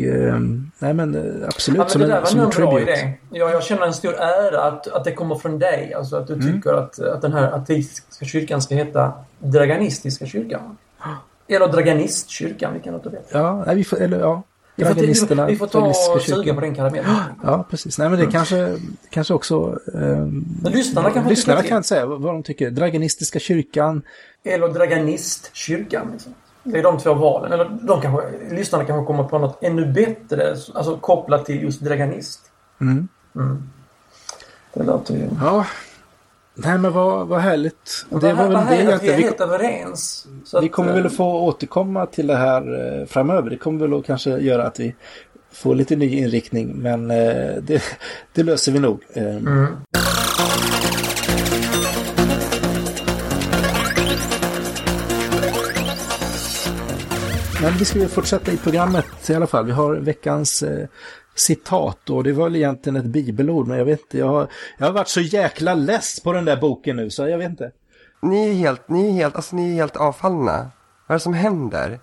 och 0.00 0.06
eh, 0.06 0.40
nej 0.78 0.94
men 0.94 1.14
eh, 1.14 1.48
absolut 1.48 1.78
ja, 1.78 1.98
men 1.98 2.08
det 2.08 2.14
där 2.14 2.36
var 2.36 2.44
en 2.44 2.50
bra 2.50 2.80
idé. 2.80 3.12
Ja, 3.30 3.50
jag 3.50 3.62
känner 3.62 3.86
en 3.86 3.94
stor 3.94 4.14
ära 4.14 4.62
att, 4.62 4.88
att 4.88 5.04
det 5.04 5.12
kommer 5.12 5.34
från 5.34 5.58
dig. 5.58 5.94
Alltså 5.94 6.16
att 6.16 6.26
du 6.26 6.34
mm. 6.34 6.52
tycker 6.52 6.72
att, 6.72 6.98
att 6.98 7.22
den 7.22 7.32
här 7.32 7.52
ateistiska 7.52 8.24
kyrkan 8.24 8.62
ska 8.62 8.74
heta 8.74 9.12
Draganistiska 9.38 10.26
kyrkan. 10.26 10.76
Eller 11.48 11.68
Draganistkyrkan, 11.68 12.72
vilken 12.72 12.94
av 12.94 13.02
vet. 13.02 13.28
Ja, 13.32 13.64
nej, 13.66 13.76
vi 13.76 13.84
får, 13.84 14.02
eller 14.02 14.20
ja. 14.20 14.42
Vi 14.78 14.84
får, 14.84 15.46
vi 15.46 15.56
får 15.56 15.66
ta 15.66 15.86
och 16.14 16.22
suga 16.22 16.54
på 16.54 16.60
den 16.60 16.74
karamellen. 16.74 17.10
Ja, 17.42 17.66
precis. 17.70 17.98
Nej, 17.98 18.08
men 18.08 18.18
det 18.18 18.24
mm. 18.24 18.32
kanske, 18.32 18.78
kanske 19.10 19.34
också... 19.34 19.78
Eh, 19.94 20.00
men 20.62 20.72
lyssnarna 20.72 21.10
kan 21.10 21.28
Lyssnarna 21.28 21.62
kan 21.62 21.84
säga 21.84 22.06
vad 22.06 22.22
de 22.22 22.42
tycker. 22.42 22.70
Draganistiska 22.70 23.38
kyrkan. 23.38 24.02
Eller 24.44 24.68
Draganistkyrkan. 24.68 26.08
Liksom. 26.12 26.34
Det 26.66 26.78
är 26.78 26.82
de 26.82 26.98
två 26.98 27.14
valen. 27.14 27.52
Eller 27.52 27.70
de 27.82 28.00
kanske, 28.00 28.22
lyssnarna 28.50 28.84
kanske 28.84 29.06
kommer 29.06 29.24
på 29.24 29.38
något 29.38 29.58
ännu 29.62 29.86
bättre, 29.86 30.56
alltså 30.74 30.96
kopplat 30.96 31.46
till 31.46 31.62
just 31.62 31.80
Draganist. 31.80 32.40
Mm. 32.80 33.08
Mm. 33.36 33.70
Det 34.74 34.82
låter 34.82 35.14
ju... 35.14 35.28
Ja. 35.40 35.66
Nej 36.54 36.78
men 36.78 36.92
vad, 36.92 37.28
vad 37.28 37.40
härligt. 37.40 38.06
Det, 38.10 38.18
det 38.20 38.32
var 38.32 38.48
väl 38.48 38.86
det 38.86 38.94
att 38.94 39.02
vi 39.02 39.08
är 39.08 39.18
helt 39.18 39.40
överens. 39.40 40.26
vi 40.60 40.68
kommer 40.68 40.90
att, 40.90 40.96
väl 40.96 41.06
att 41.06 41.16
få 41.16 41.40
återkomma 41.40 42.06
till 42.06 42.26
det 42.26 42.36
här 42.36 43.00
eh, 43.00 43.06
framöver. 43.06 43.50
Det 43.50 43.56
kommer 43.56 43.80
väl 43.80 43.98
att 43.98 44.06
kanske 44.06 44.30
göra 44.30 44.66
att 44.66 44.80
vi 44.80 44.94
får 45.52 45.74
lite 45.74 45.96
ny 45.96 46.16
inriktning. 46.16 46.76
Men 46.76 47.10
eh, 47.10 47.54
det, 47.62 47.82
det 48.32 48.42
löser 48.42 48.72
vi 48.72 48.78
nog. 48.78 49.00
Eh. 49.12 49.36
Mm. 49.36 49.66
Vi 57.78 57.84
ska 57.84 57.98
väl 57.98 58.08
fortsätta 58.08 58.52
i 58.52 58.56
programmet 58.56 59.30
i 59.30 59.34
alla 59.34 59.46
fall. 59.46 59.64
Vi 59.64 59.72
har 59.72 59.94
veckans 59.94 60.62
eh, 60.62 60.88
citat 61.34 62.10
och 62.10 62.24
det 62.24 62.32
var 62.32 62.44
väl 62.44 62.56
egentligen 62.56 62.96
ett 62.96 63.04
bibelord 63.04 63.68
men 63.68 63.78
jag 63.78 63.84
vet 63.84 64.00
inte. 64.00 64.18
Jag 64.18 64.28
har, 64.28 64.48
jag 64.78 64.86
har 64.86 64.92
varit 64.92 65.08
så 65.08 65.20
jäkla 65.20 65.74
less 65.74 66.20
på 66.20 66.32
den 66.32 66.44
där 66.44 66.56
boken 66.56 66.96
nu 66.96 67.10
så 67.10 67.28
jag 67.28 67.38
vet 67.38 67.50
inte. 67.50 67.70
Ni 68.22 68.48
är 68.48 68.52
helt, 68.52 68.88
ni 68.88 69.08
är 69.08 69.12
helt, 69.12 69.36
alltså 69.36 69.56
ni 69.56 69.70
är 69.70 69.74
helt 69.74 69.96
avfallna. 69.96 70.70
Vad 71.06 71.14
är 71.14 71.14
det 71.14 71.20
som 71.20 71.34
händer? 71.34 72.00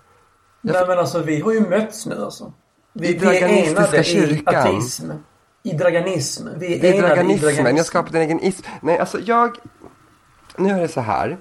Jag 0.62 0.74
Nej 0.74 0.86
men 0.88 0.98
alltså 0.98 1.22
vi 1.22 1.40
har 1.40 1.52
ju 1.52 1.60
mötts 1.60 2.06
nu 2.06 2.22
alltså. 2.24 2.52
Vi, 2.92 3.08
I 3.08 3.18
vi 3.18 3.26
är 3.26 3.48
enade 3.48 4.04
kyrkan. 4.04 4.54
i 4.54 4.56
ateism. 4.56 5.10
I 5.62 5.72
draganism. 5.72 6.48
Vi 6.56 6.74
är 6.74 6.80
det 6.80 6.88
är 6.88 6.92
enade 6.92 7.08
draganismen. 7.08 7.50
i 7.50 7.54
draganism. 7.54 7.76
Jag 7.76 7.86
skapat 7.86 8.14
en 8.14 8.20
egen 8.20 8.40
ism. 8.40 8.66
Nej 8.82 8.98
alltså 8.98 9.20
jag, 9.20 9.56
nu 10.56 10.70
är 10.70 10.80
det 10.80 10.88
så 10.88 11.00
här. 11.00 11.38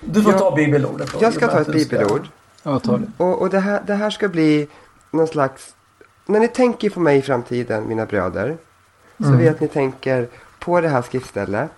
Du 0.00 0.22
får 0.22 0.32
jag, 0.32 0.40
ta 0.40 0.54
bibelordet. 0.54 1.12
Då. 1.12 1.18
Jag 1.20 1.34
ska 1.34 1.48
ta 1.48 1.60
ett 1.60 1.72
bibelord. 1.72 2.28
Ja, 2.62 2.78
ta 2.78 2.98
det. 2.98 3.06
Och, 3.16 3.42
och 3.42 3.50
det, 3.50 3.58
här, 3.58 3.82
det 3.86 3.94
här 3.94 4.10
ska 4.10 4.28
bli 4.28 4.68
någon 5.10 5.26
slags... 5.26 5.76
När 6.26 6.40
ni 6.40 6.48
tänker 6.48 6.90
på 6.90 7.00
mig 7.00 7.18
i 7.18 7.22
framtiden, 7.22 7.88
mina 7.88 8.06
bröder, 8.06 8.56
så 9.18 9.24
mm. 9.24 9.38
vet 9.38 9.60
ni 9.60 9.68
tänker 9.68 10.28
på 10.58 10.80
det 10.80 10.88
här 10.88 11.02
skriftstället 11.02 11.72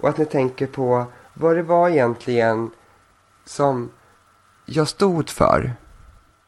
och 0.00 0.08
att 0.08 0.18
ni 0.18 0.24
tänker 0.24 0.66
på 0.66 1.04
vad 1.34 1.56
det 1.56 1.62
var 1.62 1.88
egentligen 1.88 2.70
som 3.44 3.90
jag 4.66 4.88
stod 4.88 5.28
för. 5.28 5.72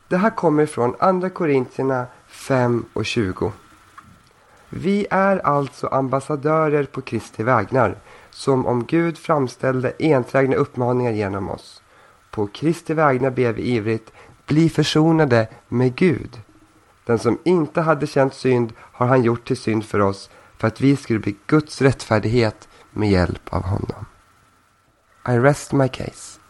Det 0.08 0.16
här 0.16 0.30
kommer 0.30 0.66
från 0.66 0.94
Andra 0.98 1.30
Korintierna 1.30 2.06
5 2.26 2.84
och 2.92 3.06
20. 3.06 3.52
Vi 4.68 5.06
är 5.10 5.46
alltså 5.46 5.86
ambassadörer 5.86 6.84
på 6.84 7.00
Kristi 7.00 7.42
vägnar, 7.42 7.96
som 8.30 8.66
om 8.66 8.84
Gud 8.84 9.18
framställde 9.18 9.92
enträgna 9.98 10.56
uppmaningar 10.56 11.12
genom 11.12 11.50
oss. 11.50 11.79
På 12.30 12.46
Kristi 12.46 12.94
vägnar 12.94 13.30
ber 13.30 13.52
vi 13.52 13.62
ivrigt, 13.62 14.12
bli 14.46 14.68
försonade 14.68 15.48
med 15.68 15.94
Gud. 15.94 16.40
Den 17.06 17.18
som 17.18 17.38
inte 17.44 17.80
hade 17.80 18.06
känt 18.06 18.34
synd 18.34 18.72
har 18.78 19.06
han 19.06 19.22
gjort 19.22 19.46
till 19.46 19.56
synd 19.56 19.84
för 19.84 20.00
oss, 20.00 20.30
för 20.58 20.68
att 20.68 20.80
vi 20.80 20.96
skulle 20.96 21.18
bli 21.18 21.36
Guds 21.46 21.82
rättfärdighet 21.82 22.68
med 22.90 23.10
hjälp 23.10 23.42
av 23.54 23.62
honom. 23.62 24.06
I 25.28 25.38
rest 25.38 25.72
my 25.72 25.88
case. 25.88 26.40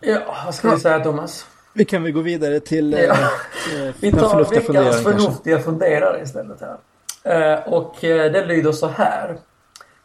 Ja, 0.00 0.42
vad 0.44 0.54
ska 0.54 0.70
vi 0.70 0.80
säga 0.80 1.00
Thomas? 1.00 1.46
Vi 1.72 1.84
kan 1.84 2.02
väl 2.02 2.12
gå 2.12 2.20
vidare 2.20 2.60
till 2.60 2.92
ja. 2.92 3.14
eh, 3.14 3.94
Vi 4.00 4.12
tar 4.12 4.50
veckans 4.50 5.02
förnuftiga 5.02 5.58
funderare 5.58 6.22
istället 6.22 6.60
här. 6.60 6.78
Eh, 7.24 7.72
och 7.72 8.04
eh, 8.04 8.32
det 8.32 8.46
lyder 8.46 8.72
så 8.72 8.88
här. 8.88 9.38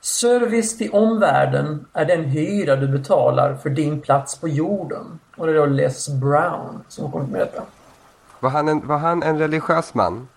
Service 0.03 0.77
till 0.77 0.91
omvärlden 0.91 1.85
är 1.93 2.05
den 2.05 2.23
hyra 2.23 2.75
du 2.75 2.87
betalar 2.87 3.55
för 3.55 3.69
din 3.69 4.01
plats 4.01 4.37
på 4.37 4.47
jorden. 4.47 5.19
Och 5.37 5.47
det 5.47 5.53
är 5.53 5.55
då 5.55 5.65
Les 5.65 6.09
Brown 6.09 6.83
som 6.87 7.05
har 7.05 7.11
kommit 7.11 7.29
med 7.29 7.41
detta. 7.41 7.63
Var 8.39 8.49
han 8.49 8.67
en, 8.67 8.87
var 8.87 8.97
han 8.97 9.23
en 9.23 9.39
religiös 9.39 9.93
man? 9.93 10.27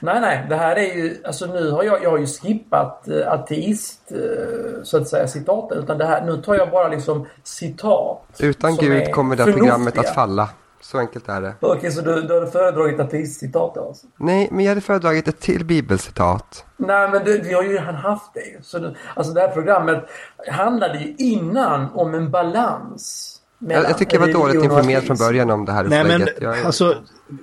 Nej, 0.00 0.20
nej. 0.20 0.46
Det 0.48 0.56
här 0.56 0.76
är 0.76 0.94
ju, 0.94 1.22
alltså 1.24 1.46
nu 1.46 1.70
har 1.70 1.82
jag, 1.82 2.02
jag 2.02 2.10
har 2.10 2.18
ju 2.18 2.26
skippat 2.26 3.08
äh, 3.08 3.32
ateist, 3.32 4.12
äh, 4.12 4.82
så 4.82 4.96
att 4.96 5.08
säga, 5.08 5.28
citaten. 5.28 5.78
Utan 5.78 5.98
det 5.98 6.06
här, 6.06 6.24
nu 6.24 6.36
tar 6.36 6.54
jag 6.54 6.70
bara 6.70 6.88
liksom 6.88 7.26
citat. 7.42 8.22
Utan 8.38 8.76
Gud 8.76 9.12
kommer 9.12 9.36
det 9.36 9.44
här 9.44 9.52
programmet 9.52 9.98
att 9.98 10.14
falla. 10.14 10.48
Så 10.90 10.98
enkelt 10.98 11.28
är 11.28 11.40
det. 11.40 11.54
Okej, 11.60 11.78
okay, 11.78 11.90
så 11.90 12.00
du, 12.00 12.22
du 12.22 12.34
hade 12.34 12.50
föredragit 12.50 13.00
ateistcitat 13.00 13.76
alltså? 13.78 14.06
Nej, 14.16 14.48
men 14.50 14.64
jag 14.64 14.70
hade 14.70 14.80
föredragit 14.80 15.28
ett 15.28 15.40
till 15.40 15.64
bibelcitat. 15.64 16.64
Nej, 16.76 17.10
men 17.10 17.24
du, 17.24 17.40
vi 17.40 17.54
har 17.54 17.62
ju 17.62 17.72
redan 17.72 17.94
haft 17.94 18.34
det. 18.34 18.64
Så 18.64 18.78
du, 18.78 18.94
alltså 19.14 19.32
det 19.32 19.40
här 19.40 19.48
programmet 19.48 20.04
handlade 20.50 20.98
ju 20.98 21.14
innan 21.18 21.90
om 21.94 22.14
en 22.14 22.30
balans. 22.30 23.34
Jag, 23.58 23.84
jag 23.84 23.98
tycker 23.98 24.14
jag 24.14 24.26
var 24.26 24.32
dåligt 24.32 24.64
informerad 24.64 25.04
från 25.04 25.16
början 25.16 25.50
om 25.50 25.64
det 25.64 25.72
här 25.72 25.84
Nej, 25.84 26.04
men 26.04 26.28
jag... 26.40 26.58
alltså 26.64 26.94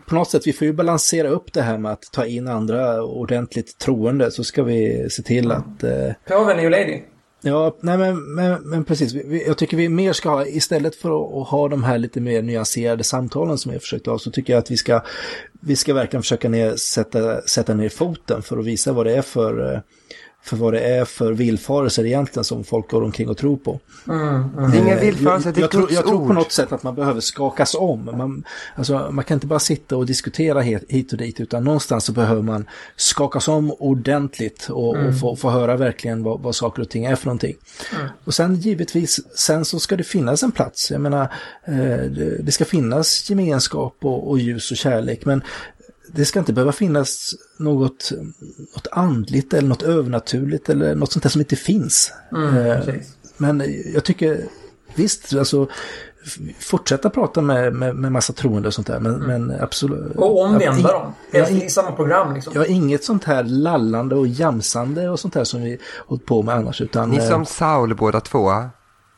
på 0.05 0.15
något 0.15 0.29
sätt, 0.29 0.47
vi 0.47 0.53
får 0.53 0.67
ju 0.67 0.73
balansera 0.73 1.27
upp 1.27 1.53
det 1.53 1.61
här 1.61 1.77
med 1.77 1.91
att 1.91 2.03
ta 2.11 2.25
in 2.25 2.47
andra 2.47 3.03
ordentligt 3.03 3.77
troende. 3.77 4.31
Så 4.31 4.43
ska 4.43 4.63
vi 4.63 5.07
se 5.09 5.23
till 5.23 5.51
att... 5.51 5.83
Eh... 5.83 6.11
Påven 6.27 6.59
är 6.59 6.63
ju 6.63 6.69
ledig. 6.69 7.09
Ja, 7.47 7.77
nej 7.79 7.97
men, 7.97 8.35
men, 8.35 8.61
men 8.61 8.83
precis. 8.83 9.13
Jag 9.47 9.57
tycker 9.57 9.77
vi 9.77 9.89
mer 9.89 10.13
ska 10.13 10.29
ha, 10.29 10.45
istället 10.45 10.95
för 10.95 11.41
att 11.41 11.47
ha 11.47 11.67
de 11.69 11.83
här 11.83 11.97
lite 11.97 12.21
mer 12.21 12.41
nyanserade 12.41 13.03
samtalen 13.03 13.57
som 13.57 13.71
jag 13.71 13.81
försökt 13.81 14.05
ha, 14.05 14.19
så 14.19 14.31
tycker 14.31 14.53
jag 14.53 14.59
att 14.59 14.71
vi 14.71 14.77
ska, 14.77 15.01
vi 15.61 15.75
ska 15.75 15.93
verkligen 15.93 16.23
försöka 16.23 16.49
ner, 16.49 16.75
sätta, 16.75 17.41
sätta 17.41 17.73
ner 17.73 17.89
foten 17.89 18.41
för 18.41 18.57
att 18.57 18.65
visa 18.65 18.93
vad 18.93 19.05
det 19.05 19.15
är 19.15 19.21
för 19.21 19.73
eh, 19.73 19.79
för 20.45 20.57
vad 20.57 20.73
det 20.73 20.79
är 20.79 21.05
för 21.05 21.33
villfarelser 21.33 22.05
egentligen 22.05 22.43
som 22.43 22.63
folk 22.63 22.89
går 22.89 23.03
omkring 23.03 23.29
och 23.29 23.37
tror 23.37 23.57
på. 23.57 23.79
Mm, 24.07 24.27
mm. 24.27 24.71
Det 24.71 24.77
är 24.77 24.81
inga 24.81 24.99
villfarelser, 24.99 25.51
det 25.51 25.59
är 25.59 25.61
jag, 25.61 25.71
tror, 25.71 25.91
jag 25.91 26.05
tror 26.05 26.27
på 26.27 26.33
något 26.33 26.51
sätt 26.51 26.71
att 26.71 26.83
man 26.83 26.95
behöver 26.95 27.21
skakas 27.21 27.75
om. 27.75 28.05
Man, 28.05 28.43
alltså, 28.75 29.09
man 29.11 29.23
kan 29.25 29.35
inte 29.35 29.47
bara 29.47 29.59
sitta 29.59 29.97
och 29.97 30.05
diskutera 30.05 30.61
hit 30.61 31.11
och 31.11 31.17
dit 31.17 31.39
utan 31.39 31.63
någonstans 31.63 32.05
så 32.05 32.11
behöver 32.11 32.41
man 32.41 32.65
skakas 32.95 33.47
om 33.47 33.71
ordentligt 33.71 34.69
och, 34.69 34.95
mm. 34.95 35.07
och 35.07 35.19
få, 35.19 35.35
få, 35.35 35.49
höra 35.49 35.77
verkligen 35.77 36.23
vad, 36.23 36.41
vad 36.41 36.55
saker 36.55 36.81
och 36.81 36.89
ting 36.89 37.05
är 37.05 37.15
för 37.15 37.25
någonting. 37.25 37.55
Mm. 37.95 38.07
Och 38.23 38.33
sen 38.33 38.55
givetvis, 38.55 39.37
sen 39.37 39.65
så 39.65 39.79
ska 39.79 39.97
det 39.97 40.03
finnas 40.03 40.43
en 40.43 40.51
plats. 40.51 40.91
Jag 40.91 41.01
menar, 41.01 41.21
eh, 41.65 41.73
det, 41.75 42.41
det 42.43 42.51
ska 42.51 42.65
finnas 42.65 43.29
gemenskap 43.29 43.97
och, 44.01 44.29
och 44.29 44.39
ljus 44.39 44.71
och 44.71 44.77
kärlek 44.77 45.25
men 45.25 45.41
det 46.15 46.25
ska 46.25 46.39
inte 46.39 46.53
behöva 46.53 46.71
finnas 46.71 47.35
något, 47.57 48.11
något 48.75 48.87
andligt 48.91 49.53
eller 49.53 49.67
något 49.67 49.83
övernaturligt 49.83 50.69
eller 50.69 50.95
något 50.95 51.11
sånt 51.11 51.23
där 51.23 51.29
som 51.29 51.41
inte 51.41 51.55
finns. 51.55 52.13
Mm, 52.31 52.57
eh, 52.57 52.95
men 53.37 53.63
jag 53.93 54.03
tycker 54.03 54.45
visst, 54.95 55.33
alltså 55.33 55.67
fortsätta 56.59 57.09
prata 57.09 57.41
med, 57.41 57.73
med, 57.73 57.95
med 57.95 58.11
massa 58.11 58.33
troende 58.33 58.67
och 58.67 58.73
sånt 58.73 58.87
där. 58.87 58.99
Men, 58.99 59.15
mm. 59.15 59.27
men 59.27 59.61
absolut. 59.61 60.15
Och 60.15 60.41
omvända 60.41 60.91
dem. 60.91 61.13
Helt 61.33 61.63
i 61.63 61.69
samma 61.69 61.91
program 61.91 62.33
liksom. 62.33 62.53
Jag 62.53 62.61
har 62.61 62.67
inget 62.67 63.03
sånt 63.03 63.23
här 63.23 63.43
lallande 63.43 64.15
och 64.15 64.27
jamsande 64.27 65.09
och 65.09 65.19
sånt 65.19 65.35
här 65.35 65.43
som 65.43 65.61
vi 65.61 65.77
hållit 66.07 66.25
på 66.25 66.41
med 66.41 66.55
annars. 66.55 66.81
Utan, 66.81 67.09
Ni 67.09 67.21
som 67.27 67.45
Saul 67.45 67.95
båda 67.95 68.19
två. 68.19 68.51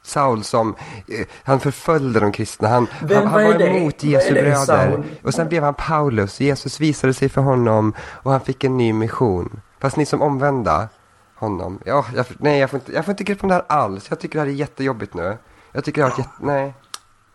Saul 0.08 0.44
som, 0.44 0.76
eh, 1.08 1.28
han 1.44 1.60
förföljde 1.60 2.20
de 2.20 2.32
kristna, 2.32 2.68
han, 2.68 2.88
Vem, 3.04 3.18
han, 3.18 3.28
han 3.28 3.44
var 3.44 3.54
det? 3.54 3.68
emot 3.68 4.04
Jesu 4.04 4.34
bröder. 4.34 5.04
Och 5.24 5.34
sen 5.34 5.48
blev 5.48 5.64
han 5.64 5.74
Paulus, 5.74 6.40
Jesus 6.40 6.80
visade 6.80 7.14
sig 7.14 7.30
för 7.30 7.42
honom 7.42 7.94
och 8.00 8.32
han 8.32 8.42
fick 8.42 8.64
en 8.64 8.78
ny 8.78 8.94
mission. 8.94 9.62
Fast 9.80 9.98
ni 9.98 10.06
som 10.06 10.22
omvända 10.22 10.88
honom, 11.36 11.80
ja, 11.86 12.06
jag, 12.16 12.26
nej 12.38 12.60
jag 12.60 12.70
får, 12.70 12.80
inte, 12.80 12.92
jag 12.92 13.06
får 13.06 13.12
inte 13.12 13.24
grepp 13.24 13.44
om 13.44 13.50
det 13.50 13.56
här 13.56 13.66
alls. 13.68 14.06
Jag 14.10 14.20
tycker 14.20 14.40
det 14.40 14.46
här 14.46 14.52
är 14.52 14.56
jättejobbigt 14.56 15.14
nu. 15.14 15.38
Jag 15.72 15.84
tycker 15.84 16.02
det 16.02 16.08
här 16.08 16.14
är 16.16 16.20
jätte, 16.20 16.32
nej. 16.40 16.74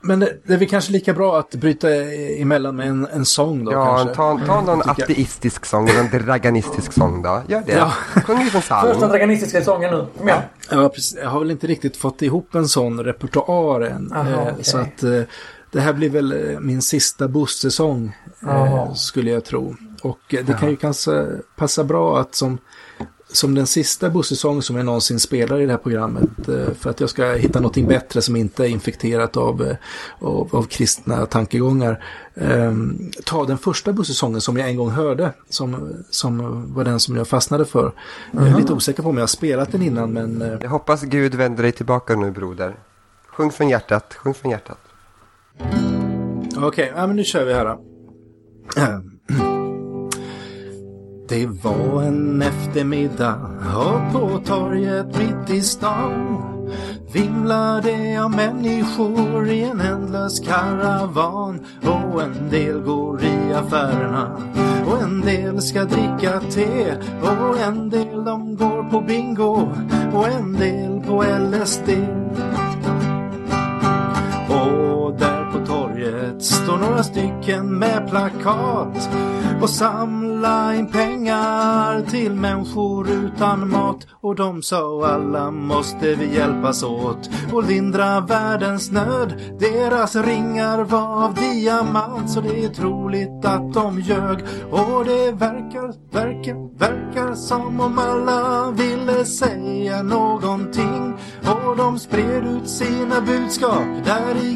Men 0.05 0.21
det, 0.21 0.55
är 0.55 0.57
väl 0.57 0.69
kanske 0.69 0.93
lika 0.93 1.13
bra 1.13 1.39
att 1.39 1.55
bryta 1.55 1.95
emellan 1.95 2.77
med 2.77 2.89
en, 2.89 3.07
en 3.13 3.25
sång 3.25 3.65
då 3.65 3.73
Ja, 3.73 3.97
kanske. 3.97 4.15
ta, 4.15 4.41
ta 4.47 4.61
någon 4.61 4.83
ateistisk 4.91 5.67
sång 5.67 5.89
eller 5.89 6.01
en 6.01 6.11
draganistisk 6.25 6.93
sång 6.93 7.23
då. 7.23 7.43
Gör 7.49 7.63
det. 7.67 7.73
Ja. 7.73 7.91
Sjung 8.25 8.39
en 8.39 8.45
liten 8.45 8.61
Första 8.63 8.95
psalm. 8.95 9.11
draganistiska 9.11 9.65
sången 9.65 9.91
nu. 9.95 10.07
Kom 10.19 10.29
igen. 10.29 10.43
Ja, 10.71 10.89
precis. 10.89 11.19
Jag 11.23 11.29
har 11.31 11.41
väl 11.41 11.51
inte 11.51 11.67
riktigt 11.67 11.97
fått 11.97 12.23
ihop 12.23 12.55
en 12.55 12.69
sån 12.69 13.05
repertoar 13.05 13.81
än. 13.81 14.13
Aha, 14.13 14.31
Eh, 14.31 14.49
okej. 14.53 14.65
Så 14.65 14.79
att 14.79 15.03
eh, 15.03 15.21
det 15.73 15.81
här 15.81 15.93
blir 15.93 16.11
väl 16.11 16.33
eh, 16.53 16.61
min 16.61 16.83
sista 16.83 17.29
Bosse-sång, 17.29 18.17
skulle 18.95 19.31
jag 19.31 19.45
tro. 19.45 19.77
Och 20.03 20.19
det 20.31 20.59
kan 20.61 20.71
ju 20.71 20.77
kanske 20.77 21.27
passa 21.57 21.85
bra 21.85 22.21
att 22.21 22.35
som, 22.35 22.59
som 23.33 23.55
den 23.55 23.67
sista 23.67 24.11
Bosse-sång 24.11 24.63
som 24.63 24.77
jag 24.77 24.87
någonsin 24.87 25.21
spelar 25.21 25.61
i 25.61 25.67
det 25.67 25.73
här 25.73 25.79
programmet, 25.79 26.49
eh, 26.49 26.75
för 26.81 26.91
att 26.91 27.01
jag 27.01 27.11
ska 27.11 27.33
hitta 27.33 27.61
någonting 27.61 27.87
bättre 27.87 28.23
som 28.23 28.37
inte 28.37 28.65
är 28.65 28.69
infekterat 28.69 29.37
av, 29.37 29.63
eh, 29.63 29.77
av, 30.19 30.49
av 30.57 30.63
kristna 30.63 31.27
tankegångar. 31.27 32.05
Eh, 32.35 32.73
ta 33.25 33.45
den 33.45 33.59
första 33.59 33.93
Bosse-sången 33.93 34.41
som 34.41 34.57
jag 34.57 34.69
en 34.69 34.77
gång 34.77 34.91
hörde, 34.91 35.33
som, 35.49 35.95
som 36.11 36.65
var 36.75 36.85
den 36.85 37.01
som 37.01 37.17
jag 37.17 37.29
fastnade 37.29 37.65
för. 37.65 37.93
Jag 38.33 38.49
är 38.49 38.57
lite 38.57 38.73
osäker 38.73 39.03
på 39.03 39.09
om 39.09 39.17
jag 39.17 39.23
har 39.23 39.27
spelat 39.27 39.73
den 39.73 39.83
innan, 39.83 40.13
men 40.13 40.43
eh, 40.43 40.59
Jag 40.61 40.71
hoppas 40.71 41.03
Gud 41.03 41.35
vänder 41.35 41.63
dig 41.63 41.73
tillbaka 41.73 42.17
nu 42.17 42.31
broder. 42.31 42.77
Sjung 43.27 43.51
från 43.51 43.69
hjärtat, 43.69 44.15
sjung 44.15 44.35
från 44.35 44.51
hjärtat. 44.51 44.79
Okej, 46.57 46.93
ja, 46.97 47.07
men 47.07 47.17
nu 47.17 47.25
kör 47.25 47.45
vi 47.45 47.53
här 47.53 47.65
då. 47.65 47.81
Det 51.33 51.47
var 51.47 52.03
en 52.03 52.43
eftermiddag 52.43 53.37
och 53.77 54.13
på 54.13 54.41
torget 54.45 55.07
mitt 55.19 55.51
i 55.51 55.63
stan. 55.63 56.43
Vimlade 57.13 58.25
av 58.25 58.31
människor 58.31 59.49
i 59.49 59.63
en 59.63 59.81
ändlös 59.81 60.41
karavan. 60.41 61.67
Och 61.83 62.23
en 62.23 62.51
del 62.51 62.81
går 62.81 63.25
i 63.25 63.53
affärerna. 63.55 64.37
Och 64.87 65.03
en 65.03 65.21
del 65.21 65.63
ska 65.63 65.85
dricka 65.85 66.41
te. 66.41 66.97
Och 67.23 67.59
en 67.59 67.91
del 67.91 68.25
de 68.25 68.57
går 68.57 68.91
på 68.91 69.01
bingo. 69.01 69.69
Och 70.13 70.29
en 70.29 70.53
del 70.53 71.01
på 71.07 71.23
LSD. 71.23 71.89
Torget 76.03 76.43
står 76.43 76.79
några 76.79 77.03
stycken 77.03 77.79
med 77.79 78.11
plakat 78.11 79.09
och 79.63 79.71
samla 79.71 80.75
in 80.75 80.91
pengar 80.91 82.11
till 82.11 82.33
människor 82.33 83.11
utan 83.11 83.71
mat. 83.71 84.07
Och 84.21 84.35
de 84.35 84.63
sa 84.63 85.07
alla 85.07 85.51
måste 85.51 86.15
vi 86.15 86.35
hjälpas 86.37 86.83
åt 86.83 87.31
och 87.53 87.65
lindra 87.65 88.21
världens 88.21 88.91
nöd. 88.91 89.35
Deras 89.61 90.17
ringar 90.17 90.85
var 90.85 91.25
av 91.25 91.35
diamant 91.35 92.31
så 92.31 92.41
det 92.41 92.65
är 92.65 92.69
troligt 92.69 93.45
att 93.45 93.75
de 93.75 94.01
ljög. 94.01 94.39
Och 94.71 95.05
det 95.05 95.33
verkar, 95.33 96.13
verkar, 96.13 96.79
verkar 96.79 97.35
som 97.35 97.81
om 97.81 97.99
alla 97.99 98.71
ville 98.71 99.25
säga 99.25 100.03
någonting. 100.03 101.15
Och 101.47 101.77
de 101.77 101.99
spred 101.99 102.47
ut 102.47 102.69
sina 102.69 103.21
budskap 103.21 104.05
där 104.05 104.45
i 104.45 104.55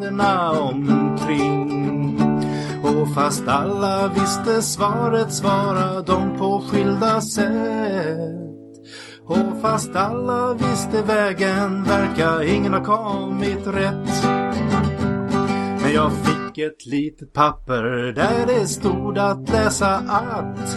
gränderna 0.00 0.50
omkring. 0.50 2.20
Och 2.82 3.14
fast 3.14 3.48
alla 3.48 4.08
visste 4.08 4.62
svaret 4.62 5.32
svarade 5.32 6.02
de 6.02 6.38
på 6.38 6.60
skilda 6.60 7.20
sätt. 7.20 8.36
Och 9.26 9.60
fast 9.62 9.96
alla 9.96 10.54
visste 10.54 11.02
vägen 11.02 11.84
verkar 11.84 12.42
ingen 12.42 12.74
ha 12.74 12.84
kommit 12.84 13.66
rätt. 13.66 14.24
Men 15.82 15.92
jag 15.94 16.12
fick 16.12 16.58
ett 16.58 16.86
litet 16.86 17.32
papper 17.32 18.12
där 18.12 18.46
det 18.46 18.66
stod 18.66 19.18
att 19.18 19.48
läsa 19.48 19.96
att 19.96 20.76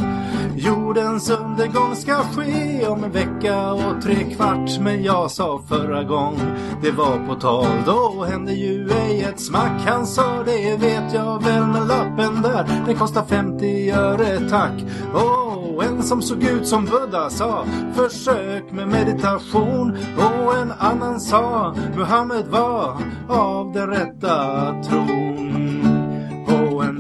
Jordens 0.56 1.30
undergång 1.54 1.96
ska 1.96 2.14
ske 2.14 2.88
om 2.88 3.04
en 3.04 3.12
vecka 3.12 3.72
och 3.74 4.02
tre 4.02 4.16
kvart. 4.36 4.80
Men 4.80 5.04
jag 5.04 5.32
sa 5.32 5.62
förra 5.68 6.04
gång 6.04 6.40
det 6.82 6.92
var 6.92 7.28
på 7.28 7.36
tal. 7.36 7.68
Då 7.86 8.26
hände 8.30 8.54
ju 8.54 8.90
ej 8.92 9.22
ett 9.22 9.40
smack. 9.40 9.82
Han 9.86 10.08
sa 10.08 10.44
det 10.46 10.78
vet 10.78 11.14
jag 11.14 11.44
väl 11.44 11.66
men 11.66 11.88
lappen 11.88 12.42
där 12.42 12.84
Den 12.86 12.96
kostar 12.96 13.26
50 13.26 13.92
öre 13.92 14.50
tack. 14.50 14.84
Och 15.14 15.84
en 15.84 16.04
som 16.04 16.22
såg 16.22 16.44
ut 16.44 16.68
som 16.68 16.86
Buddha 16.86 17.30
sa 17.30 17.66
Försök 17.94 18.72
med 18.72 18.88
meditation. 18.88 19.98
Och 20.18 20.58
en 20.58 20.72
annan 20.80 21.20
sa 21.20 21.76
Muhammed 21.96 22.46
var 22.48 22.98
av 23.30 23.74
den 23.74 23.88
rätta 23.88 24.66
tron 24.84 25.33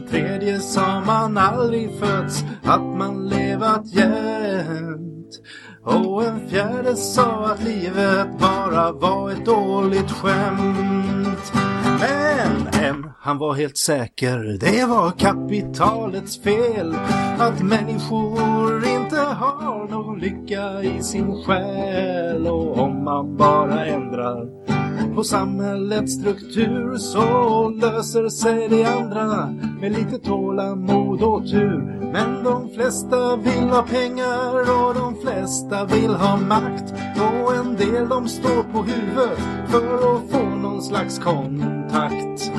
en 0.04 0.10
tredje 0.10 0.60
sa 0.60 1.02
man 1.06 1.38
aldrig 1.38 2.00
fötts, 2.00 2.44
att 2.64 2.82
man 2.82 3.30
levat 3.30 3.86
jämt. 3.86 5.40
Och 5.84 6.24
en 6.24 6.50
fjärde 6.50 6.96
sa 6.96 7.46
att 7.46 7.64
livet 7.64 8.28
bara 8.40 8.92
var 8.92 9.32
ett 9.32 9.46
dåligt 9.46 10.12
skämt. 10.12 11.54
Men 12.00 12.84
en, 12.84 13.12
han 13.20 13.38
var 13.38 13.54
helt 13.54 13.78
säker, 13.78 14.58
det 14.60 14.86
var 14.86 15.12
kapitalets 15.12 16.44
fel. 16.44 16.96
Att 17.40 17.62
människor 17.62 18.88
inte 18.88 19.20
har 19.20 19.88
någon 19.88 20.20
lycka 20.20 20.84
i 20.84 21.04
sin 21.04 21.44
själ. 21.44 22.48
Och 22.48 22.80
om 22.80 23.04
man 23.04 23.38
bara 23.38 23.86
ändrar 23.86 24.83
på 25.16 25.24
samhällets 25.24 26.14
struktur 26.14 26.98
så 26.98 27.70
löser 27.70 28.30
sig 28.30 28.68
det 28.70 28.86
andra 28.86 29.54
med 29.82 29.92
lite 29.92 30.18
tålamod 30.18 31.22
och 31.22 31.48
tur. 31.48 32.00
Men 32.14 32.44
de 32.44 32.70
flesta 32.70 33.36
vill 33.36 33.70
ha 33.70 33.82
pengar 33.82 34.60
och 34.60 34.94
de 34.94 35.16
flesta 35.22 35.86
vill 35.86 36.10
ha 36.10 36.38
makt. 36.38 36.94
Och 37.18 37.56
en 37.56 37.76
del 37.76 38.10
de 38.10 38.28
står 38.28 38.64
på 38.64 38.84
huvudet 38.84 39.40
för 39.68 40.16
att 40.16 40.32
få 40.32 40.44
någon 40.44 40.82
slags 40.82 41.20
kontakt. 41.20 42.52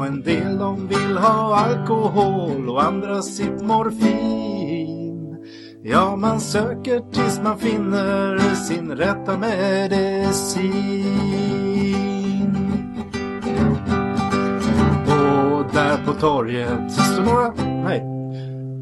Och 0.00 0.06
en 0.06 0.22
del 0.22 0.58
de 0.58 0.88
vill 0.88 1.18
ha 1.18 1.56
alkohol 1.56 2.68
och 2.68 2.82
andra 2.82 3.22
sitt 3.22 3.62
morfin. 3.62 4.53
Ja, 5.86 6.16
man 6.16 6.40
söker 6.40 7.00
tills 7.12 7.40
man 7.42 7.58
finner 7.58 8.54
sin 8.54 8.96
rätta 8.96 9.38
medicin. 9.38 10.74
Och 15.06 15.74
där 15.74 16.04
på 16.06 16.12
torget 16.12 16.92
står 16.92 17.22
några... 17.22 17.52
Nej. 17.84 18.02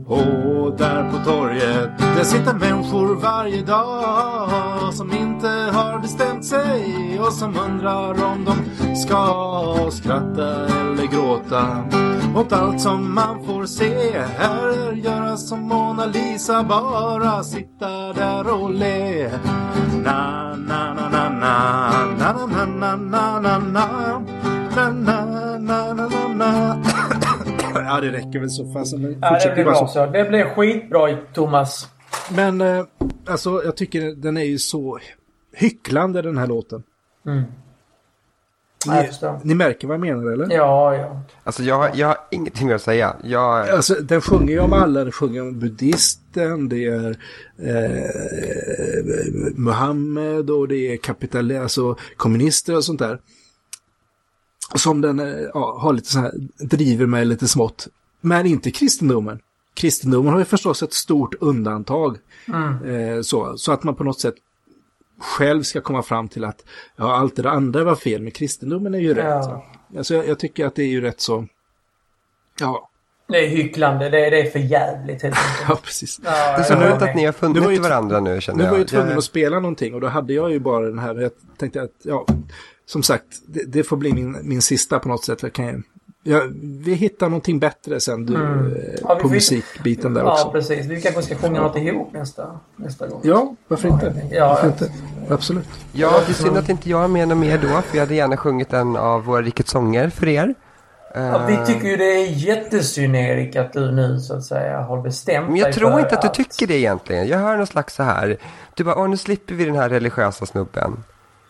Och 0.07 0.77
där 0.79 1.11
på 1.11 1.31
torget, 1.31 1.99
där 1.99 2.25
sitter 2.25 2.55
människor 2.55 3.15
varje 3.15 3.63
dag 3.63 4.95
som 4.95 5.13
inte 5.13 5.49
har 5.49 5.99
bestämt 5.99 6.45
sig 6.45 7.21
och 7.21 7.33
som 7.33 7.57
undrar 7.57 8.25
om 8.25 8.45
de 8.45 8.55
ska 8.97 9.91
skratta 9.91 10.67
eller 10.67 11.07
gråta 11.07 11.85
åt 12.37 12.53
allt 12.53 12.81
som 12.81 13.15
man 13.15 13.45
får 13.47 13.67
se. 13.67 14.19
Här 14.19 14.93
göra 14.93 15.37
som 15.37 15.61
Mona 15.61 16.07
Lisa, 16.07 16.63
bara 16.65 17.43
sitta 17.43 18.13
där 18.13 18.63
och 18.63 18.71
le. 18.71 19.31
Na, 20.05 20.57
na, 20.57 20.95
na, 20.95 21.09
na, 21.09 21.29
na, 21.31 22.47
na, 22.47 22.47
na, 22.47 22.67
na, 22.67 22.97
na, 22.97 23.39
na, 23.39 23.59
na, 23.59 23.59
na, 23.59 24.91
na, 24.91 25.59
na, 25.59 25.95
na, 25.95 26.09
na, 26.09 26.29
na. 26.35 26.83
Ja, 27.75 28.01
det 28.01 28.13
räcker 28.13 28.41
väl 28.41 28.51
så 28.51 28.73
fast. 28.73 28.99
Men 28.99 29.19
Ja, 29.21 29.39
det 29.45 29.55
blir 29.55 29.65
bra 29.65 29.75
så. 29.75 29.87
så. 29.87 30.07
Det 30.07 30.25
blir 30.25 30.45
skitbra 30.45 31.17
Thomas. 31.35 31.89
Men 32.37 32.61
eh, 32.61 32.85
alltså, 33.27 33.63
jag 33.65 33.77
tycker 33.77 34.01
den 34.23 34.37
är 34.37 34.43
ju 34.45 34.59
så 34.59 34.99
hycklande 35.57 36.23
den 36.23 36.39
här 36.39 36.47
låten. 36.47 36.83
Mm. 37.27 37.43
Ni, 38.87 38.95
ni 39.49 39.55
märker 39.55 39.89
vad 39.89 39.95
jag 39.95 40.01
menar 40.01 40.33
eller? 40.33 40.55
Ja, 40.57 40.97
ja. 40.97 41.21
Alltså 41.45 41.63
jag, 41.63 41.75
har- 41.79 41.91
jag 41.95 42.07
har 42.09 42.17
ingenting 42.31 42.71
att 42.71 42.83
säga. 42.83 43.17
Jag, 43.25 43.69
Alltså, 43.69 43.95
den 43.95 44.21
sjunger 44.21 44.53
ju 44.53 44.61
om 44.61 44.73
alla. 44.73 45.05
Den 45.05 45.13
sjunger 45.13 45.43
om 45.43 45.59
buddhisten, 45.59 46.69
det 46.69 46.85
är 46.87 47.17
eh, 47.59 49.53
Muhammed 49.55 50.51
och 50.51 50.69
det 50.69 50.77
är 50.93 50.97
kapital, 50.97 51.57
alltså 51.57 51.97
kommunister 52.17 52.77
och 52.77 52.85
sånt 52.85 52.99
där. 52.99 53.19
Som 54.75 55.01
den 55.01 55.21
eh, 55.21 55.27
ja, 55.55 55.79
har 55.81 55.93
lite 55.93 56.09
så 56.13 56.19
här, 56.19 56.33
driver 56.59 57.07
med 57.07 57.27
lite 57.27 57.49
smått. 57.49 57.89
Men 58.21 58.47
inte 58.47 58.71
kristendomen. 58.71 59.39
Kristendomen 59.75 60.33
har 60.33 60.39
ju 60.39 60.45
förstås 60.45 60.83
ett 60.83 60.93
stort 60.93 61.35
undantag. 61.41 62.17
Eh, 62.87 63.23
så, 63.23 63.57
så 63.57 63.73
att 63.73 63.83
man 63.85 63.95
på 63.95 64.05
något 64.05 64.21
sätt 64.21 64.35
själv 65.23 65.63
ska 65.63 65.81
komma 65.81 66.03
fram 66.03 66.29
till 66.29 66.45
att 66.45 66.65
ja, 66.97 67.17
allt 67.17 67.37
det 67.37 67.51
andra 67.51 67.85
var 67.85 67.95
fel, 67.95 68.23
men 68.23 68.31
kristendomen 68.31 68.95
är 68.95 68.99
ju 68.99 69.15
rätt. 69.15 69.25
Ja. 69.25 69.41
va? 69.49 69.99
Alltså, 69.99 70.15
jag, 70.15 70.29
jag 70.29 70.39
tycker 70.39 70.67
att 70.67 70.75
det 70.75 70.83
är 70.83 70.89
ju 70.89 71.01
rätt 71.01 71.21
så... 71.21 71.47
Ja, 72.61 72.91
Det 73.29 73.45
är 73.45 73.49
hycklande. 73.49 74.09
Det 74.11 74.27
är, 74.27 74.31
det 74.31 74.41
är 74.41 74.51
för 74.51 74.59
jävligt 74.59 75.23
helt 75.23 75.37
enkelt. 75.37 75.65
ja 75.69 75.79
precis. 75.85 76.21
Ja, 76.25 76.31
det 76.31 76.37
är 76.37 76.63
så 76.63 76.75
håller 76.75 77.09
att 77.09 77.15
ni 77.15 77.25
har 77.25 77.49
Nu 77.49 77.61
var 77.61 77.71
ju 77.71 77.77
funnit 77.77 77.91
varandra 77.91 78.21
nu 78.21 78.41
känner 78.41 78.59
Nu 78.59 78.65
jag. 78.65 78.71
var 78.71 78.79
jag 78.79 78.85
ju 78.85 78.89
tvungen 78.89 79.19
att 79.19 79.25
spela 79.25 79.61
någonting 79.61 79.95
och 79.95 80.01
då 80.01 80.07
hade 80.07 80.33
jag 80.33 80.51
ju 80.51 80.59
bara 80.59 80.87
den 80.87 80.99
här. 80.99 81.15
Jag 81.15 81.31
tänkte 81.59 81.83
att 81.83 81.91
ja, 82.03 82.27
som 82.87 83.03
sagt, 83.03 83.27
det, 83.47 83.65
det, 83.65 83.85
får 83.85 83.97
bli 83.97 84.13
min, 84.13 84.37
min 84.43 84.63
sista 84.63 84.99
på 84.99 85.09
något 85.09 85.25
sätt. 85.25 85.43
Jag 85.43 85.53
kan, 85.53 85.83
jag, 86.23 86.43
vi 86.85 86.95
hittar 86.95 87.29
någonting 87.29 87.59
bättre 87.59 88.01
sen 88.01 88.27
du, 88.27 88.35
mm. 88.35 88.75
ja, 89.03 89.15
på 89.15 89.29
musikbiten 89.29 90.15
där 90.15 90.25
också. 90.25 90.47
Ja, 90.47 90.53
precis. 90.53 90.87
Vi 90.87 91.01
kanske 91.01 91.23
ska 91.23 91.35
sjunga 91.35 91.61
något 91.61 91.77
ihop 91.77 92.13
nästa, 92.13 92.61
nästa 92.77 93.07
gång. 93.07 93.21
Ja, 93.25 93.55
varför 93.69 93.89
inte? 93.89 94.15
Ja, 94.31 94.49
varför 94.49 94.67
inte? 94.67 94.93
Absolut. 95.29 95.69
Ja, 95.93 96.21
det 96.27 96.33
är 96.33 96.35
synd 96.35 96.57
att 96.57 96.69
inte 96.69 96.91
jag 96.91 97.05
är 97.05 97.09
med 97.09 97.37
mer 97.37 97.59
då, 97.59 97.69
för 97.69 97.97
jag 97.97 98.01
hade 98.01 98.15
gärna 98.15 98.37
sjungit 98.37 98.73
en 98.73 98.97
av 98.97 99.25
våra 99.25 99.43
rikets 99.43 99.71
sånger 99.71 100.09
för 100.09 100.29
er. 100.29 100.55
Ja, 101.15 101.47
vi 101.47 101.67
tycker 101.67 101.89
ju 101.89 101.97
det 101.97 102.05
är 102.05 102.27
jättesynd 102.27 103.17
Erik 103.17 103.57
att 103.57 103.73
du 103.73 103.93
nu 103.93 104.21
så 104.21 104.37
att 104.37 104.45
säga 104.45 104.81
har 104.81 105.03
bestämt 105.03 105.49
Men 105.49 105.57
jag 105.57 105.73
tror 105.73 106.01
inte 106.01 106.19
att, 106.19 106.25
att 106.25 106.35
du 106.35 106.45
tycker 106.45 106.67
det 106.67 106.79
egentligen. 106.79 107.29
Jag 107.29 107.39
hör 107.39 107.57
någon 107.57 107.67
slags 107.67 107.95
så 107.95 108.03
här. 108.03 108.37
Du 108.75 108.85
bara, 108.85 108.99
åh 108.99 109.09
nu 109.09 109.17
slipper 109.17 109.55
vi 109.55 109.65
den 109.65 109.77
här 109.77 109.89
religiösa 109.89 110.47
snubben. 110.47 111.05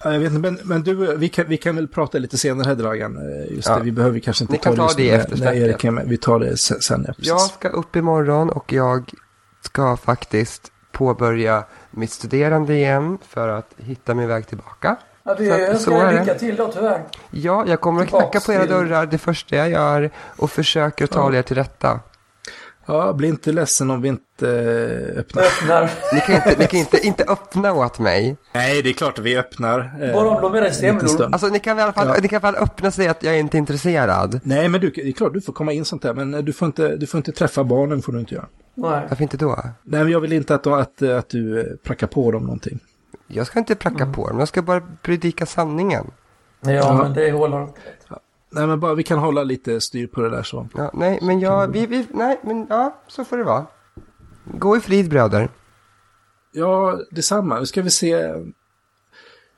Ja, 0.05 0.13
jag 0.13 0.21
vet 0.21 0.33
inte, 0.33 0.51
men, 0.51 0.59
men 0.63 0.83
du, 0.83 1.17
vi 1.17 1.29
kan, 1.29 1.45
vi 1.49 1.57
kan 1.57 1.77
väl 1.77 1.89
prata 1.89 2.19
lite 2.19 2.39
senare 2.39 2.69
här 2.69 2.75
Dragan. 2.75 3.17
Eh, 3.17 3.55
just 3.57 3.69
ja. 3.69 3.77
det, 3.77 3.85
vi 3.85 3.93
behöver 3.93 4.19
kanske 4.19 4.45
inte 4.45 4.53
Ni 4.53 4.59
kan 4.59 4.77
ta, 4.77 4.89
ta 4.89 4.95
det 4.97 5.11
efter 5.11 5.37
när, 5.37 5.45
när 5.45 5.53
Erik 5.53 5.85
Vi 6.05 6.17
tar 6.17 6.39
det 6.39 6.57
sen. 6.57 7.07
Ja, 7.09 7.15
jag 7.19 7.41
ska 7.41 7.69
upp 7.69 7.97
imorgon 7.97 8.51
och 8.51 8.73
jag 8.73 9.11
ska 9.61 9.97
faktiskt 9.97 10.73
påbörja 10.93 11.65
mitt 11.91 12.11
studerande 12.11 12.75
igen 12.75 13.19
för 13.29 13.49
att 13.49 13.75
hitta 13.77 14.15
min 14.15 14.29
väg 14.29 14.47
tillbaka. 14.47 14.97
Ja, 15.23 15.37
vi 15.39 15.51
önskar 15.51 16.21
lycka 16.21 16.35
till 16.35 16.57
då 16.57 16.73
tyvär. 16.73 17.03
Ja, 17.31 17.65
jag 17.67 17.81
kommer 17.81 18.03
att 18.03 18.09
knacka 18.09 18.41
på 18.41 18.53
era 18.53 18.67
dörrar 18.67 19.07
det 19.07 19.19
första 19.19 19.57
jag 19.57 19.71
gör 19.71 20.11
och 20.37 20.51
försöker 20.51 21.07
ta 21.07 21.33
ja. 21.33 21.39
er 21.39 21.43
till 21.43 21.57
rätta. 21.57 22.01
Ja, 22.87 23.13
bli 23.13 23.29
inte 23.29 23.53
ledsen 23.53 23.91
om 23.91 24.03
vi 24.03 24.09
inte 24.09 24.49
eh, 24.49 25.19
öppnar. 25.19 25.43
öppnar. 25.43 25.91
ni 26.13 26.21
kan, 26.21 26.35
inte, 26.35 26.55
ni 26.59 26.67
kan 26.67 26.81
inte, 26.81 27.07
inte 27.07 27.25
öppna 27.25 27.73
åt 27.73 27.99
mig. 27.99 28.37
Nej, 28.53 28.83
det 28.83 28.89
är 28.91 28.95
klart 28.95 29.19
att 29.19 29.25
vi 29.25 29.39
öppnar. 29.39 29.95
Eh, 30.01 30.13
Bara 30.15 30.29
om 30.29 30.53
de 30.53 30.55
är 30.55 30.71
semlor. 30.71 31.29
Alltså, 31.33 31.47
ni 31.47 31.59
kan 31.59 31.79
i 31.79 31.83
alla 31.83 31.93
fall, 31.93 32.09
ja. 32.09 32.17
ni 32.23 32.29
kan 32.29 32.37
i 32.43 32.47
alla 32.47 32.53
fall 32.53 32.65
öppna 32.65 32.91
säga 32.91 33.11
att 33.11 33.23
jag 33.23 33.35
är 33.35 33.39
inte 33.39 33.59
intresserad. 33.59 34.41
Nej, 34.43 34.69
men 34.69 34.81
du, 34.81 34.91
det 34.91 35.09
är 35.09 35.13
klart 35.13 35.33
du 35.33 35.41
får 35.41 35.53
komma 35.53 35.73
in 35.73 35.85
sånt 35.85 36.03
där. 36.03 36.15
Men 36.15 36.45
du 36.45 36.53
får 36.53 36.67
inte, 36.67 36.97
du 36.97 37.07
får 37.07 37.19
inte 37.19 37.33
träffa 37.33 37.65
barnen, 37.65 38.03
får 38.03 38.13
du 38.13 38.21
inte 38.21 38.35
göra. 38.35 38.47
Nej. 38.75 39.07
Varför 39.09 39.23
inte 39.23 39.37
då? 39.37 39.59
Nej, 39.83 40.03
men 40.03 40.13
jag 40.13 40.21
vill 40.21 40.33
inte 40.33 40.55
att, 40.55 40.67
att, 40.67 41.03
att 41.03 41.29
du 41.29 41.61
eh, 41.61 41.67
prackar 41.83 42.07
på 42.07 42.33
dem 42.33 42.43
någonting. 42.43 42.79
Jag 43.27 43.47
ska 43.47 43.59
inte 43.59 43.75
pracka 43.75 44.03
mm. 44.03 44.15
på 44.15 44.29
dem, 44.29 44.39
jag 44.39 44.49
ska 44.49 44.63
bara 44.63 44.81
predika 45.03 45.47
sanningen. 45.47 46.11
Ja, 46.61 46.71
ja. 46.71 47.03
men 47.03 47.13
det 47.13 47.33
håller. 47.33 47.69
Nej, 48.53 48.67
men 48.67 48.81
bara 48.81 48.95
vi 48.95 49.03
kan 49.03 49.19
hålla 49.19 49.43
lite 49.43 49.81
styr 49.81 50.07
på 50.07 50.21
det 50.21 50.31
där 50.31 50.43
så. 50.43 50.69
Ja, 50.75 50.91
nej, 50.95 51.19
men 51.23 51.41
jag, 51.41 51.73
vi, 51.73 51.87
vi, 51.87 52.07
nej, 52.11 52.41
men 52.43 52.67
ja, 52.71 53.03
så 53.09 53.25
får 53.25 53.37
det 53.37 53.45
vara. 53.45 53.67
Gå 54.45 54.77
i 54.77 54.81
frid 54.81 55.11
bröder. 55.11 55.49
Ja, 56.53 57.01
detsamma. 57.11 57.59
Nu 57.59 57.67
ska 57.67 57.83
vi 57.83 57.91
se. 57.91 58.13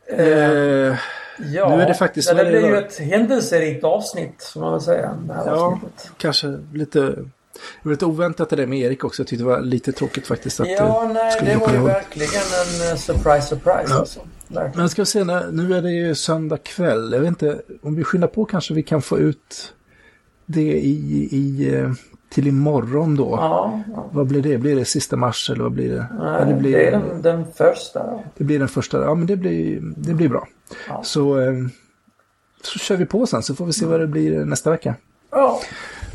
Eh, 0.06 0.96
ja, 1.38 1.76
nu 1.76 1.82
är 1.82 1.86
det 1.86 1.94
faktiskt... 1.94 2.28
Ja, 2.28 2.34
det 2.34 2.50
blir 2.50 2.66
ju 2.66 2.76
ett 2.76 2.98
händelserikt 2.98 3.84
avsnitt, 3.84 4.42
som 4.42 4.62
man 4.62 4.72
vill 4.72 4.82
säga. 4.82 5.18
Det 5.26 5.34
här 5.34 5.46
ja, 5.46 5.52
avsnittet. 5.52 6.10
kanske 6.16 6.58
lite 6.72 7.16
det 7.54 7.88
var 7.88 7.90
lite 7.90 8.06
oväntat 8.06 8.50
det 8.50 8.56
där 8.56 8.66
med 8.66 8.78
Erik 8.78 9.04
också. 9.04 9.22
Jag 9.22 9.26
tyckte 9.26 9.44
det 9.44 9.50
var 9.50 9.60
lite 9.60 9.92
tråkigt 9.92 10.26
faktiskt. 10.26 10.60
Att 10.60 10.70
ja, 10.70 11.10
nej, 11.14 11.40
det 11.40 11.56
var 11.56 11.72
ju 11.72 11.78
verkligen 11.78 12.32
en 12.32 12.92
uh, 12.92 12.96
surprise, 12.96 13.46
surprise 13.46 13.86
ja. 13.88 13.98
alltså. 13.98 14.20
Men 14.74 14.88
ska 14.88 15.02
vi 15.02 15.06
se, 15.06 15.24
nu 15.24 15.74
är 15.74 15.82
det 15.82 15.90
ju 15.90 16.14
söndag 16.14 16.56
kväll. 16.56 17.12
Jag 17.12 17.20
vet 17.20 17.28
inte, 17.28 17.62
om 17.82 17.94
vi 17.94 18.04
skyndar 18.04 18.28
på 18.28 18.44
kanske 18.44 18.74
vi 18.74 18.82
kan 18.82 19.02
få 19.02 19.18
ut 19.18 19.74
det 20.46 20.78
i, 20.78 21.28
i 21.30 21.74
eh, 21.74 21.92
till 22.34 22.46
imorgon 22.46 23.16
då. 23.16 23.28
Ja, 23.30 23.80
ja. 23.94 24.08
Vad 24.12 24.26
blir 24.26 24.42
det? 24.42 24.58
Blir 24.58 24.76
det 24.76 24.84
sista 24.84 25.16
mars 25.16 25.50
eller 25.50 25.62
vad 25.62 25.72
blir 25.72 25.90
det? 25.90 26.06
Nej, 26.18 26.36
ja, 26.38 26.44
det, 26.44 26.54
blir, 26.54 26.72
det 26.72 26.86
är 26.86 26.90
den, 26.90 27.22
den 27.22 27.44
första. 27.54 28.20
Det 28.36 28.44
blir 28.44 28.58
den 28.58 28.68
första, 28.68 29.02
ja 29.04 29.14
men 29.14 29.26
det 29.26 29.36
blir, 29.36 29.80
det 29.96 30.14
blir 30.14 30.28
bra. 30.28 30.48
Så, 31.02 31.40
eh, 31.40 31.54
så 32.62 32.78
kör 32.78 32.96
vi 32.96 33.06
på 33.06 33.26
sen 33.26 33.42
så 33.42 33.54
får 33.54 33.66
vi 33.66 33.72
se 33.72 33.86
vad 33.86 34.00
det 34.00 34.06
blir 34.06 34.44
nästa 34.44 34.70
vecka. 34.70 34.94
Ja. 35.30 35.60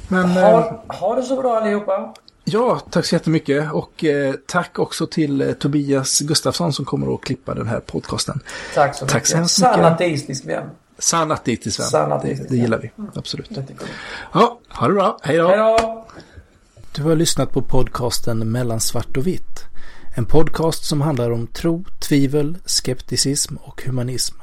Men, 0.08 0.26
ha, 0.26 0.60
eh, 0.60 0.98
ha 1.00 1.16
det 1.16 1.24
så 1.24 1.42
bra 1.42 1.58
allihopa. 1.58 2.14
Ja, 2.52 2.80
tack 2.90 3.06
så 3.06 3.16
jättemycket. 3.16 3.72
Och 3.72 4.04
eh, 4.04 4.34
tack 4.48 4.80
också 4.80 5.08
till 5.08 5.42
eh, 5.42 5.52
Tobias 5.52 6.20
Gustafsson 6.20 6.74
som 6.74 6.86
kommer 6.86 7.16
att 7.16 7.22
klippa 7.22 7.54
den 7.54 7.68
här 7.68 7.80
podcasten. 7.80 8.40
Tack 8.76 8.96
så 8.96 9.06
tack 9.06 9.16
mycket. 9.16 9.30
Så 9.30 9.48
Sann 9.48 9.86
ateistisk 9.86 10.46
vän. 10.46 10.70
Sann 11.00 11.32
ateistisk 11.32 11.80
vän. 11.80 11.88
Sann 11.88 12.12
ateistisk 12.12 12.50
det, 12.50 12.56
det 12.56 12.62
gillar 12.62 12.80
vi, 12.80 12.92
mm. 12.98 13.12
absolut. 13.16 13.50
Ja, 14.34 14.60
ha 14.70 14.88
det 14.88 14.94
bra. 14.94 15.18
Hej 15.22 15.38
då. 15.38 15.48
Hej 15.48 15.58
då. 15.58 16.06
Du 16.96 17.04
har 17.04 17.16
lyssnat 17.16 17.52
på 17.52 17.62
podcasten 17.62 18.52
Mellan 18.52 18.80
svart 18.80 19.18
och 19.18 19.28
vitt. 19.28 19.64
En 20.16 20.26
podcast 20.26 20.86
som 20.86 21.02
handlar 21.02 21.32
om 21.32 21.48
tro, 21.48 21.86
tvivel, 22.00 22.58
skepticism 22.66 23.56
och 23.56 23.84
humanism. 23.86 24.36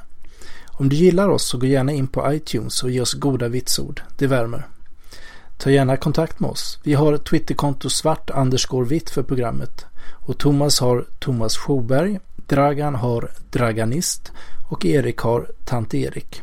Om 0.67 0.89
du 0.89 0.97
gillar 0.97 1.29
oss 1.29 1.49
så 1.49 1.59
gå 1.59 1.67
gärna 1.67 1.93
in 1.93 2.09
på 2.09 2.33
iTunes 2.33 2.83
och 2.83 2.91
ge 2.91 3.01
oss 3.01 3.15
goda 3.15 3.49
vitsord. 3.49 4.03
Det 4.19 4.27
värmer. 4.27 4.67
Ta 5.57 5.71
gärna 5.71 5.97
kontakt 5.97 6.41
med 6.41 6.51
oss. 6.51 6.79
Vi 6.83 6.95
har 6.95 7.17
Twitterkonto 7.17 7.91
svart 7.91 8.31
vitt 8.89 9.11
för 9.11 9.23
programmet. 9.23 9.87
Och 10.27 10.39
Thomas 10.39 10.81
har 10.81 11.05
Thomas 11.19 11.57
Schoberg, 11.57 12.19
Dragan 12.47 12.95
har 12.95 13.31
Draganist 13.51 14.33
och 14.69 14.85
Erik 14.85 15.19
har 15.19 15.51
Tant 15.65 15.95
Erik. 15.95 16.43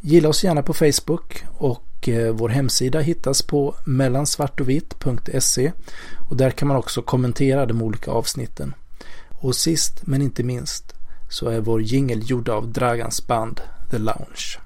Gilla 0.00 0.28
oss 0.28 0.44
gärna 0.44 0.62
på 0.62 0.74
Facebook 0.74 1.44
och 1.58 2.08
eh, 2.08 2.32
vår 2.32 2.48
hemsida 2.48 3.00
hittas 3.00 3.42
på 3.42 3.74
mellansvartovitt.se 3.84 5.72
och 6.30 6.36
där 6.36 6.50
kan 6.50 6.68
man 6.68 6.76
också 6.76 7.02
kommentera 7.02 7.66
de 7.66 7.82
olika 7.82 8.10
avsnitten. 8.10 8.74
Och 9.30 9.56
sist 9.56 10.06
men 10.06 10.22
inte 10.22 10.42
minst 10.42 10.94
så 11.30 11.48
är 11.48 11.60
vår 11.60 11.82
jingel 11.82 12.30
gjord 12.30 12.48
av 12.48 12.72
Dragans 12.72 13.26
band 13.26 13.60
The 13.90 13.98
Lounge. 13.98 14.58